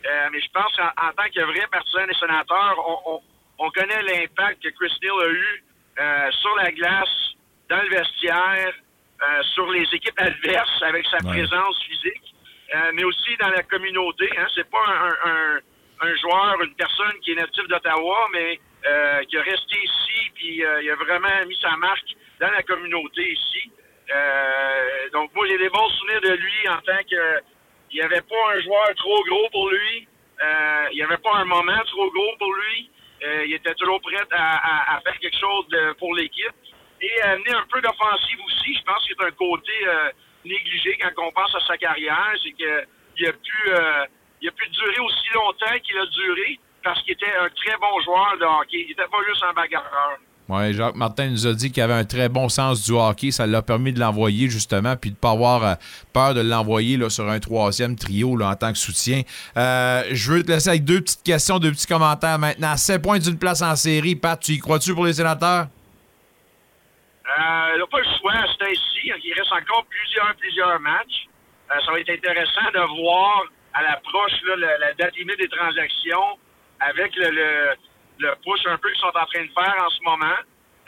[0.06, 3.22] Euh, mais je pense qu'en en tant que vrai partisan des sénateurs, on, on-
[3.60, 5.64] on connaît l'impact que Chris Neal a eu
[6.00, 7.34] euh, sur la glace,
[7.70, 8.74] dans le vestiaire,
[9.22, 12.34] euh, sur les équipes adverses avec sa présence physique,
[12.76, 14.30] euh, mais aussi dans la communauté.
[14.38, 14.48] Hein.
[14.56, 15.60] C'est pas un, un-
[16.02, 20.66] un- joueur, une personne qui est natif d'Ottawa, mais euh, qui a resté ici, puis
[20.66, 22.10] euh, il a vraiment mis sa marque
[22.44, 23.72] dans la communauté ici.
[24.14, 27.42] Euh, donc moi j'ai des bons souvenirs de lui en tant que
[27.90, 30.08] il n'y avait pas un joueur trop gros pour lui.
[30.42, 32.90] Euh, il n'y avait pas un moment trop gros pour lui.
[33.24, 35.68] Euh, il était toujours prêt à, faire quelque chose
[36.00, 36.56] pour l'équipe.
[37.00, 38.76] Et amener un peu d'offensive aussi.
[38.76, 39.74] Je pense que c'est un côté
[40.44, 42.34] négligé quand on pense à sa carrière.
[42.44, 43.72] C'est qu'il a pu
[44.42, 48.02] il a pu durer aussi longtemps qu'il a duré parce qu'il était un très bon
[48.02, 48.82] joueur de hockey.
[48.82, 50.18] Il n'était pas juste un bagarreur.
[50.50, 53.32] Ouais, Jacques Martin nous a dit qu'il avait un très bon sens du hockey.
[53.32, 55.76] Ça l'a permis de l'envoyer, justement, puis de ne pas avoir euh,
[56.12, 59.22] peur de l'envoyer sur un troisième trio là, en tant que soutien.
[59.56, 62.76] Euh, je veux te laisser avec deux petites questions, deux petits commentaires maintenant.
[62.76, 64.16] 7 points d'une place en série.
[64.16, 65.68] Pat, tu y crois-tu pour les sénateurs?
[67.26, 69.12] Euh, il n'a pas le choix, c'est ainsi.
[69.24, 71.28] Il reste encore plusieurs, plusieurs matchs.
[71.72, 76.38] Euh, ça va être intéressant de voir à l'approche la, la date limite des transactions
[76.82, 77.76] avec le,
[78.20, 80.36] le push un peu qu'ils sont en train de faire en ce moment.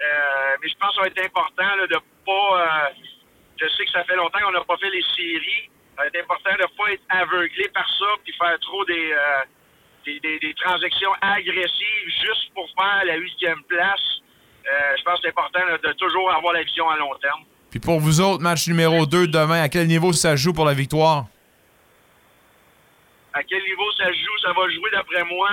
[0.01, 2.61] Euh, mais je pense que ça va être important là, de pas.
[2.61, 2.89] euh,
[3.59, 5.69] je sais que ça fait longtemps qu'on n'a pas fait les séries.
[5.95, 9.11] Ça va être important de ne pas être aveuglé par ça puis faire trop des,
[9.13, 9.41] euh,
[10.05, 14.01] des, des- des transactions agressives juste pour faire la huitième place.
[14.67, 17.43] Euh, je pense que c'est important là, de toujours avoir la vision à long terme.
[17.71, 20.73] Puis pour vous autres, match numéro 2 demain, à quel niveau ça joue pour la
[20.73, 21.25] victoire?
[23.33, 25.49] à quel niveau ça joue, ça va jouer d'après moi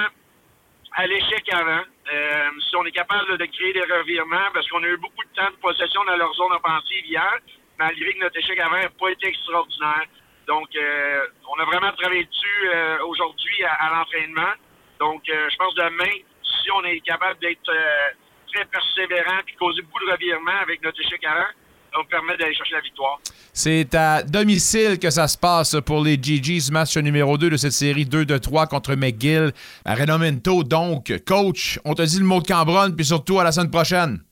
[0.94, 1.82] à l'échec avant.
[2.12, 5.34] Euh, si on est capable de créer des revirements, parce qu'on a eu beaucoup de
[5.34, 7.38] temps de possession dans leur zone offensive hier,
[7.78, 10.04] malgré que notre échec avant n'a pas été extraordinaire.
[10.46, 14.52] Donc, euh, on a vraiment travaillé dessus euh, aujourd'hui à, à l'entraînement.
[14.98, 16.12] Donc, euh, je pense demain,
[16.42, 18.10] si on est capable d'être euh,
[18.52, 21.46] très persévérant et causer beaucoup de revirements avec notre échec avant,
[21.92, 23.20] ça nous permettre d'aller chercher la victoire.
[23.52, 27.72] C'est à domicile que ça se passe pour les GGs, match numéro 2 de cette
[27.72, 29.52] série 2 de 3 contre McGill
[29.84, 30.64] à Renomento.
[30.64, 34.22] Donc, coach, on te dit le mot de Cambronne, puis surtout à la semaine prochaine.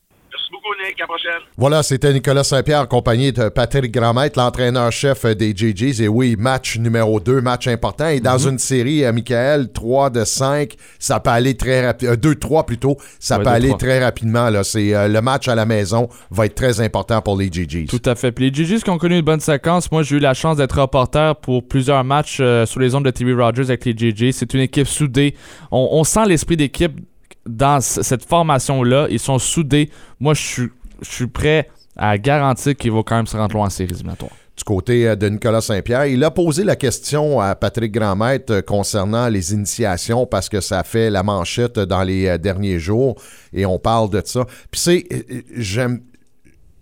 [0.81, 0.99] Merci beaucoup, Nick.
[0.99, 1.41] À la prochaine.
[1.57, 6.01] Voilà, c'était Nicolas Saint-Pierre accompagné de Patrick Gramette, l'entraîneur-chef des GGs.
[6.03, 8.07] Et oui, match numéro 2, match important.
[8.07, 12.15] Et dans une série, euh, Michael, 3 de 5, ça peut aller très rapidement.
[12.15, 13.77] 2-3 plutôt, ça Ouais, peut aller 2-3.
[13.77, 14.49] très rapidement.
[14.49, 14.63] Là.
[14.63, 17.87] C'est, euh, le match à la maison va être très important pour les GGs.
[17.87, 18.31] Tout à fait.
[18.31, 20.79] Puis les GGs qui ont connu une bonne séquence, moi j'ai eu la chance d'être
[20.79, 24.31] reporter pour plusieurs matchs euh, sur les ondes de TV Rogers avec les GGs.
[24.33, 25.35] C'est une équipe soudée.
[25.71, 26.93] On, on sent l'esprit d'équipe
[27.47, 29.07] dans cette formation-là.
[29.09, 29.89] Ils sont soudés.
[30.19, 30.69] Moi je suis
[31.01, 34.31] je suis prêt à garantir qu'ils vont quand même se rendre loin en séries éliminatoires.
[34.57, 36.05] du côté euh, de Nicolas Saint-Pierre.
[36.05, 40.83] Il a posé la question à Patrick Grandmaître euh, concernant les initiations parce que ça
[40.83, 43.15] fait la manchette dans les euh, derniers jours
[43.53, 44.45] et on parle de ça.
[44.69, 45.07] Puis c'est,
[45.55, 46.01] j'aime,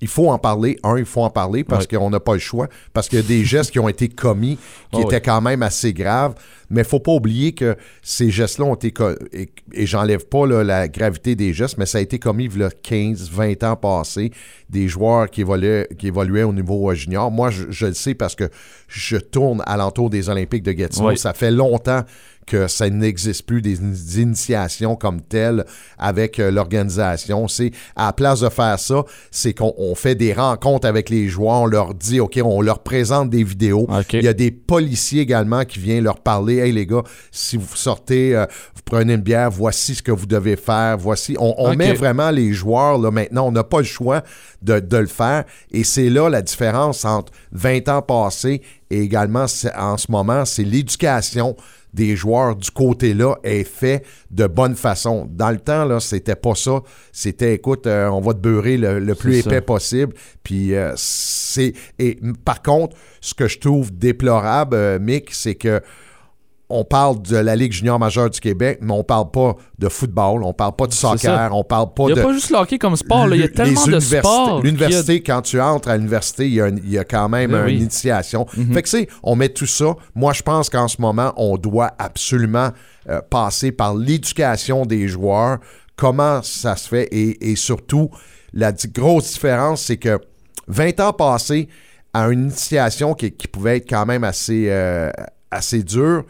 [0.01, 0.77] il faut en parler.
[0.83, 2.67] Un, il faut en parler parce qu'on n'a pas le choix.
[2.93, 4.57] Parce qu'il y a des gestes qui ont été commis
[4.91, 5.21] qui Oh, étaient oui.
[5.23, 6.35] quand même assez graves.
[6.71, 8.93] Mais faut pas oublier que ces gestes-là ont été.
[9.33, 12.59] Et, et j'enlève pas là, la gravité des gestes, mais ça a été commis il
[12.59, 14.31] y a 15, 20 ans passés.
[14.69, 17.31] Des joueurs qui évoluaient, qui évoluaient au niveau euh, junior.
[17.31, 18.49] Moi, je, je le sais parce que
[18.87, 21.09] je tourne alentour des Olympiques de Gatineau.
[21.09, 21.17] Oui.
[21.17, 22.03] Ça fait longtemps
[22.49, 25.65] que ça n'existe plus des in- initiations comme telles
[25.99, 27.47] avec euh, l'organisation.
[27.47, 31.29] C'est à la place de faire ça, c'est qu'on on fait des rencontres avec les
[31.29, 33.87] joueurs, on leur dit, OK, on leur présente des vidéos.
[34.13, 36.57] Il y a des policiers également qui viennent leur parler.
[36.57, 38.45] Hey les gars, si vous sortez, euh,
[38.75, 41.35] vous prenez une bière, voici ce que vous devez faire, voici.
[41.39, 44.23] On, met vraiment les joueurs là maintenant, on n'a pas le choix
[44.63, 45.43] de, de le faire.
[45.71, 49.45] Et c'est là la différence entre 20 ans passés et également
[49.77, 51.55] en ce moment, c'est l'éducation
[51.93, 55.27] des joueurs du côté-là est fait de bonne façon.
[55.29, 56.81] Dans le temps, là, c'était pas ça.
[57.11, 59.61] C'était, écoute, euh, on va te beurrer le, le plus épais ça.
[59.61, 60.13] possible.
[60.43, 61.73] Puis euh, c'est.
[61.97, 65.81] Et par contre, ce que je trouve déplorable, euh, Mick, c'est que
[66.69, 70.43] on parle de la Ligue junior majeure du Québec, mais on parle pas de football,
[70.43, 72.21] on parle pas de soccer, on parle pas Il y a de...
[72.21, 73.27] pas juste le hockey comme sport.
[73.33, 74.61] Il y a tellement de sports.
[74.61, 78.45] L'université, quand tu entres à l'université, il y, y a quand même Ben une initiation.
[78.55, 78.73] Mhm.
[78.73, 79.95] Fait que c'est, on met tout ça.
[80.13, 82.69] Moi, je pense qu'en ce moment, on doit absolument
[83.09, 85.57] euh, passer par l'éducation des joueurs,
[85.95, 88.09] comment ça se fait et, et surtout,
[88.53, 90.19] la grosse différence, c'est que
[90.67, 91.67] 20 ans passés
[92.13, 95.11] à une initiation qui, qui pouvait être quand même assez, euh,
[95.51, 96.23] assez dure,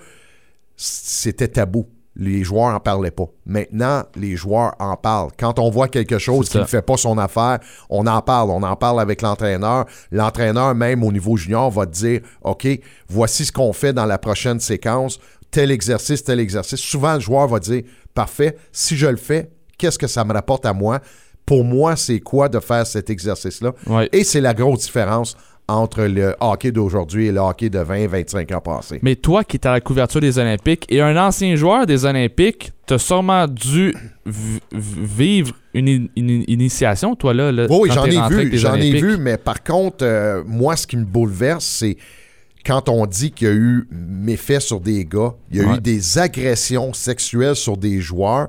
[0.80, 1.88] c'était tabou.
[2.16, 3.28] Les joueurs n'en parlaient pas.
[3.46, 5.30] Maintenant, les joueurs en parlent.
[5.38, 8.50] Quand on voit quelque chose qui ne fait pas son affaire, on en parle.
[8.50, 9.86] On en parle avec l'entraîneur.
[10.12, 12.68] L'entraîneur, même au niveau junior, va te dire OK,
[13.08, 15.20] voici ce qu'on fait dans la prochaine séquence.
[15.52, 16.80] Tel exercice, tel exercice.
[16.80, 17.84] Souvent, le joueur va dire
[18.14, 21.00] Parfait, si je le fais, qu'est-ce que ça me rapporte à moi?
[21.46, 23.74] Pour moi, c'est quoi de faire cet exercice-là?
[24.12, 25.36] Et c'est la grosse différence
[25.70, 29.00] entre le hockey d'aujourd'hui et le hockey de 20-25 ans passés.
[29.02, 32.72] Mais toi qui es à la couverture des Olympiques et un ancien joueur des Olympiques,
[32.86, 33.94] t'as sûrement dû
[34.74, 37.52] vivre une, in- une initiation, toi, là.
[37.52, 40.98] là, Oui, j'en ai vu, j'en ai vu, mais par contre, euh, moi, ce qui
[40.98, 41.98] me bouleverse, c'est
[42.66, 45.78] quand on dit qu'il y a eu méfaits sur des gars, il y a Ouais.
[45.78, 48.48] eu des agressions sexuelles sur des joueurs,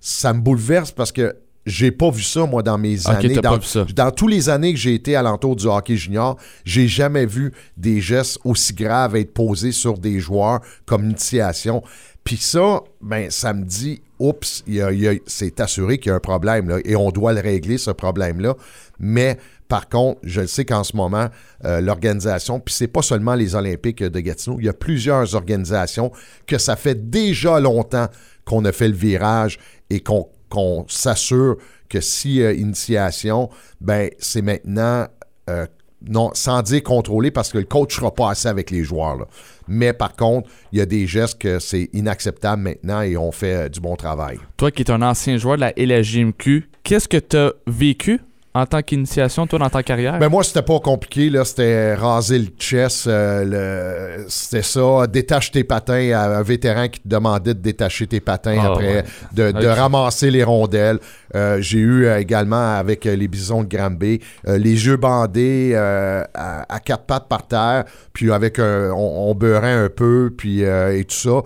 [0.00, 3.34] ça me bouleverse parce que j'ai pas vu ça, moi, dans mes années.
[3.42, 3.84] Dans, pas vu ça.
[3.94, 8.00] dans tous les années que j'ai été alentour du hockey junior, j'ai jamais vu des
[8.00, 11.82] gestes aussi graves être posés sur des joueurs comme initiation.
[12.24, 15.98] Puis ça, ben, ça me dit, oups, il y a- il y a- c'est assuré
[15.98, 18.54] qu'il y a un problème, là, et on doit le régler, ce problème-là.
[19.00, 21.28] Mais par contre, je le sais qu'en ce moment,
[21.64, 26.12] euh, l'organisation, puis c'est pas seulement les Olympiques de Gatineau, il y a plusieurs organisations
[26.46, 28.06] que ça fait déjà longtemps
[28.44, 29.58] qu'on a fait le virage
[29.90, 31.56] et qu'on qu'on s'assure
[31.88, 33.48] que si euh, initiation,
[33.80, 35.06] ben c'est maintenant
[35.48, 35.66] euh,
[36.06, 39.26] non, sans dire contrôlé parce que le coach ne sera pas assez avec les joueurs.
[39.66, 43.54] Mais par contre, il y a des gestes que c'est inacceptable maintenant et on fait
[43.54, 44.38] euh, du bon travail.
[44.56, 48.20] Toi qui es un ancien joueur de la LHJMQ, qu'est-ce que t'as vécu?
[48.54, 50.18] En tant qu'initiation, toi, dans ta carrière?
[50.18, 51.30] Ben moi, c'était pas compliqué.
[51.30, 51.42] là.
[51.44, 53.06] C'était raser le chest.
[53.06, 55.06] euh, le- C'était ça.
[55.06, 59.04] Détache tes patins à un vétéran qui te demandait de détacher tes patins Ah, après,
[59.36, 59.52] ouais.
[59.52, 60.98] de, ramasser les rondelles.
[61.34, 66.26] Euh, J'ai eu euh, également avec les bisons de Granby les yeux bandés à,
[66.68, 71.04] à quatre pattes par terre, puis avec un- on, on beurrait un peu, puis et
[71.08, 71.40] tout ça.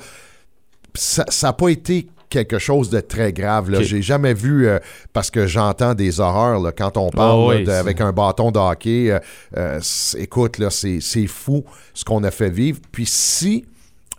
[0.95, 3.71] Ça n'a pas été quelque chose de très grave.
[3.71, 3.79] Là.
[3.79, 3.85] Ok.
[3.85, 4.79] J'ai jamais vu, euh,
[5.13, 8.13] parce que j'entends des horreurs là, quand on parle là, oui, de- c'est- avec un
[8.13, 9.11] bâton de hockey.
[9.11, 9.19] euh,
[9.57, 9.81] euh,
[10.19, 12.81] écoute, là, c'est, c'est fou ce qu'on a fait vivre.
[12.93, 13.65] Puis si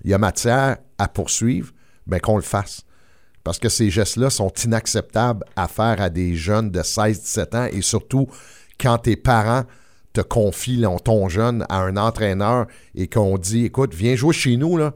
[0.03, 1.71] il y a matière à poursuivre,
[2.05, 2.81] ben qu'on le fasse.
[3.43, 7.81] Parce que ces gestes-là sont inacceptables à faire à des jeunes de 16-17 ans et
[7.81, 8.27] surtout
[8.79, 9.63] quand tes parents
[10.13, 14.77] te confient ton jeune à un entraîneur et qu'on dit écoute, viens jouer chez nous,
[14.77, 14.93] là.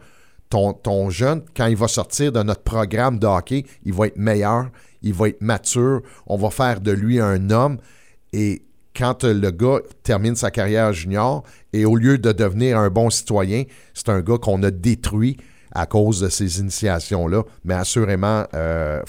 [0.51, 4.69] Ton, jeune, quand il va sortir de notre programme de hockey, il va être meilleur,
[5.01, 7.77] il va être mature, on va faire de lui un homme.
[8.33, 8.61] Et
[8.93, 13.09] quand euh, le gars termine sa carrière junior, et au lieu de devenir un bon
[13.09, 13.63] citoyen,
[13.93, 15.37] c'est un gars qu'on a détruit
[15.73, 17.43] à cause de ces initiations-là.
[17.63, 19.03] Mais assurément, il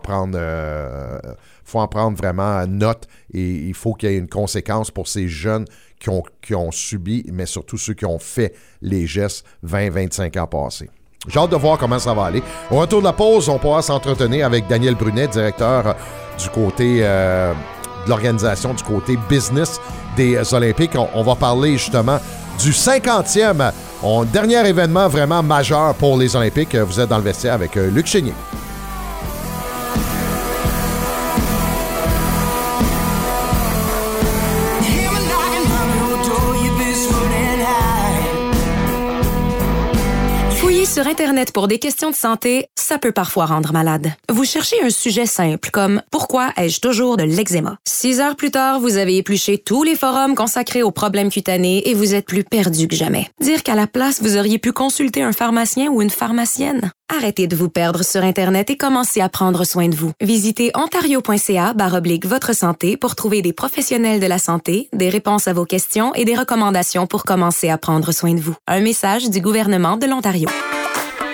[0.00, 1.18] prendre euh,
[1.64, 5.28] faut en prendre vraiment note et il faut qu'il y ait une conséquence pour ces
[5.28, 5.66] jeunes
[5.98, 10.88] qui ont, subi, mais surtout ceux qui ont fait les gestes 20-25 ans passés.
[11.26, 12.42] J'ai hâte de voir comment ça va aller.
[12.70, 15.96] Au retour de la pause, on pourra s'entretenir avec Daniel Brunet, directeur
[16.38, 17.52] du côté euh,
[18.04, 19.80] de l'organisation, du côté business
[20.16, 20.92] des Olympiques.
[21.14, 22.18] On, va parler justement
[22.62, 23.72] du 50e,
[24.02, 26.74] on- dernier événement vraiment majeur pour les Olympiques.
[26.76, 28.34] Vous êtes dans le vestiaire avec euh, Luc Chénier.
[40.98, 44.14] Sur Internet pour des questions de santé, ça peut parfois rendre malade.
[44.28, 47.76] Vous cherchez un sujet simple comme Pourquoi ai-je toujours de l'eczéma?
[47.86, 51.94] Six heures plus tard, vous avez épluché tous les forums consacrés aux problèmes cutanés et
[51.94, 53.28] vous êtes plus perdu que jamais.
[53.40, 56.90] Dire qu'à la place, vous auriez pu consulter un pharmacien ou une pharmacienne?
[57.16, 60.10] Arrêtez de vous perdre sur Internet et commencez à prendre soin de vous.
[60.20, 65.52] Visitez ontario.ca oblique votre santé pour trouver des professionnels de la santé, des réponses à
[65.52, 68.56] vos questions et des recommandations pour commencer à prendre soin de vous.
[68.66, 70.48] Un message du gouvernement de l'Ontario.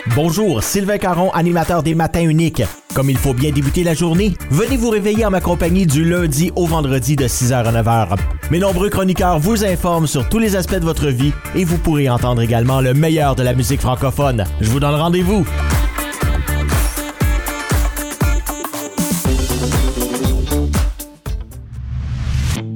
[0.09, 2.63] Bonjour, Sylvain Caron, animateur des Matins Uniques.
[2.95, 6.53] Comme il faut bien débuter la journée, venez vous réveiller en ma compagnie du lundi
[6.57, 8.19] au vendredi de 6h à 9h.
[8.51, 12.11] Mes nombreux chroniqueurs vous informent sur tous les aspects de votre vie et vous pourrez
[12.11, 14.45] entendre également le meilleur de la musique francophone.
[14.61, 15.47] Je vous donne rendez-vous.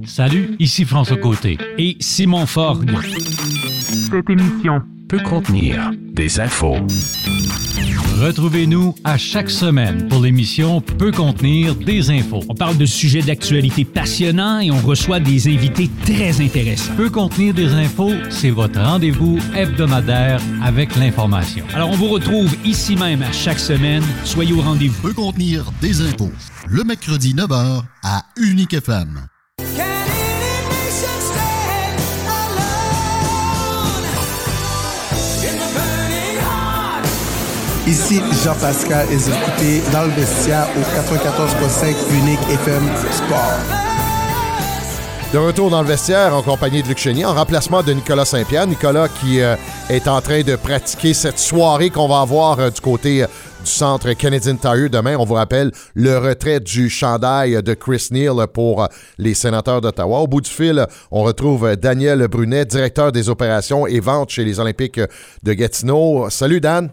[0.07, 2.91] Salut, ici François Côté et Simon Forgue.
[4.11, 6.77] Cette émission peut contenir des infos.
[8.21, 12.43] Retrouvez-nous à chaque semaine pour l'émission Peut contenir des infos.
[12.49, 16.95] On parle de sujets d'actualité passionnants et on reçoit des invités très intéressants.
[16.97, 21.65] Peut contenir des infos, c'est votre rendez-vous hebdomadaire avec l'information.
[21.75, 24.03] Alors on vous retrouve ici même à chaque semaine.
[24.25, 25.03] Soyez au rendez-vous.
[25.03, 26.33] Peut contenir des infos.
[26.67, 29.29] Le mercredi 9h à Unique FM.
[37.89, 43.59] Ici Jean-Pascal et dans le vestiaire au 94.5 Unique FM Sport.
[45.33, 48.67] De retour dans le vestiaire en compagnie de Luc Chénier, en remplacement de Nicolas Saint-Pierre.
[48.67, 49.57] Nicolas qui euh,
[49.89, 53.27] est en train de pratiquer cette soirée qu'on va avoir euh, du côté euh,
[53.65, 55.17] du centre Canadian Tire demain.
[55.19, 58.87] On vous rappelle le retrait du chandail de Chris Neal pour
[59.17, 60.19] les sénateurs d'Ottawa.
[60.19, 64.61] Au bout du fil, on retrouve Daniel Brunet, directeur des opérations et ventes chez les
[64.61, 65.01] Olympiques
[65.43, 66.29] de Gatineau.
[66.29, 66.91] Salut Dan.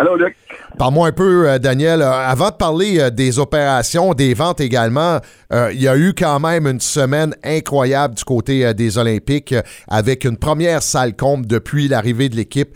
[0.00, 0.34] Allô, Luc?
[0.78, 2.00] Parle-moi un peu, euh, Daniel.
[2.00, 5.18] Euh, avant de parler euh, des opérations, des ventes également,
[5.52, 9.54] il y a eu quand même une semaine incroyable du côté des Olympiques
[9.88, 12.70] avec une première salle comble depuis l'arrivée de l'équipe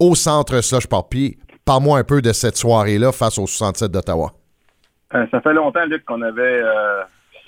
[0.00, 1.36] au centre Slush Papier.
[1.66, 4.30] Parle-moi un peu de cette soirée-là face au 67 d'Ottawa.
[5.12, 6.62] ça fait longtemps, Luc, qu'on avait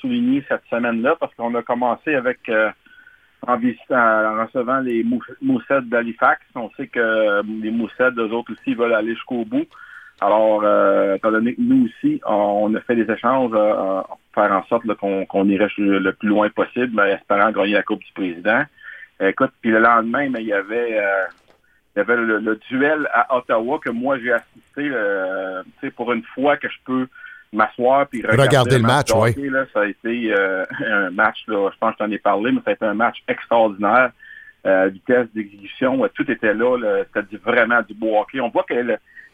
[0.03, 2.41] souligné cette semaine-là parce qu'on a commencé avec
[3.49, 5.05] en, en recevant les
[5.43, 6.41] moussettes d'Halifax.
[6.55, 9.67] On sait que euh, les moussettes, eux autres aussi, veulent aller jusqu'au bout.
[10.21, 14.53] Alors, euh, étant donné que nous aussi, on, a fait des échanges euh, pour faire
[14.53, 18.63] en sorte qu'on irait le plus loin possible, espérant gagner la Coupe du Président.
[19.21, 21.01] Écoute, puis le lendemain, il y avait,
[21.95, 24.91] il y avait le, duel à Ottawa que moi j'ai assisté
[25.97, 27.07] pour une fois que je peux
[27.55, 29.11] m'asseoir puis regarder, le match.
[29.15, 29.35] oui.
[29.73, 32.61] ça a été euh, un match, là, je pense que je t'en ai parlé, mais
[32.65, 34.11] ça a été un match extraordinaire.
[34.67, 37.05] Euh, vitesse d'exécution, tout était là.
[37.15, 38.41] C'était vraiment du beau hockey.
[38.41, 38.75] On voit que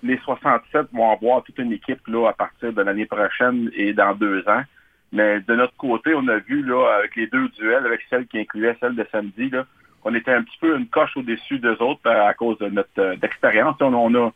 [0.02, 4.14] les 67 vont avoir toute une équipe là, à partir de l'année prochaine et dans
[4.14, 4.62] deux ans.
[5.12, 8.38] Mais de notre côté, on a vu là, avec les deux duels, avec celle qui
[8.38, 9.66] incluait celle de samedi, là,
[10.04, 13.16] on était un petit peu une coche au-dessus d'eux autres à cause de notre euh,
[13.16, 13.76] d'expérience.
[13.80, 14.30] On, on, a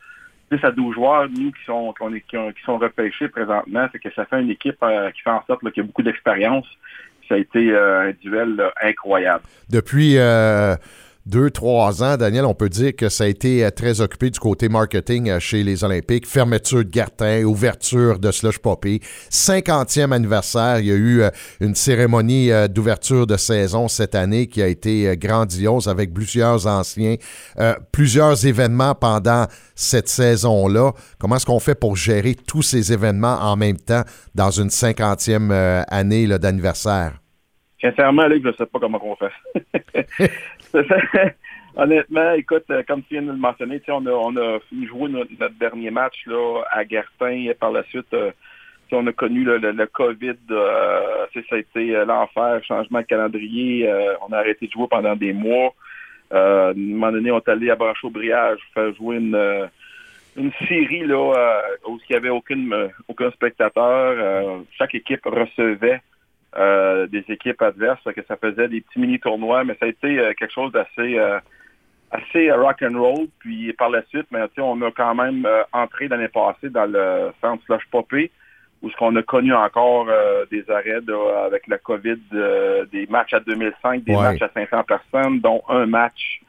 [0.51, 3.87] 10 à 12 joueurs, nous, qui sont, qui, sont repêchés présentement.
[3.93, 6.03] C'est que ça fait une équipe euh, qui fait en sorte qu'il y a beaucoup
[6.03, 6.67] d'expérience.
[7.29, 9.45] Ça a été euh, un duel incroyable.
[9.71, 10.77] Depuis euh,
[11.27, 14.39] deux, trois ans, Daniel, on peut dire que ça a été euh, très occupé du
[14.39, 16.27] côté marketing euh, chez les Olympiques.
[16.27, 19.01] Fermeture de Gartin, ouverture de Slush Poppy.
[19.31, 20.81] 50e anniversaire.
[20.81, 21.31] Il y a eu euh,
[21.61, 27.17] une cérémonie d'ouverture de saison cette année qui a été grandiose avec plusieurs anciens,
[27.91, 30.93] plusieurs événements pendant cette saison-là.
[31.19, 34.03] Comment est-ce qu'on fait pour gérer tous ces événements en même temps
[34.35, 37.24] dans une 50e année d'anniversaire?
[37.85, 40.31] Sincèrement, Luc, je ne sais pas comment on fait.
[41.77, 45.59] Honnêtement, écoute, euh, comme tu viens de le mentionner, on a, on a joué notre,
[45.59, 48.31] dernier match là, à Gertin et par la suite, euh,
[48.93, 53.93] on a connu le, le, COVID, euh, ça a été l'enfer, changement de calendrier,
[54.27, 55.75] on a arrêté de jouer pendant des mois.
[56.31, 59.69] à un moment donné, on est allé à Branche-au-Briage faire jouer une,
[60.37, 64.63] une série là, où il n'y avait aucune, aucun spectateur.
[64.79, 66.01] chaque équipe recevait
[66.57, 70.33] euh, des équipes adverses, que ça faisait des petits mini-tournois, mais ça a été euh,
[70.39, 71.41] quelque chose d'assez euh,
[72.13, 73.27] assez rock and roll.
[73.41, 77.65] Puis par la suite, mais, on a quand même entré l'année passée dans le centre
[77.65, 78.31] Slush Popé,
[78.83, 80.07] où ce qu'on a connu encore
[80.51, 81.01] des arrêts
[81.45, 82.21] avec la COVID,
[82.93, 86.41] des matchs à 2005, des matchs à 500 personnes, dont un match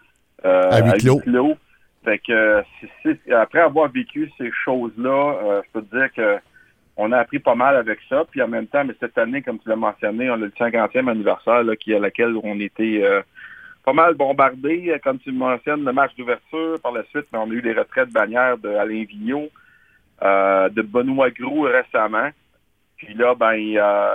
[0.44, 1.56] à huis clos.
[2.04, 2.62] Fait que,
[3.34, 6.40] après avoir vécu ces choses-là, je peux te dire que
[6.98, 8.24] on a appris pas mal avec ça.
[8.30, 11.10] Puis en même temps, mais cette année, comme tu l'as mentionné, on a le 50e
[11.10, 13.22] anniversaire là, qui, à laquelle on était euh,
[13.84, 16.80] pas mal bombardé, euh, comme tu le mentionnes, le match d'ouverture.
[16.82, 19.50] Par la suite, ben, on a eu les retraites bannières de Alain Vigneault,
[20.24, 22.30] euh, de Benoît Gros récemment.
[22.98, 24.10] Puis là, ben, euh,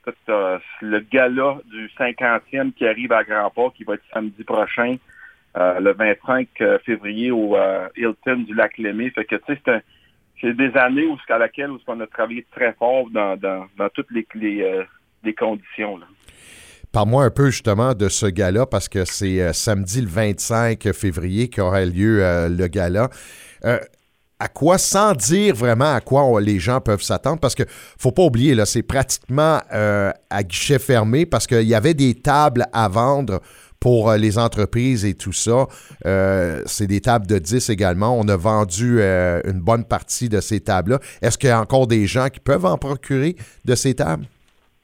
[0.00, 4.44] écoute, euh, le gala du 50e qui arrive à Grand Port, qui va être samedi
[4.44, 4.96] prochain,
[5.56, 6.48] euh, le 25
[6.84, 9.10] février au euh, Hilton du Lac Lémé.
[9.10, 9.80] Fait que, tu sais, c'est un-
[10.42, 13.38] c'est des années où, à laquelle on a travaillé très fort dans,
[13.94, 16.00] toutes les, euh, conditions.
[16.92, 21.48] Parle-moi un peu justement de ce gala parce que c'est euh, samedi le 25 février
[21.48, 23.08] qu'aura lieu euh, le gala.
[24.38, 28.24] À quoi, sans dire vraiment à quoi les gens peuvent s'attendre, parce que faut pas
[28.24, 33.40] oublier, là, c'est pratiquement à guichet fermé parce qu'il y avait des tables à vendre
[33.82, 35.66] pour euh, les entreprises et tout ça.
[36.06, 38.16] Euh, c'est des tables de 10 également.
[38.16, 41.00] On a vendu euh, une bonne partie de ces tables-là.
[41.20, 43.34] Est-ce qu'il y a encore des gens qui peuvent en procurer
[43.64, 44.24] de ces tables?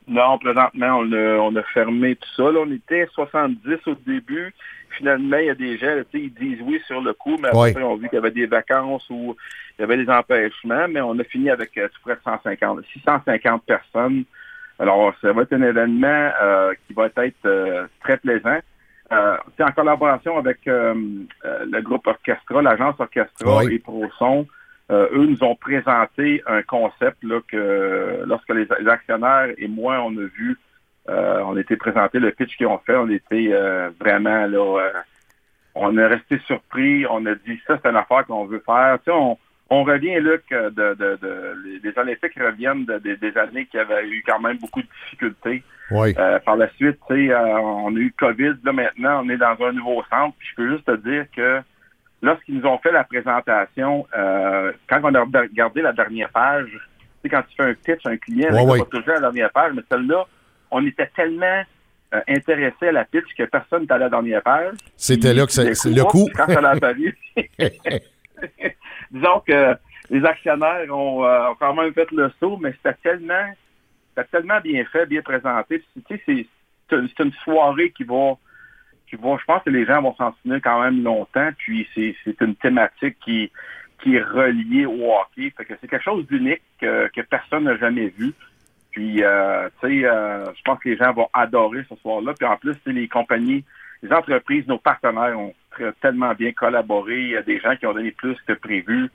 [0.09, 2.51] Non, présentement, on a, on a fermé tout ça.
[2.51, 4.53] Là, on était 70 au début.
[4.97, 7.81] Finalement, il y a des gens, là, ils disent oui sur le coup, mais après,
[7.81, 9.37] on a vu qu'il y avait des vacances ou
[9.79, 12.81] il y avait des empêchements, mais on a fini avec euh, tout près de 150,
[12.95, 14.25] 650 personnes.
[14.81, 18.59] Alors, ça va être un événement euh, qui va être euh, très plaisant.
[19.11, 20.95] Euh, c'est en collaboration avec euh,
[21.45, 23.75] euh, le groupe Orchestra, l'agence Orchestra Oui.
[23.75, 24.47] et ProSon.
[24.91, 30.01] Euh, eux nous ont présenté un concept là, que lorsque les, les actionnaires et moi,
[30.03, 30.59] on a vu,
[31.09, 34.81] euh, on a été présenté le pitch qu'ils ont fait, on était euh, vraiment là,
[34.81, 34.93] euh,
[35.75, 38.99] on est resté surpris, on a dit ça, c'est une affaire qu'on veut faire.
[38.99, 39.39] Tu sais, on,
[39.71, 44.07] on revient, Luc, de, de, de- les, Olympiques reviennent de- de- des années qui avaient
[44.09, 45.63] eu quand même beaucoup de difficultés.
[45.91, 46.15] Oui.
[46.19, 48.55] Euh, par la suite, tu sais, euh, on a eu COVID.
[48.65, 50.35] Là, maintenant, on est dans un nouveau centre.
[50.39, 51.61] Puis je peux juste te dire que
[52.23, 56.79] lorsqu'ils nous ont fait la présentation, euh, quand on a regardé la dernière page, tu
[57.23, 58.79] sais, quand tu fais un pitch à un client, on ouais.
[58.79, 60.27] va toujours à la dernière page, mais celle-là,
[60.71, 61.63] on était tellement
[62.15, 64.75] euh, intéressé à la pitch que personne n'était à la dernière page.
[64.97, 66.27] C'était là que c'est- le coup.
[66.35, 67.15] Quand ça a apparu,
[69.11, 69.77] disons que
[70.11, 72.95] les actionnaires ont, euh, ont quand même fait le saut, mais c'était
[74.31, 75.83] tellement, bien fait, bien présenté.
[76.07, 76.47] Tu sais,
[76.91, 78.37] c'est, une- soirée qui va,
[79.09, 81.51] qui va, je pense que les gens vont s'en souvenir quand même longtemps.
[81.59, 83.51] Puis c'est, une thématique qui,
[84.03, 85.53] qui est reliée au hockey.
[85.57, 88.33] Fait que c'est quelque chose d'unique que, personne n'a jamais vu.
[88.91, 92.33] Puis, euh, tu sais, euh, je pense que les gens vont adorer ce soir-là.
[92.33, 93.65] Puis en plus, les compagnies,
[94.03, 95.55] les entreprises, nos partenaires ont
[96.01, 97.21] tellement bien collaboré.
[97.21, 99.11] Il y a des gens qui ont donné plus que prévu.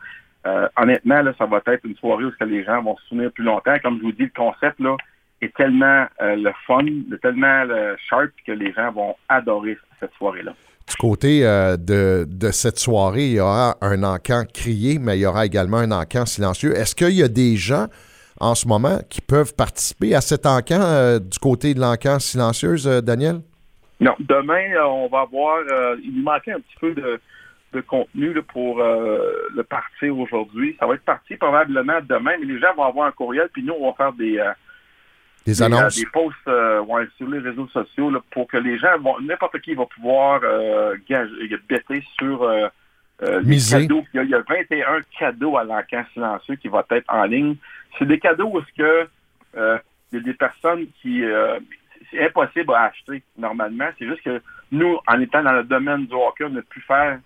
[0.45, 3.75] Euh, honnêtement, ça va être une soirée où les gens vont se souvenir plus longtemps.
[3.81, 4.97] Comme je vous dis, le concept là
[5.41, 6.85] est tellement euh, le fun,
[7.21, 10.53] tellement le sharp que les gens vont adorer cette soirée-là.
[10.87, 15.21] Du côté euh, de, de cette soirée, il y aura un encan crié, mais il
[15.21, 16.75] y aura également un encan silencieux.
[16.75, 17.87] Est-ce qu'il y a des gens
[18.39, 22.87] en ce moment qui peuvent participer à cet encan euh, du côté de l'encan silencieuse,
[22.87, 23.41] euh, Daniel?
[23.99, 25.59] Non, demain, euh, on va avoir.
[25.71, 27.19] euh, il nous manquait un petit peu de,
[27.73, 30.75] de contenu là, pour euh, le partir aujourd'hui.
[30.79, 33.73] Ça va être parti probablement demain, mais les gens vont avoir un courriel, puis nous,
[33.79, 34.37] on va faire des.
[34.39, 34.51] euh,
[35.45, 35.95] Des annonces.
[35.97, 39.73] des posts ouais, sur les réseaux sociaux là, pour que les gens, vont n'importe qui
[39.73, 40.41] va pouvoir
[41.69, 42.49] bêter sur
[43.43, 44.03] les cadeaux.
[44.13, 47.23] Il y, a, il y a 21 cadeaux à l'encan silencieux qui vont être en
[47.25, 47.55] ligne.
[47.97, 49.07] C'est des cadeaux où est-ce que
[50.11, 51.59] il y a des personnes qui euh,
[52.13, 53.89] c'est impossible à acheter normalement.
[53.97, 54.41] C'est juste que
[54.71, 57.19] nous, en étant dans le domaine du hockey, on a pu faire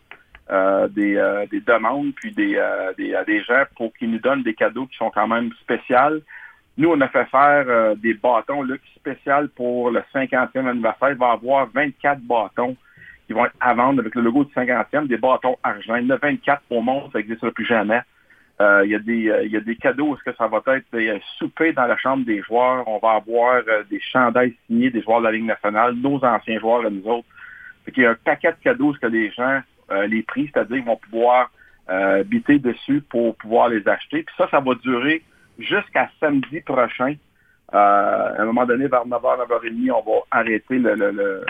[0.49, 4.19] euh, des, euh, des demandes puis des, euh, des, à des gens pour qu'ils nous
[4.19, 6.21] donnent des cadeaux qui sont quand même spéciaux.
[6.77, 11.09] Nous, on a fait faire des bâtons là, spéciaux pour le 50e anniversaire.
[11.09, 12.77] Il va y avoir 24 bâtons
[13.25, 15.95] qui vont être à vendre avec le logo du 50e, des bâtons argent.
[15.95, 18.01] Il y en a 24 au monde, ça n'existera plus jamais.
[18.59, 20.61] Euh, il, y a des, euh, il y a des cadeaux, est-ce que ça va
[20.75, 22.87] être des soupers dans la chambre des joueurs?
[22.87, 26.59] On va avoir euh, des chandails signés des joueurs de la Ligue nationale, nos anciens
[26.59, 27.27] joueurs et nous autres.
[27.85, 29.61] Fait qu'il y a un paquet de cadeaux, ce que les gens,
[29.91, 31.51] euh, les prix, c'est-à-dire vont pouvoir
[31.89, 34.23] euh, biter dessus pour pouvoir les acheter.
[34.23, 35.23] Puis ça, ça va durer
[35.59, 37.15] jusqu'à samedi prochain.
[37.73, 41.45] Euh, à un moment donné, vers 9h, 9h30, on va arrêter le, le, le,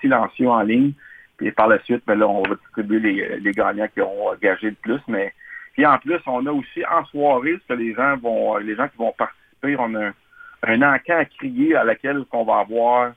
[0.00, 0.92] silencieux en ligne.
[1.36, 4.70] Puis par la suite, ben là, on va distribuer les, les gagnants qui ont engagé
[4.70, 5.00] le plus.
[5.08, 5.32] Mais
[5.74, 8.88] puis en plus, on a aussi en soirée, ce que les gens vont, les gens
[8.88, 10.14] qui vont participer, on a un,
[10.62, 13.12] un encan à crier à laquelle on va avoir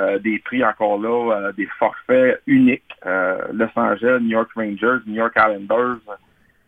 [0.00, 2.82] euh, des prix encore là, euh, des forfaits uniques.
[3.04, 5.98] Euh, Los Angeles, New York Rangers, New York Islanders,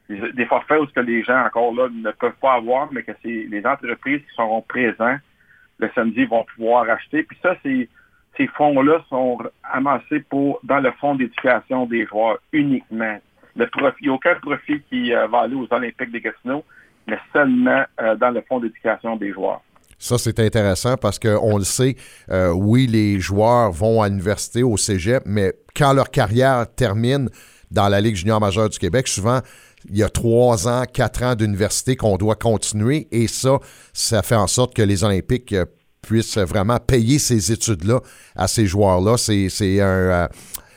[0.08, 3.12] des, forfaits où ce que les gens encore là ne peuvent pas avoir, mais que
[3.22, 5.16] c'est les entreprises qui seront présents
[5.78, 7.22] le samedi vont pouvoir acheter.
[7.22, 13.18] Puis ça, ces fonds-là sont amassés pour dans le fonds d'éducation des joueurs uniquement.
[13.56, 16.64] Le profit, il n'y a aucun profit qui euh, va aller aux Olympiques des Gatineaux,
[17.06, 19.60] mais seulement euh, dans le fonds d'éducation des joueurs.
[19.98, 21.96] Ça, c'est intéressant parce qu'on le sait,
[22.30, 27.30] euh, oui, les joueurs vont à l'université, au cégep, mais quand leur carrière termine
[27.70, 29.40] dans la Ligue junior majeure du Québec, souvent,
[29.88, 33.58] il y a trois ans, quatre ans d'université qu'on doit continuer et ça,
[33.92, 35.64] ça fait en sorte que les Olympiques euh,
[36.02, 38.00] puissent vraiment payer ces études-là
[38.36, 39.16] à ces joueurs-là.
[39.16, 40.28] C'est un,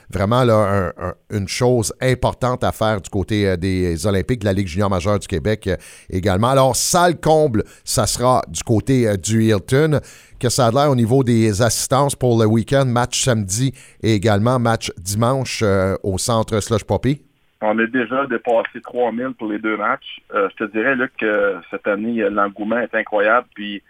[0.09, 0.55] vraiment là,
[0.97, 4.67] un- un- une chose importante à faire du côté euh, des Olympiques de la Ligue
[4.67, 5.75] junior majeure du Québec euh,
[6.09, 6.49] également.
[6.49, 9.99] Alors, salle comble, ça sera du côté euh, du Hilton.
[10.39, 13.73] Que ça a l'air au niveau des assistances pour le week-end, match samedi
[14.03, 15.63] et également match dimanche
[16.03, 17.23] au centre Slush Poppy?
[17.61, 20.21] On a déjà dépassé 3000 pour les deux matchs.
[20.31, 23.47] Je te dirais, Luc, que cette année, l'engouement est incroyable.
[23.55, 23.81] Puis,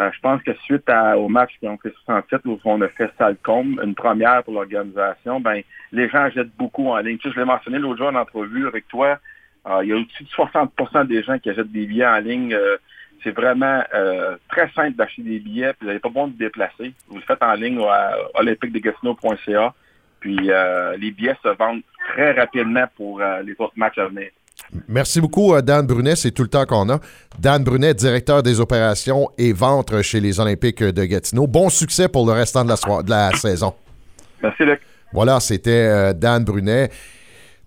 [0.00, 3.10] euh, je pense que suite au match qui ont fait 67, où on a fait
[3.16, 5.62] Salcombe, une première pour l'organisation, ben
[5.92, 7.18] les gens jettent beaucoup en ligne.
[7.18, 9.18] Tu sais, je l'ai mentionné l'autre jour en entrevue avec toi.
[9.66, 12.52] euh, il y a au-dessus de 60% des gens qui achètent des billets en ligne.
[12.54, 12.76] Euh,
[13.22, 13.82] c'est vraiment
[14.50, 15.72] très simple d'acheter des billets.
[15.72, 16.92] Puis, vous n'avez pas besoin de vous déplacer.
[17.08, 19.72] Vous le faites en ligne à olympiquedegatineau.ca.
[20.20, 20.36] Puis,
[20.98, 21.80] les billets se vendent
[22.10, 24.28] très rapidement pour les autres matchs à venir.
[24.88, 26.16] Merci beaucoup, euh, Dan Brunet.
[26.16, 26.98] C'est tout le temps qu'on a.
[27.38, 31.46] Dan Brunet, directeur des opérations et ventes chez les Olympiques de Gatineau.
[31.46, 33.74] Bon succès pour le restant de la, soi- de la saison.
[34.42, 34.80] Merci, Luc.
[35.12, 36.90] Voilà, c'était euh, Dan Brunet.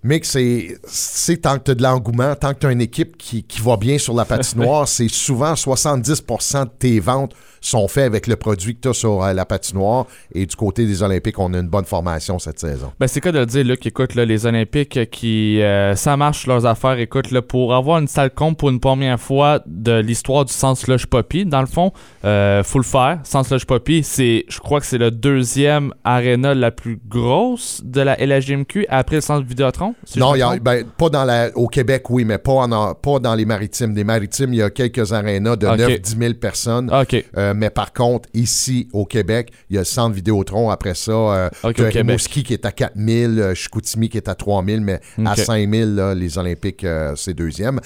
[0.04, 3.18] Mick, c'est c'est tant que tu as de l'engouement, tant que tu as une équipe
[3.18, 7.34] qui, qui va bien sur la patinoire, c'est souvent 70% de tes ventes
[7.70, 10.06] sont faits avec le produit que tu as sur euh, la patinoire.
[10.34, 12.92] Et du côté des Olympiques, on a une bonne formation cette saison.
[13.00, 13.86] Ben, c'est quoi de le dire, Luc?
[13.86, 17.00] Écoute, là, les Olympiques qui, euh, ça marche leurs affaires.
[17.00, 20.80] Écoute, là, pour avoir une salle comble pour une première fois de l'histoire du Centre
[20.80, 21.92] Slush Poppy, dans le fond,
[22.26, 23.20] euh, faut le faire.
[23.24, 28.02] Centre Slush Poppy, c'est, je crois que c'est le deuxième aréna la plus grosse de
[28.02, 29.96] la LHGMQ après le Centre Vidéotron.
[30.04, 33.20] si non, y a- ben, pas dans la, au Québec, oui, mais pas, en- pas
[33.20, 33.94] dans les maritimes.
[33.96, 35.78] Les maritimes, il y a quelques arénas de Ok.
[35.80, 36.92] 9-10 000 personnes.
[37.38, 40.70] Euh, mais par contre, ici, au Québec, il y a le centre Vidéotron.
[40.70, 41.94] Après ça, euh, Ok, tu as au Québec.
[41.96, 45.32] Rimouski qui est à 4 000, euh, Chicoutimi qui est à 3 000, mais à
[45.34, 45.38] Ok.
[45.40, 47.80] 5 000, là, les Olympiques, euh, c'est deuxième.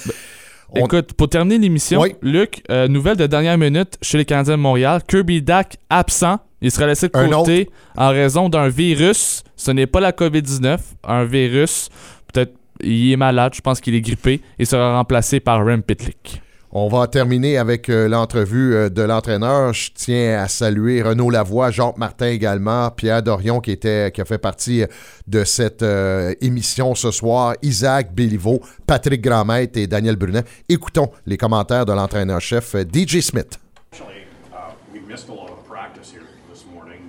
[0.73, 4.61] On- Écoute, pour terminer l'émission, Luc, euh, nouvelle de dernière minute chez les Canadiens de
[4.61, 6.39] Montréal, Kirby Dak absent.
[6.61, 9.43] Il sera laissé de côté en raison d'un virus.
[9.57, 11.89] Ce n'est pas la COVID-19, un virus.
[12.31, 12.53] Peut-être
[12.83, 14.41] il est malade, je pense qu'il est grippé.
[14.59, 16.41] Il sera remplacé par Rem Pitlick.
[16.73, 19.73] On va terminer avec euh, l'entrevue euh, de l'entraîneur.
[19.73, 24.25] Je tiens à saluer Renaud Lavoie, Jacques Martin également, Pierre Dorion qui, était, qui a
[24.25, 24.87] fait partie euh,
[25.27, 30.43] de cette euh, émission ce soir, Isaac Béliveau, Patrick Grandmaître et Daniel Brunet.
[30.69, 33.59] Écoutons les commentaires de l'entraîneur-chef DJ Smith.
[33.91, 34.23] Actually,
[34.53, 36.23] uh, we missed a lot of practice here
[36.53, 37.01] this morning.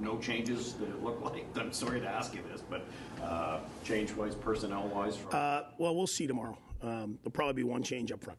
[0.00, 1.44] No changes that it looked like.
[1.56, 2.82] I'm sorry to ask you this, but
[3.20, 5.16] uh, change-wise, personnel-wise.
[5.16, 6.56] from- Uh, well, we'll see tomorrow.
[6.84, 8.38] Um, there'll probably be one change up front.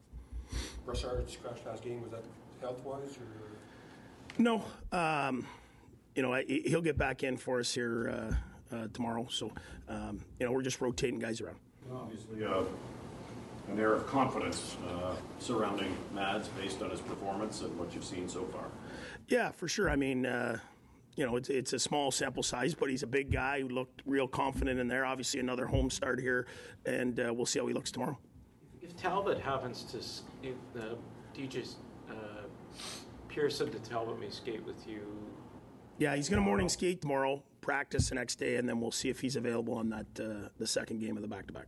[0.84, 2.02] Brassard scratched last game.
[2.02, 2.24] Was that
[2.60, 4.38] health-wise or?
[4.38, 5.46] No, um,
[6.14, 8.34] you know, I, he'll get back in for us here
[8.72, 9.26] uh, uh, tomorrow.
[9.30, 9.52] So,
[9.88, 11.56] um, you know, we're just rotating guys around.
[11.92, 12.62] Obviously, uh,
[13.68, 18.28] an air of confidence uh, surrounding Mads based on his performance and what you've seen
[18.28, 18.64] so far.
[19.28, 19.90] Yeah, for sure.
[19.90, 20.58] I mean, uh,
[21.16, 24.02] you know, it's, it's a small sample size, but he's a big guy who looked
[24.06, 25.04] real confident in there.
[25.04, 26.46] Obviously, another home start here,
[26.86, 28.18] and uh, we'll see how he looks tomorrow.
[28.82, 30.96] If Talbot happens to, s- if the
[31.36, 31.74] DJ
[32.10, 32.14] uh,
[33.28, 35.00] Pearson to Talbot may skate with you,
[35.98, 39.08] Yeah, he's going to morning skate tomorrow, practice the next day, and then we'll see
[39.08, 41.66] if he's available on that uh, the second game of the back-to-back.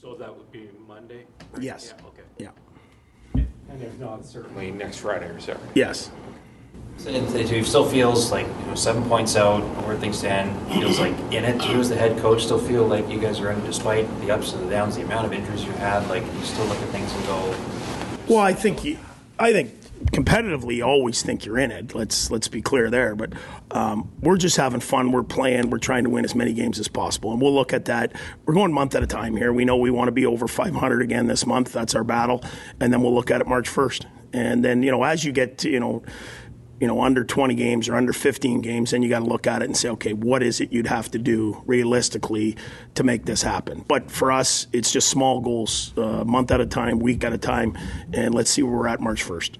[0.00, 1.26] so that would be Monday?
[1.60, 1.92] Yes.
[1.98, 2.22] Yeah, okay.
[2.38, 3.42] Yeah.
[3.70, 5.64] And if not, certainly next Friday or Saturday.
[5.74, 6.10] Yes.
[6.98, 11.14] So it still feels like you know seven points out where things stand feels like
[11.32, 11.62] in it.
[11.68, 14.30] You as the head coach still feel like you guys are in it despite the
[14.30, 16.08] ups and the downs, the amount of injuries you had.
[16.08, 17.54] Like you still look at things and go,
[18.26, 18.98] Well, I think you,
[19.38, 19.74] I think
[20.06, 21.94] competitively, always think you're in it.
[21.94, 23.14] Let's let's be clear there.
[23.14, 23.32] But
[23.70, 25.12] um, we're just having fun.
[25.12, 25.70] We're playing.
[25.70, 28.12] We're trying to win as many games as possible, and we'll look at that.
[28.44, 29.52] We're going month at a time here.
[29.52, 31.72] We know we want to be over 500 again this month.
[31.72, 32.42] That's our battle,
[32.80, 34.06] and then we'll look at it March 1st.
[34.32, 36.02] And then you know, as you get to you know.
[36.84, 39.62] You know, under 20 games or under 15 games, then you got to look at
[39.62, 42.58] it and say, okay, what is it you'd have to do realistically
[42.94, 43.86] to make this happen?
[43.88, 47.38] But for us, it's just small goals, uh, month at a time, week at a
[47.38, 47.78] time,
[48.12, 49.56] and let's see where we're at March 1st.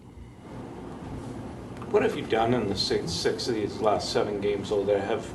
[1.88, 5.00] What have you done in the six, six of these last seven games, though, that
[5.00, 5.26] have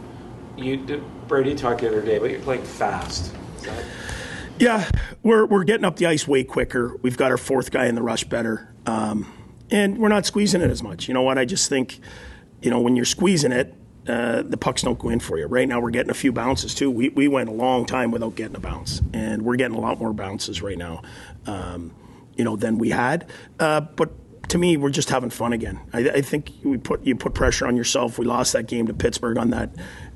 [0.57, 1.03] you?
[1.27, 3.33] Brady talked the other day, but you're playing fast.
[3.63, 3.83] That,
[4.59, 4.87] Yeah,
[5.23, 6.97] we're, we're getting up the ice way quicker.
[6.97, 8.71] We've got our fourth guy in the rush better.
[8.85, 9.33] Um,
[9.71, 11.07] and we're not squeezing it as much.
[11.07, 11.37] You know what?
[11.37, 11.99] I just think,
[12.61, 13.73] you know, when you're squeezing it,
[14.07, 15.45] uh, the pucks don't go in for you.
[15.45, 16.89] Right now, we're getting a few bounces too.
[16.89, 19.99] We, we went a long time without getting a bounce, and we're getting a lot
[19.99, 21.03] more bounces right now,
[21.45, 21.93] um,
[22.35, 23.29] you know, than we had.
[23.59, 24.11] Uh, but
[24.49, 25.79] to me, we're just having fun again.
[25.93, 28.17] I, I think we put you put pressure on yourself.
[28.17, 29.69] We lost that game to Pittsburgh on that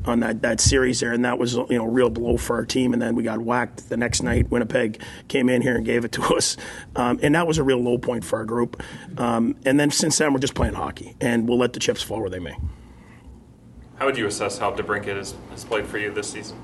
[0.05, 2.65] on that, that series there, and that was you know a real blow for our
[2.65, 2.93] team.
[2.93, 4.49] And then we got whacked the next night.
[4.49, 6.57] Winnipeg came in here and gave it to us,
[6.95, 8.81] um, and that was a real low point for our group.
[9.17, 12.19] Um, and then since then, we're just playing hockey, and we'll let the chips fall
[12.19, 12.57] where they may.
[13.95, 16.57] How would you assess how DeBrinket has, has played for you this season?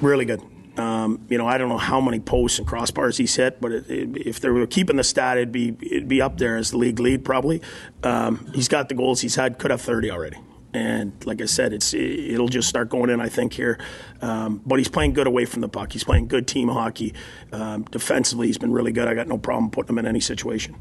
[0.00, 0.40] Really good.
[0.76, 3.90] Um, you know, I don't know how many posts and crossbars he's hit, but it,
[3.90, 6.78] it, if they were keeping the stat, it'd be it'd be up there as the
[6.78, 7.62] league lead probably.
[8.02, 10.38] Um, he's got the goals he's had, could have 30 already.
[10.74, 13.78] And like I said, it's it'll just start going in, I think here.
[14.20, 15.92] Um, but he's playing good away from the puck.
[15.92, 17.14] He's playing good team hockey.
[17.52, 19.08] Um, defensively, he's been really good.
[19.08, 20.76] I got no problem putting him in any situation.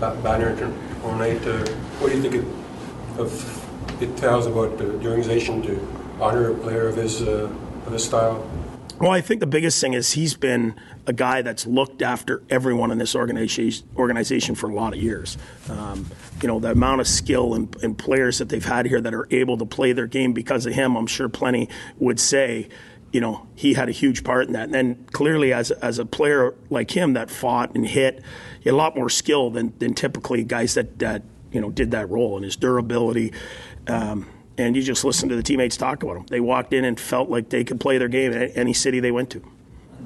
[0.00, 1.64] Ba- Banner tonight, uh,
[1.98, 2.44] what do you think it,
[3.18, 5.80] of it tells about the, the organization to
[6.20, 7.50] honor a player of his uh,
[7.96, 8.48] style?
[9.00, 10.74] Well, I think the biggest thing is he's been
[11.06, 15.38] a guy that's looked after everyone in this organization organization for a lot of years.
[15.70, 16.06] Um,
[16.42, 19.28] you know, the amount of skill and, and players that they've had here that are
[19.30, 22.68] able to play their game because of him, I'm sure plenty would say,
[23.12, 24.64] you know, he had a huge part in that.
[24.64, 28.22] And then clearly, as, as a player like him that fought and hit,
[28.66, 32.36] a lot more skill than, than typically guys that, that, you know, did that role
[32.36, 33.32] and his durability.
[33.86, 34.26] Um,
[34.58, 36.26] and you just listen to the teammates talk about him.
[36.26, 39.12] They walked in and felt like they could play their game in any city they
[39.12, 39.42] went to.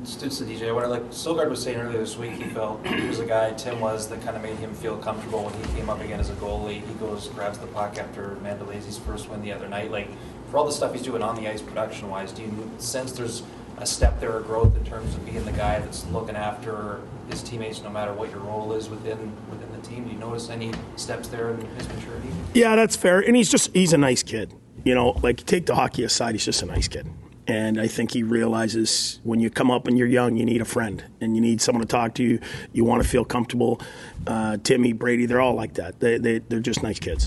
[0.04, 3.06] Stoots to DJ, what I like Stilgard was saying earlier this week, he felt he
[3.06, 5.88] was a guy Tim was that kind of made him feel comfortable when he came
[5.88, 6.84] up again as a goalie.
[6.86, 9.90] He goes grabs the puck after Mandalazi's first win the other night.
[9.90, 10.08] Like
[10.50, 13.42] for all the stuff he's doing on the ice production wise, do you sense there's
[13.78, 17.00] a step there of growth in terms of being the guy that's looking after
[17.30, 20.04] his teammates no matter what your role is within within the team?
[20.04, 22.28] Do you notice any steps there in his maturity?
[22.54, 23.20] Yeah, that's fair.
[23.20, 24.52] And he's just he's a nice kid.
[24.84, 27.08] You know, like take the hockey aside, he's just a nice kid.
[27.48, 30.64] And I think he realizes when you come up and you're young, you need a
[30.64, 32.38] friend and you need someone to talk to you.
[32.72, 33.80] You want to feel comfortable.
[34.26, 35.98] Uh, Timmy, Brady, they're all like that.
[35.98, 37.20] They, they, they're just nice kids.